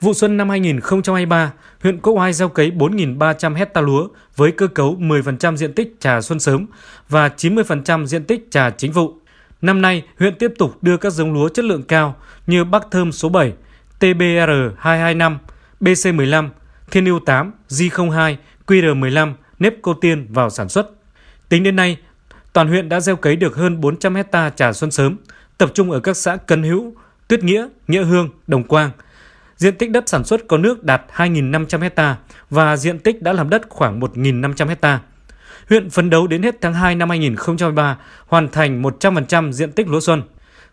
Vụ 0.00 0.14
xuân 0.14 0.36
năm 0.36 0.48
2023, 0.48 1.52
huyện 1.82 2.00
Quốc 2.00 2.12
Oai 2.12 2.32
gieo 2.32 2.48
cấy 2.48 2.70
4.300 2.70 3.54
hecta 3.54 3.80
lúa 3.80 4.08
với 4.36 4.52
cơ 4.52 4.66
cấu 4.66 4.96
10% 4.98 5.56
diện 5.56 5.72
tích 5.72 5.96
trà 6.00 6.20
xuân 6.20 6.40
sớm 6.40 6.66
và 7.08 7.28
90% 7.28 8.06
diện 8.06 8.24
tích 8.24 8.48
trà 8.50 8.70
chính 8.70 8.92
vụ. 8.92 9.12
Năm 9.60 9.82
nay, 9.82 10.02
huyện 10.18 10.34
tiếp 10.38 10.52
tục 10.58 10.82
đưa 10.82 10.96
các 10.96 11.10
giống 11.10 11.32
lúa 11.32 11.48
chất 11.48 11.64
lượng 11.64 11.82
cao 11.82 12.14
như 12.46 12.64
Bắc 12.64 12.90
Thơm 12.90 13.12
số 13.12 13.28
7, 13.28 13.52
TBR 13.98 14.50
225, 14.78 15.38
BC15, 15.80 16.48
Thiên 16.90 17.04
yêu 17.04 17.20
8, 17.26 17.52
G02, 17.68 18.36
QR15, 18.66 19.34
nếp 19.58 19.74
cô 19.82 19.94
tiên 19.94 20.26
vào 20.32 20.50
sản 20.50 20.68
xuất. 20.68 20.90
Tính 21.48 21.62
đến 21.62 21.76
nay, 21.76 21.96
toàn 22.52 22.68
huyện 22.68 22.88
đã 22.88 23.00
gieo 23.00 23.16
cấy 23.16 23.36
được 23.36 23.56
hơn 23.56 23.80
400 23.80 24.14
hecta 24.14 24.50
trà 24.50 24.72
xuân 24.72 24.90
sớm, 24.90 25.16
tập 25.58 25.70
trung 25.74 25.90
ở 25.90 26.00
các 26.00 26.16
xã 26.16 26.36
Cần 26.36 26.62
Hữu, 26.62 26.94
Tuyết 27.28 27.44
Nghĩa, 27.44 27.68
Nghĩa 27.88 28.04
Hương, 28.04 28.28
Đồng 28.46 28.64
Quang. 28.64 28.90
Diện 29.56 29.76
tích 29.76 29.90
đất 29.90 30.08
sản 30.08 30.24
xuất 30.24 30.48
có 30.48 30.58
nước 30.58 30.84
đạt 30.84 31.02
2.500 31.14 31.80
hecta 31.80 32.16
và 32.50 32.76
diện 32.76 32.98
tích 32.98 33.22
đã 33.22 33.32
làm 33.32 33.50
đất 33.50 33.62
khoảng 33.68 34.00
1.500 34.00 34.68
hecta. 34.68 35.00
Huyện 35.68 35.90
phấn 35.90 36.10
đấu 36.10 36.26
đến 36.26 36.42
hết 36.42 36.54
tháng 36.60 36.74
2 36.74 36.94
năm 36.94 37.08
2023 37.08 37.98
hoàn 38.26 38.48
thành 38.48 38.82
100% 38.82 39.52
diện 39.52 39.72
tích 39.72 39.88
lúa 39.88 40.00
xuân. 40.00 40.22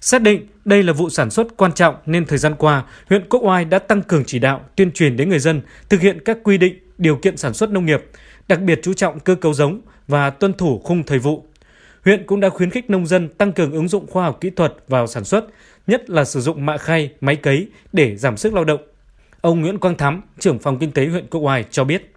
Xác 0.02 0.22
định 0.22 0.48
đây 0.66 0.84
là 0.84 0.94
vụ 0.94 1.10
sản 1.10 1.30
xuất 1.30 1.48
quan 1.58 1.74
trọng 1.74 1.96
nên 2.06 2.26
thời 2.26 2.38
gian 2.38 2.56
qua, 2.56 2.84
huyện 3.10 3.30
Quốc 3.30 3.44
Oai 3.44 3.66
đã 3.66 3.80
tăng 3.80 4.02
cường 4.02 4.24
chỉ 4.26 4.40
đạo, 4.40 4.66
tuyên 4.76 4.92
truyền 4.92 5.18
đến 5.18 5.30
người 5.30 5.40
dân 5.40 5.62
thực 5.90 6.02
hiện 6.02 6.20
các 6.26 6.38
quy 6.44 6.58
định, 6.58 6.80
điều 7.00 7.16
kiện 7.16 7.38
sản 7.38 7.54
xuất 7.54 7.72
nông 7.72 7.86
nghiệp, 7.86 8.06
đặc 8.48 8.62
biệt 8.62 8.80
chú 8.84 8.94
trọng 8.94 9.20
cơ 9.20 9.36
cấu 9.36 9.54
giống 9.54 9.82
và 10.08 10.30
tuân 10.30 10.54
thủ 10.54 10.82
khung 10.84 11.04
thời 11.04 11.20
vụ. 11.20 11.44
Huyện 12.06 12.26
cũng 12.26 12.40
đã 12.40 12.50
khuyến 12.50 12.70
khích 12.70 12.90
nông 12.90 13.08
dân 13.08 13.30
tăng 13.30 13.52
cường 13.52 13.72
ứng 13.72 13.88
dụng 13.88 14.08
khoa 14.08 14.24
học 14.24 14.38
kỹ 14.42 14.50
thuật 14.50 14.74
vào 14.88 15.08
sản 15.08 15.24
xuất, 15.24 15.46
nhất 15.88 16.10
là 16.10 16.26
sử 16.26 16.42
dụng 16.42 16.66
mạ 16.66 16.78
khay, 16.78 17.10
máy 17.22 17.36
cấy 17.36 17.68
để 17.94 18.16
giảm 18.16 18.38
sức 18.38 18.54
lao 18.54 18.64
động. 18.64 18.80
Ông 19.42 19.62
Nguyễn 19.62 19.80
Quang 19.80 19.98
Thắm, 19.98 20.22
trưởng 20.40 20.60
phòng 20.60 20.78
kinh 20.80 20.92
tế 20.92 21.06
huyện 21.06 21.28
Quốc 21.28 21.42
Oai 21.42 21.66
cho 21.72 21.84
biết. 21.84 22.14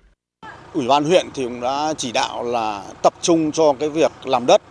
Ủy 0.72 0.88
ban 0.88 1.04
huyện 1.04 1.26
thì 1.34 1.44
cũng 1.44 1.60
đã 1.60 1.94
chỉ 1.96 2.12
đạo 2.12 2.44
là 2.44 2.84
tập 3.02 3.14
trung 3.20 3.52
cho 3.52 3.72
cái 3.72 3.88
việc 3.88 4.12
làm 4.24 4.46
đất, 4.46 4.62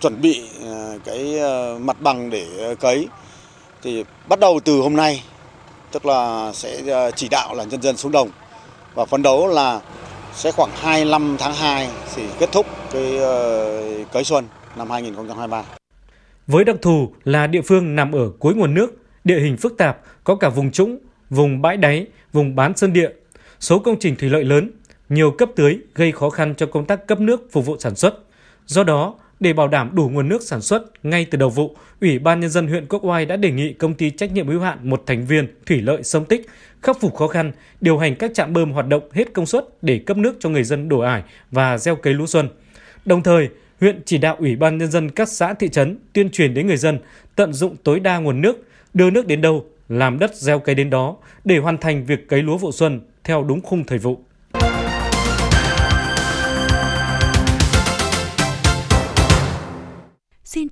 chuẩn 0.00 0.20
bị 0.20 0.42
ờ, 0.62 0.98
cái 1.04 1.38
ờ, 1.38 1.78
mặt 1.78 1.96
bằng 2.00 2.30
để 2.30 2.74
cấy. 2.80 3.08
Thì 3.82 4.04
bắt 4.28 4.40
đầu 4.40 4.60
từ 4.64 4.80
hôm 4.80 4.96
nay, 4.96 5.22
tức 5.92 6.06
là 6.06 6.50
sẽ 6.54 6.82
ờ, 6.86 7.10
chỉ 7.10 7.28
đạo 7.28 7.54
là 7.54 7.64
nhân 7.64 7.82
dân 7.82 7.96
xuống 7.96 8.12
đồng 8.12 8.30
và 8.94 9.04
phấn 9.04 9.22
đấu 9.22 9.48
là 9.48 9.80
sẽ 10.34 10.52
khoảng 10.52 10.70
25 10.74 11.36
tháng 11.38 11.54
2 11.54 11.88
thì 12.14 12.22
kết 12.38 12.52
thúc 12.52 12.66
cái 12.92 13.18
ờ, 13.18 13.80
cấy 14.12 14.24
xuân 14.24 14.44
năm 14.76 14.90
2023. 14.90 15.62
Với 16.46 16.64
đặc 16.64 16.76
thù 16.82 17.12
là 17.24 17.46
địa 17.46 17.62
phương 17.62 17.96
nằm 17.96 18.12
ở 18.12 18.30
cuối 18.38 18.54
nguồn 18.54 18.74
nước, 18.74 18.94
địa 19.24 19.40
hình 19.40 19.56
phức 19.56 19.78
tạp, 19.78 19.98
có 20.24 20.34
cả 20.34 20.48
vùng 20.48 20.70
trũng, 20.70 20.98
vùng 21.30 21.62
bãi 21.62 21.76
đáy, 21.76 22.06
vùng 22.32 22.56
bán 22.56 22.76
sơn 22.76 22.92
địa, 22.92 23.10
số 23.60 23.78
công 23.78 23.98
trình 24.00 24.16
thủy 24.16 24.30
lợi 24.30 24.44
lớn, 24.44 24.70
nhiều 25.08 25.30
cấp 25.30 25.48
tưới 25.56 25.78
gây 25.94 26.12
khó 26.12 26.30
khăn 26.30 26.54
cho 26.56 26.66
công 26.66 26.86
tác 26.86 27.06
cấp 27.06 27.20
nước 27.20 27.48
phục 27.52 27.66
vụ 27.66 27.76
sản 27.78 27.94
xuất. 27.94 28.14
Do 28.66 28.84
đó, 28.84 29.14
để 29.40 29.52
bảo 29.52 29.68
đảm 29.68 29.90
đủ 29.94 30.08
nguồn 30.08 30.28
nước 30.28 30.42
sản 30.42 30.60
xuất 30.60 30.82
ngay 31.02 31.26
từ 31.30 31.38
đầu 31.38 31.50
vụ, 31.50 31.76
Ủy 32.00 32.18
ban 32.18 32.40
nhân 32.40 32.50
dân 32.50 32.68
huyện 32.68 32.86
Quốc 32.86 33.04
Oai 33.04 33.26
đã 33.26 33.36
đề 33.36 33.50
nghị 33.50 33.72
công 33.72 33.94
ty 33.94 34.10
trách 34.10 34.32
nhiệm 34.32 34.48
hữu 34.48 34.60
hạn 34.60 34.78
một 34.82 35.02
thành 35.06 35.26
viên 35.26 35.46
thủy 35.66 35.80
lợi 35.80 36.02
sông 36.02 36.24
Tích 36.24 36.46
khắc 36.84 37.00
phục 37.00 37.14
khó 37.14 37.26
khăn, 37.26 37.52
điều 37.80 37.98
hành 37.98 38.14
các 38.16 38.30
trạm 38.34 38.52
bơm 38.52 38.72
hoạt 38.72 38.88
động 38.88 39.02
hết 39.12 39.32
công 39.32 39.46
suất 39.46 39.64
để 39.82 39.98
cấp 39.98 40.16
nước 40.16 40.36
cho 40.40 40.48
người 40.48 40.64
dân 40.64 40.88
đổ 40.88 40.98
ải 40.98 41.22
và 41.50 41.78
gieo 41.78 41.96
cấy 41.96 42.14
lúa 42.14 42.26
xuân. 42.26 42.48
Đồng 43.04 43.22
thời, 43.22 43.48
huyện 43.80 44.02
chỉ 44.04 44.18
đạo 44.18 44.36
Ủy 44.38 44.56
ban 44.56 44.78
nhân 44.78 44.90
dân 44.90 45.10
các 45.10 45.28
xã 45.28 45.54
thị 45.54 45.68
trấn 45.68 45.98
tuyên 46.12 46.30
truyền 46.30 46.54
đến 46.54 46.66
người 46.66 46.76
dân 46.76 46.98
tận 47.36 47.52
dụng 47.52 47.76
tối 47.84 48.00
đa 48.00 48.18
nguồn 48.18 48.40
nước, 48.40 48.68
đưa 48.94 49.10
nước 49.10 49.26
đến 49.26 49.40
đâu, 49.40 49.66
làm 49.88 50.18
đất 50.18 50.36
gieo 50.36 50.58
cấy 50.58 50.74
đến 50.74 50.90
đó 50.90 51.16
để 51.44 51.58
hoàn 51.58 51.78
thành 51.78 52.04
việc 52.06 52.28
cấy 52.28 52.42
lúa 52.42 52.56
vụ 52.56 52.72
xuân 52.72 53.00
theo 53.24 53.42
đúng 53.42 53.60
khung 53.60 53.84
thời 53.84 53.98
vụ. 53.98 54.24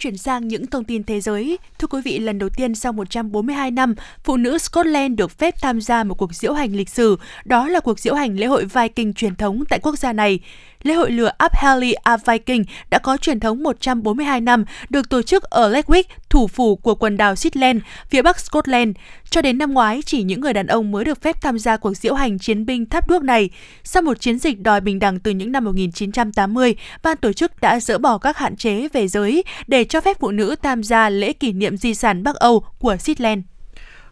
Chuyển 0.02 0.16
sang 0.16 0.48
những 0.48 0.66
thông 0.66 0.84
tin 0.84 1.04
thế 1.04 1.20
giới. 1.20 1.58
Thưa 1.78 1.86
quý 1.86 2.00
vị, 2.04 2.18
lần 2.18 2.38
đầu 2.38 2.48
tiên 2.48 2.74
sau 2.74 2.92
142 2.92 3.70
năm, 3.70 3.94
phụ 4.24 4.36
nữ 4.36 4.58
Scotland 4.58 5.18
được 5.18 5.38
phép 5.38 5.54
tham 5.60 5.80
gia 5.80 6.04
một 6.04 6.14
cuộc 6.14 6.34
diễu 6.34 6.52
hành 6.52 6.76
lịch 6.76 6.88
sử. 6.88 7.16
Đó 7.44 7.68
là 7.68 7.80
cuộc 7.80 7.98
diễu 7.98 8.14
hành 8.14 8.38
lễ 8.38 8.46
hội 8.46 8.64
Viking 8.64 9.12
truyền 9.12 9.34
thống 9.36 9.64
tại 9.68 9.78
quốc 9.82 9.98
gia 9.98 10.12
này. 10.12 10.40
Lễ 10.82 10.94
hội 10.94 11.10
lửa 11.10 11.30
Uphelly 11.44 11.92
a 11.92 12.16
Viking 12.16 12.62
đã 12.90 12.98
có 12.98 13.16
truyền 13.16 13.40
thống 13.40 13.62
142 13.62 14.40
năm, 14.40 14.64
được 14.88 15.08
tổ 15.08 15.22
chức 15.22 15.42
ở 15.42 15.72
Ledwick, 15.72 16.04
thủ 16.28 16.46
phủ 16.48 16.76
của 16.76 16.94
quần 16.94 17.16
đảo 17.16 17.36
Shetland, 17.36 17.82
phía 18.10 18.22
bắc 18.22 18.40
Scotland. 18.40 18.96
Cho 19.30 19.42
đến 19.42 19.58
năm 19.58 19.72
ngoái, 19.72 20.00
chỉ 20.06 20.22
những 20.22 20.40
người 20.40 20.52
đàn 20.52 20.66
ông 20.66 20.92
mới 20.92 21.04
được 21.04 21.22
phép 21.22 21.42
tham 21.42 21.58
gia 21.58 21.76
cuộc 21.76 21.94
diễu 21.94 22.14
hành 22.14 22.38
chiến 22.38 22.66
binh 22.66 22.86
tháp 22.86 23.08
đuốc 23.08 23.22
này. 23.22 23.50
Sau 23.84 24.02
một 24.02 24.20
chiến 24.20 24.38
dịch 24.38 24.60
đòi 24.60 24.80
bình 24.80 24.98
đẳng 24.98 25.18
từ 25.18 25.30
những 25.30 25.52
năm 25.52 25.64
1980, 25.64 26.74
ban 27.02 27.16
tổ 27.16 27.32
chức 27.32 27.60
đã 27.60 27.80
dỡ 27.80 27.98
bỏ 27.98 28.18
các 28.18 28.38
hạn 28.38 28.56
chế 28.56 28.88
về 28.88 29.08
giới 29.08 29.44
để 29.66 29.84
cho 29.84 30.00
phép 30.00 30.16
phụ 30.20 30.30
nữ 30.30 30.54
tham 30.62 30.82
gia 30.82 31.10
lễ 31.10 31.32
kỷ 31.32 31.52
niệm 31.52 31.76
di 31.76 31.94
sản 31.94 32.22
Bắc 32.22 32.36
Âu 32.36 32.64
của 32.78 32.96
Shetland. 32.96 33.51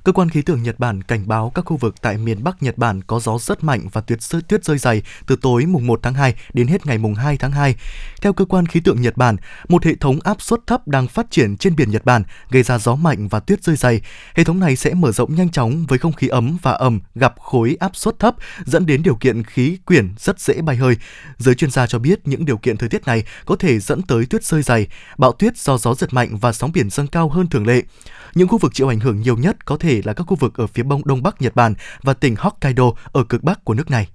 Cơ 0.04 0.12
quan 0.12 0.28
khí 0.28 0.42
tượng 0.42 0.62
Nhật 0.62 0.78
Bản 0.78 1.02
cảnh 1.02 1.28
báo 1.28 1.52
các 1.54 1.64
khu 1.64 1.76
vực 1.76 1.94
tại 2.02 2.18
miền 2.18 2.44
Bắc 2.44 2.62
Nhật 2.62 2.78
Bản 2.78 3.02
có 3.02 3.20
gió 3.20 3.38
rất 3.38 3.64
mạnh 3.64 3.88
và 3.92 4.00
tuyết 4.00 4.22
rơi, 4.22 4.42
tuyết 4.42 4.64
rơi 4.64 4.78
dày 4.78 5.02
từ 5.26 5.36
tối 5.36 5.66
mùng 5.66 5.86
1 5.86 6.00
tháng 6.02 6.14
2 6.14 6.34
đến 6.52 6.66
hết 6.66 6.86
ngày 6.86 6.98
mùng 6.98 7.14
2 7.14 7.36
tháng 7.36 7.52
2. 7.52 7.74
Theo 8.22 8.32
cơ 8.32 8.44
quan 8.44 8.66
khí 8.66 8.80
tượng 8.80 9.00
Nhật 9.00 9.16
Bản, 9.16 9.36
một 9.68 9.84
hệ 9.84 9.94
thống 9.94 10.18
áp 10.20 10.42
suất 10.42 10.60
thấp 10.66 10.88
đang 10.88 11.08
phát 11.08 11.30
triển 11.30 11.56
trên 11.56 11.76
biển 11.76 11.90
Nhật 11.90 12.04
Bản 12.04 12.22
gây 12.50 12.62
ra 12.62 12.78
gió 12.78 12.94
mạnh 12.94 13.28
và 13.28 13.40
tuyết 13.40 13.64
rơi 13.64 13.76
dày. 13.76 14.00
Hệ 14.34 14.44
thống 14.44 14.60
này 14.60 14.76
sẽ 14.76 14.94
mở 14.94 15.12
rộng 15.12 15.34
nhanh 15.34 15.50
chóng 15.50 15.86
với 15.88 15.98
không 15.98 16.12
khí 16.12 16.28
ấm 16.28 16.56
và 16.62 16.72
ẩm 16.72 17.00
gặp 17.14 17.34
khối 17.40 17.76
áp 17.80 17.96
suất 17.96 18.18
thấp 18.18 18.34
dẫn 18.64 18.86
đến 18.86 19.02
điều 19.02 19.14
kiện 19.14 19.44
khí 19.44 19.78
quyển 19.84 20.14
rất 20.18 20.40
dễ 20.40 20.60
bay 20.62 20.76
hơi. 20.76 20.96
Giới 21.38 21.54
chuyên 21.54 21.70
gia 21.70 21.86
cho 21.86 21.98
biết 21.98 22.28
những 22.28 22.44
điều 22.44 22.56
kiện 22.56 22.76
thời 22.76 22.88
tiết 22.88 23.06
này 23.06 23.24
có 23.44 23.56
thể 23.56 23.78
dẫn 23.78 24.02
tới 24.02 24.26
tuyết 24.26 24.44
rơi 24.44 24.62
dày, 24.62 24.86
bão 25.18 25.32
tuyết 25.32 25.58
do 25.58 25.78
gió 25.78 25.94
giật 25.94 26.14
mạnh 26.14 26.36
và 26.36 26.52
sóng 26.52 26.72
biển 26.72 26.90
dâng 26.90 27.06
cao 27.06 27.28
hơn 27.28 27.46
thường 27.46 27.66
lệ. 27.66 27.82
Những 28.34 28.48
khu 28.48 28.58
vực 28.58 28.74
chịu 28.74 28.88
ảnh 28.88 29.00
hưởng 29.00 29.20
nhiều 29.20 29.36
nhất 29.36 29.64
có 29.64 29.76
thể 29.76 29.99
là 30.02 30.12
các 30.12 30.24
khu 30.26 30.36
vực 30.36 30.54
ở 30.56 30.66
phía 30.66 30.82
đông 30.82 31.06
đông 31.06 31.22
bắc 31.22 31.42
Nhật 31.42 31.54
Bản 31.54 31.74
và 32.02 32.14
tỉnh 32.14 32.36
Hokkaido 32.38 32.92
ở 33.12 33.24
cực 33.24 33.42
bắc 33.42 33.64
của 33.64 33.74
nước 33.74 33.90
này. 33.90 34.08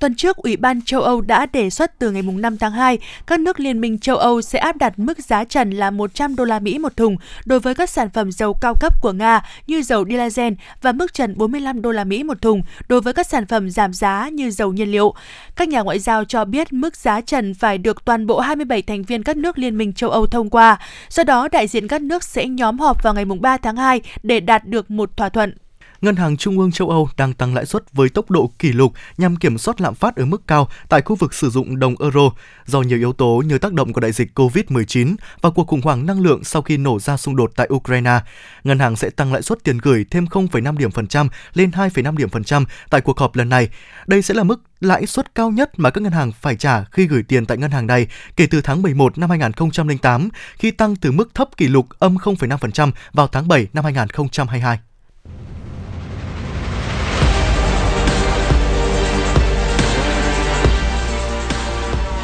Tuần 0.00 0.14
trước, 0.14 0.36
Ủy 0.36 0.56
ban 0.56 0.82
châu 0.82 1.00
Âu 1.02 1.20
đã 1.20 1.46
đề 1.46 1.70
xuất 1.70 1.98
từ 1.98 2.10
ngày 2.10 2.22
5 2.22 2.58
tháng 2.58 2.72
2, 2.72 2.98
các 3.26 3.40
nước 3.40 3.60
Liên 3.60 3.80
minh 3.80 3.98
châu 3.98 4.16
Âu 4.16 4.42
sẽ 4.42 4.58
áp 4.58 4.76
đặt 4.76 4.98
mức 4.98 5.18
giá 5.18 5.44
trần 5.44 5.70
là 5.70 5.90
100 5.90 6.36
đô 6.36 6.44
la 6.44 6.58
Mỹ 6.58 6.78
một 6.78 6.96
thùng 6.96 7.16
đối 7.44 7.60
với 7.60 7.74
các 7.74 7.90
sản 7.90 8.10
phẩm 8.10 8.32
dầu 8.32 8.54
cao 8.54 8.74
cấp 8.80 9.02
của 9.02 9.12
Nga 9.12 9.42
như 9.66 9.82
dầu 9.82 10.04
diesel 10.08 10.52
và 10.82 10.92
mức 10.92 11.14
trần 11.14 11.38
45 11.38 11.82
đô 11.82 11.90
la 11.90 12.04
Mỹ 12.04 12.22
một 12.22 12.42
thùng 12.42 12.62
đối 12.88 13.00
với 13.00 13.12
các 13.12 13.26
sản 13.26 13.46
phẩm 13.46 13.70
giảm 13.70 13.92
giá 13.92 14.28
như 14.28 14.50
dầu 14.50 14.72
nhiên 14.72 14.92
liệu. 14.92 15.14
Các 15.56 15.68
nhà 15.68 15.80
ngoại 15.80 15.98
giao 15.98 16.24
cho 16.24 16.44
biết 16.44 16.72
mức 16.72 16.96
giá 16.96 17.20
trần 17.20 17.54
phải 17.54 17.78
được 17.78 18.04
toàn 18.04 18.26
bộ 18.26 18.40
27 18.40 18.82
thành 18.82 19.02
viên 19.02 19.22
các 19.22 19.36
nước 19.36 19.58
Liên 19.58 19.78
minh 19.78 19.92
châu 19.92 20.10
Âu 20.10 20.26
thông 20.26 20.50
qua. 20.50 20.78
Do 21.08 21.24
đó, 21.24 21.48
đại 21.48 21.66
diện 21.66 21.88
các 21.88 22.02
nước 22.02 22.24
sẽ 22.24 22.46
nhóm 22.46 22.78
họp 22.78 23.02
vào 23.02 23.14
ngày 23.14 23.24
3 23.24 23.56
tháng 23.56 23.76
2 23.76 24.00
để 24.22 24.40
đạt 24.40 24.66
được 24.66 24.90
một 24.90 25.16
thỏa 25.16 25.28
thuận. 25.28 25.54
Ngân 26.00 26.16
hàng 26.16 26.36
Trung 26.36 26.58
ương 26.58 26.72
châu 26.72 26.90
Âu 26.90 27.08
đang 27.16 27.32
tăng 27.32 27.54
lãi 27.54 27.66
suất 27.66 27.92
với 27.92 28.08
tốc 28.08 28.30
độ 28.30 28.52
kỷ 28.58 28.72
lục 28.72 28.92
nhằm 29.18 29.36
kiểm 29.36 29.58
soát 29.58 29.80
lạm 29.80 29.94
phát 29.94 30.16
ở 30.16 30.24
mức 30.24 30.42
cao 30.46 30.68
tại 30.88 31.02
khu 31.02 31.16
vực 31.16 31.34
sử 31.34 31.50
dụng 31.50 31.78
đồng 31.78 31.94
euro 32.00 32.30
do 32.66 32.82
nhiều 32.82 32.98
yếu 32.98 33.12
tố 33.12 33.42
như 33.46 33.58
tác 33.58 33.72
động 33.72 33.92
của 33.92 34.00
đại 34.00 34.12
dịch 34.12 34.28
COVID-19 34.34 35.16
và 35.40 35.50
cuộc 35.50 35.66
khủng 35.66 35.80
hoảng 35.80 36.06
năng 36.06 36.20
lượng 36.20 36.44
sau 36.44 36.62
khi 36.62 36.76
nổ 36.76 36.98
ra 36.98 37.16
xung 37.16 37.36
đột 37.36 37.52
tại 37.56 37.68
Ukraine. 37.74 38.20
Ngân 38.64 38.78
hàng 38.78 38.96
sẽ 38.96 39.10
tăng 39.10 39.32
lãi 39.32 39.42
suất 39.42 39.64
tiền 39.64 39.78
gửi 39.78 40.04
thêm 40.10 40.24
0,5 40.24 40.76
điểm 40.76 40.90
phần 40.90 41.06
trăm 41.06 41.28
lên 41.54 41.70
2,5 41.70 42.16
điểm 42.16 42.28
phần 42.28 42.44
trăm 42.44 42.64
tại 42.90 43.00
cuộc 43.00 43.18
họp 43.18 43.36
lần 43.36 43.48
này. 43.48 43.68
Đây 44.06 44.22
sẽ 44.22 44.34
là 44.34 44.42
mức 44.42 44.60
lãi 44.80 45.06
suất 45.06 45.34
cao 45.34 45.50
nhất 45.50 45.70
mà 45.76 45.90
các 45.90 46.00
ngân 46.00 46.12
hàng 46.12 46.32
phải 46.32 46.56
trả 46.56 46.84
khi 46.84 47.06
gửi 47.06 47.22
tiền 47.22 47.46
tại 47.46 47.58
ngân 47.58 47.70
hàng 47.70 47.86
này 47.86 48.06
kể 48.36 48.46
từ 48.46 48.60
tháng 48.60 48.82
11 48.82 49.18
năm 49.18 49.30
2008 49.30 50.28
khi 50.58 50.70
tăng 50.70 50.96
từ 50.96 51.12
mức 51.12 51.34
thấp 51.34 51.48
kỷ 51.56 51.68
lục 51.68 51.86
âm 51.98 52.16
0,5% 52.16 52.90
vào 53.12 53.26
tháng 53.26 53.48
7 53.48 53.66
năm 53.72 53.84
2022. 53.84 54.78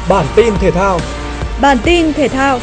Bản 0.09 0.25
tin 0.35 0.53
thể 0.59 0.71
thao. 0.71 0.99
Bản 1.61 1.77
tin 1.83 2.13
thể 2.13 2.27
thao. 2.27 2.59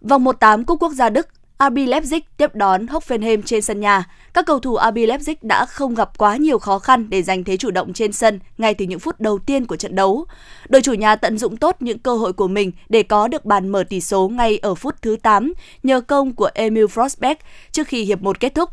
Vòng 0.00 0.24
1/8 0.24 0.64
Cúp 0.64 0.80
Quốc 0.80 0.92
gia 0.92 1.10
Đức, 1.10 1.28
RB 1.58 1.76
Leipzig 1.76 2.20
tiếp 2.36 2.54
đón 2.54 2.86
Hoffenheim 2.86 3.42
trên 3.42 3.62
sân 3.62 3.80
nhà. 3.80 4.04
Các 4.34 4.46
cầu 4.46 4.58
thủ 4.58 4.78
RB 4.90 4.96
Leipzig 4.96 5.34
đã 5.42 5.66
không 5.66 5.94
gặp 5.94 6.18
quá 6.18 6.36
nhiều 6.36 6.58
khó 6.58 6.78
khăn 6.78 7.10
để 7.10 7.22
giành 7.22 7.44
thế 7.44 7.56
chủ 7.56 7.70
động 7.70 7.92
trên 7.92 8.12
sân 8.12 8.40
ngay 8.58 8.74
từ 8.74 8.84
những 8.84 9.00
phút 9.00 9.20
đầu 9.20 9.38
tiên 9.38 9.66
của 9.66 9.76
trận 9.76 9.94
đấu. 9.94 10.26
Đội 10.68 10.82
chủ 10.82 10.92
nhà 10.92 11.16
tận 11.16 11.38
dụng 11.38 11.56
tốt 11.56 11.76
những 11.80 11.98
cơ 11.98 12.16
hội 12.16 12.32
của 12.32 12.48
mình 12.48 12.72
để 12.88 13.02
có 13.02 13.28
được 13.28 13.44
bàn 13.44 13.68
mở 13.68 13.84
tỷ 13.88 14.00
số 14.00 14.28
ngay 14.28 14.58
ở 14.62 14.74
phút 14.74 14.94
thứ 15.02 15.16
8 15.22 15.52
nhờ 15.82 16.00
công 16.00 16.32
của 16.32 16.50
Emil 16.54 16.84
Forsberg 16.84 17.36
trước 17.72 17.88
khi 17.88 18.04
hiệp 18.04 18.22
1 18.22 18.40
kết 18.40 18.54
thúc. 18.54 18.70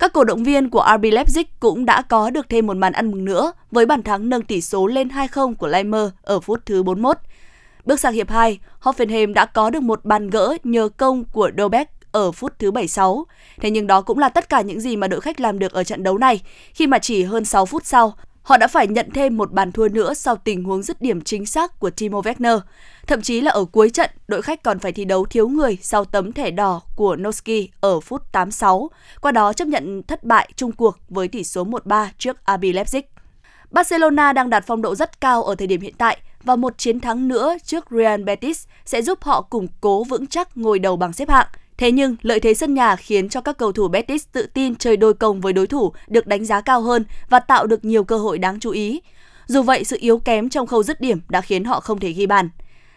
Các 0.00 0.12
cổ 0.12 0.24
động 0.24 0.42
viên 0.42 0.70
của 0.70 0.86
RB 0.96 1.04
Leipzig 1.04 1.44
cũng 1.60 1.86
đã 1.86 2.02
có 2.02 2.30
được 2.30 2.48
thêm 2.48 2.66
một 2.66 2.76
màn 2.76 2.92
ăn 2.92 3.10
mừng 3.10 3.24
nữa 3.24 3.52
với 3.70 3.86
bàn 3.86 4.02
thắng 4.02 4.28
nâng 4.28 4.42
tỷ 4.42 4.60
số 4.60 4.86
lên 4.86 5.08
2-0 5.08 5.54
của 5.54 5.66
Leimer 5.66 6.08
ở 6.22 6.40
phút 6.40 6.60
thứ 6.66 6.82
41. 6.82 7.16
Bước 7.84 8.00
sang 8.00 8.12
hiệp 8.12 8.30
2, 8.30 8.58
Hoffenheim 8.82 9.34
đã 9.34 9.46
có 9.46 9.70
được 9.70 9.82
một 9.82 10.04
bàn 10.04 10.30
gỡ 10.30 10.56
nhờ 10.64 10.88
công 10.96 11.24
của 11.24 11.50
Dobek 11.58 11.88
ở 12.12 12.32
phút 12.32 12.52
thứ 12.58 12.70
76. 12.70 13.26
Thế 13.60 13.70
nhưng 13.70 13.86
đó 13.86 14.00
cũng 14.00 14.18
là 14.18 14.28
tất 14.28 14.48
cả 14.48 14.60
những 14.60 14.80
gì 14.80 14.96
mà 14.96 15.08
đội 15.08 15.20
khách 15.20 15.40
làm 15.40 15.58
được 15.58 15.72
ở 15.72 15.84
trận 15.84 16.02
đấu 16.02 16.18
này, 16.18 16.40
khi 16.74 16.86
mà 16.86 16.98
chỉ 16.98 17.22
hơn 17.22 17.44
6 17.44 17.66
phút 17.66 17.86
sau, 17.86 18.14
họ 18.42 18.56
đã 18.56 18.66
phải 18.66 18.86
nhận 18.86 19.10
thêm 19.14 19.36
một 19.36 19.52
bàn 19.52 19.72
thua 19.72 19.88
nữa 19.88 20.14
sau 20.14 20.36
tình 20.36 20.64
huống 20.64 20.82
dứt 20.82 21.02
điểm 21.02 21.20
chính 21.20 21.46
xác 21.46 21.78
của 21.78 21.90
Timo 21.90 22.20
Werner. 22.20 22.60
Thậm 23.06 23.22
chí 23.22 23.40
là 23.40 23.50
ở 23.50 23.64
cuối 23.64 23.90
trận, 23.90 24.10
đội 24.28 24.42
khách 24.42 24.62
còn 24.62 24.78
phải 24.78 24.92
thi 24.92 25.04
đấu 25.04 25.24
thiếu 25.24 25.48
người 25.48 25.78
sau 25.82 26.04
tấm 26.04 26.32
thẻ 26.32 26.50
đỏ 26.50 26.80
của 26.96 27.16
Noski 27.16 27.68
ở 27.80 28.00
phút 28.00 28.32
86, 28.32 28.90
qua 29.20 29.32
đó 29.32 29.52
chấp 29.52 29.68
nhận 29.68 30.02
thất 30.02 30.24
bại 30.24 30.50
chung 30.56 30.72
cuộc 30.72 30.98
với 31.08 31.28
tỷ 31.28 31.44
số 31.44 31.64
1-3 31.64 32.06
trước 32.18 32.36
RB 32.46 32.62
Leipzig. 32.62 33.02
Barcelona 33.70 34.32
đang 34.32 34.50
đạt 34.50 34.64
phong 34.66 34.82
độ 34.82 34.94
rất 34.94 35.20
cao 35.20 35.42
ở 35.42 35.54
thời 35.54 35.66
điểm 35.66 35.80
hiện 35.80 35.94
tại 35.98 36.18
và 36.42 36.56
một 36.56 36.78
chiến 36.78 37.00
thắng 37.00 37.28
nữa 37.28 37.56
trước 37.64 37.84
Real 37.90 38.22
Betis 38.22 38.66
sẽ 38.84 39.02
giúp 39.02 39.22
họ 39.22 39.42
củng 39.42 39.66
cố 39.80 40.04
vững 40.04 40.26
chắc 40.26 40.56
ngôi 40.56 40.78
đầu 40.78 40.96
bảng 40.96 41.12
xếp 41.12 41.30
hạng. 41.30 41.46
Thế 41.80 41.92
nhưng, 41.92 42.16
lợi 42.22 42.40
thế 42.40 42.54
sân 42.54 42.74
nhà 42.74 42.96
khiến 42.96 43.28
cho 43.28 43.40
các 43.40 43.58
cầu 43.58 43.72
thủ 43.72 43.88
Betis 43.88 44.24
tự 44.32 44.46
tin 44.46 44.76
chơi 44.76 44.96
đôi 44.96 45.14
công 45.14 45.40
với 45.40 45.52
đối 45.52 45.66
thủ 45.66 45.92
được 46.08 46.26
đánh 46.26 46.44
giá 46.44 46.60
cao 46.60 46.80
hơn 46.80 47.04
và 47.28 47.38
tạo 47.38 47.66
được 47.66 47.84
nhiều 47.84 48.04
cơ 48.04 48.18
hội 48.18 48.38
đáng 48.38 48.60
chú 48.60 48.70
ý. 48.70 49.00
Dù 49.46 49.62
vậy, 49.62 49.84
sự 49.84 49.96
yếu 50.00 50.18
kém 50.18 50.48
trong 50.48 50.66
khâu 50.66 50.82
dứt 50.82 51.00
điểm 51.00 51.20
đã 51.28 51.40
khiến 51.40 51.64
họ 51.64 51.80
không 51.80 52.00
thể 52.00 52.12
ghi 52.12 52.26
bàn. 52.26 52.48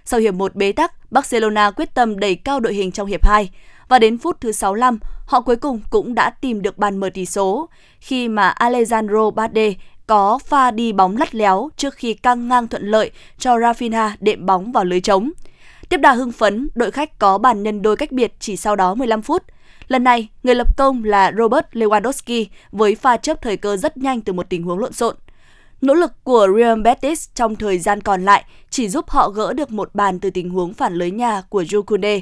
Sau 0.05 0.19
hiệp 0.19 0.33
1 0.33 0.55
bế 0.55 0.71
tắc, 0.71 1.11
Barcelona 1.11 1.71
quyết 1.71 1.93
tâm 1.93 2.19
đẩy 2.19 2.35
cao 2.35 2.59
đội 2.59 2.73
hình 2.73 2.91
trong 2.91 3.07
hiệp 3.07 3.25
2 3.25 3.49
và 3.89 3.99
đến 3.99 4.17
phút 4.17 4.41
thứ 4.41 4.51
65, 4.51 4.99
họ 5.25 5.41
cuối 5.41 5.55
cùng 5.55 5.81
cũng 5.89 6.15
đã 6.15 6.29
tìm 6.29 6.61
được 6.61 6.77
bàn 6.77 6.97
mở 6.97 7.09
tỷ 7.13 7.25
số 7.25 7.69
khi 7.99 8.27
mà 8.27 8.55
Alejandro 8.59 9.31
Bade 9.31 9.73
có 10.07 10.39
pha 10.45 10.71
đi 10.71 10.93
bóng 10.93 11.17
lắt 11.17 11.35
léo 11.35 11.69
trước 11.77 11.93
khi 11.93 12.13
căng 12.13 12.47
ngang 12.47 12.67
thuận 12.67 12.87
lợi 12.87 13.11
cho 13.37 13.57
Rafinha 13.57 14.09
đệm 14.19 14.45
bóng 14.45 14.71
vào 14.71 14.85
lưới 14.85 15.01
trống. 15.01 15.31
Tiếp 15.89 15.97
đà 15.97 16.11
hưng 16.11 16.31
phấn, 16.31 16.69
đội 16.75 16.91
khách 16.91 17.19
có 17.19 17.37
bàn 17.37 17.63
nhân 17.63 17.81
đôi 17.81 17.97
cách 17.97 18.11
biệt 18.11 18.33
chỉ 18.39 18.57
sau 18.57 18.75
đó 18.75 18.95
15 18.95 19.21
phút. 19.21 19.43
Lần 19.87 20.03
này, 20.03 20.29
người 20.43 20.55
lập 20.55 20.77
công 20.77 21.03
là 21.03 21.31
Robert 21.37 21.65
Lewandowski 21.71 22.45
với 22.71 22.95
pha 22.95 23.17
chấp 23.17 23.41
thời 23.41 23.57
cơ 23.57 23.77
rất 23.77 23.97
nhanh 23.97 24.21
từ 24.21 24.33
một 24.33 24.49
tình 24.49 24.63
huống 24.63 24.79
lộn 24.79 24.93
xộn. 24.93 25.15
Nỗ 25.81 25.93
lực 25.93 26.11
của 26.23 26.47
Real 26.57 26.81
Betis 26.81 27.29
trong 27.35 27.55
thời 27.55 27.79
gian 27.79 28.01
còn 28.01 28.25
lại 28.25 28.43
chỉ 28.69 28.89
giúp 28.89 29.09
họ 29.09 29.29
gỡ 29.29 29.53
được 29.53 29.71
một 29.71 29.95
bàn 29.95 30.19
từ 30.19 30.29
tình 30.29 30.49
huống 30.49 30.73
phản 30.73 30.93
lưới 30.93 31.11
nhà 31.11 31.41
của 31.49 31.61
Jukunde. 31.63 32.21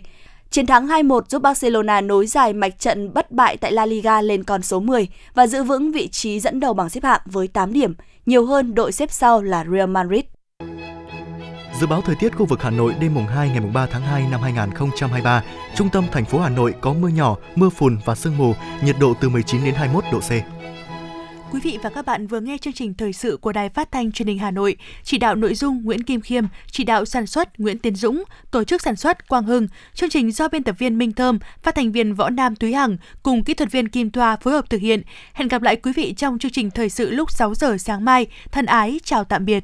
Chiến 0.49 0.65
thắng 0.65 0.87
2-1 0.87 1.21
giúp 1.29 1.41
Barcelona 1.41 2.01
nối 2.01 2.27
dài 2.27 2.53
mạch 2.53 2.79
trận 2.79 3.13
bất 3.13 3.31
bại 3.31 3.57
tại 3.57 3.71
La 3.71 3.85
Liga 3.85 4.21
lên 4.21 4.43
con 4.43 4.61
số 4.61 4.79
10 4.79 5.07
và 5.33 5.47
giữ 5.47 5.63
vững 5.63 5.91
vị 5.91 6.07
trí 6.07 6.39
dẫn 6.39 6.59
đầu 6.59 6.73
bảng 6.73 6.89
xếp 6.89 7.03
hạng 7.03 7.21
với 7.25 7.47
8 7.47 7.73
điểm, 7.73 7.93
nhiều 8.25 8.45
hơn 8.45 8.75
đội 8.75 8.91
xếp 8.91 9.11
sau 9.11 9.41
là 9.41 9.65
Real 9.71 9.89
Madrid. 9.89 10.23
Dự 11.81 11.87
báo 11.87 12.01
thời 12.01 12.15
tiết 12.15 12.35
khu 12.35 12.45
vực 12.45 12.61
Hà 12.61 12.69
Nội 12.69 12.95
đêm 12.99 13.13
mùng 13.13 13.27
2 13.27 13.49
ngày 13.49 13.59
mùng 13.59 13.73
3 13.73 13.85
tháng 13.85 14.01
2 14.01 14.27
năm 14.31 14.41
2023, 14.41 15.43
trung 15.75 15.89
tâm 15.89 16.05
thành 16.11 16.25
phố 16.25 16.39
Hà 16.39 16.49
Nội 16.49 16.73
có 16.81 16.93
mưa 16.93 17.07
nhỏ, 17.07 17.37
mưa 17.55 17.69
phùn 17.69 17.97
và 18.05 18.15
sương 18.15 18.37
mù, 18.37 18.53
nhiệt 18.83 18.95
độ 18.99 19.13
từ 19.21 19.29
19 19.29 19.63
đến 19.63 19.73
21 19.73 20.03
độ 20.11 20.19
C. 20.19 20.31
Quý 21.51 21.59
vị 21.63 21.77
và 21.83 21.89
các 21.89 22.05
bạn 22.05 22.27
vừa 22.27 22.39
nghe 22.39 22.57
chương 22.57 22.73
trình 22.73 22.93
thời 22.93 23.13
sự 23.13 23.37
của 23.41 23.51
Đài 23.51 23.69
Phát 23.69 23.91
thanh 23.91 24.11
Truyền 24.11 24.27
hình 24.27 24.37
Hà 24.37 24.51
Nội, 24.51 24.75
chỉ 25.03 25.17
đạo 25.17 25.35
nội 25.35 25.55
dung 25.55 25.83
Nguyễn 25.83 26.03
Kim 26.03 26.21
Khiêm, 26.21 26.43
chỉ 26.71 26.83
đạo 26.83 27.05
sản 27.05 27.27
xuất 27.27 27.59
Nguyễn 27.59 27.79
Tiến 27.79 27.95
Dũng, 27.95 28.23
tổ 28.51 28.63
chức 28.63 28.81
sản 28.81 28.95
xuất 28.95 29.27
Quang 29.27 29.43
Hưng, 29.43 29.67
chương 29.93 30.09
trình 30.09 30.31
do 30.31 30.47
biên 30.47 30.63
tập 30.63 30.75
viên 30.79 30.97
Minh 30.97 31.13
Thơm, 31.13 31.39
phát 31.63 31.75
thành 31.75 31.91
viên 31.91 32.13
Võ 32.13 32.29
Nam 32.29 32.55
Túy 32.55 32.73
Hằng 32.73 32.97
cùng 33.23 33.43
kỹ 33.43 33.53
thuật 33.53 33.71
viên 33.71 33.89
Kim 33.89 34.11
Thoa 34.11 34.35
phối 34.35 34.53
hợp 34.53 34.69
thực 34.69 34.81
hiện. 34.81 35.01
Hẹn 35.33 35.47
gặp 35.47 35.61
lại 35.61 35.75
quý 35.75 35.93
vị 35.95 36.13
trong 36.17 36.39
chương 36.39 36.51
trình 36.51 36.71
thời 36.71 36.89
sự 36.89 37.09
lúc 37.09 37.31
6 37.31 37.55
giờ 37.55 37.77
sáng 37.77 38.05
mai. 38.05 38.27
Thân 38.51 38.65
ái 38.65 38.99
chào 39.03 39.23
tạm 39.23 39.45
biệt. 39.45 39.63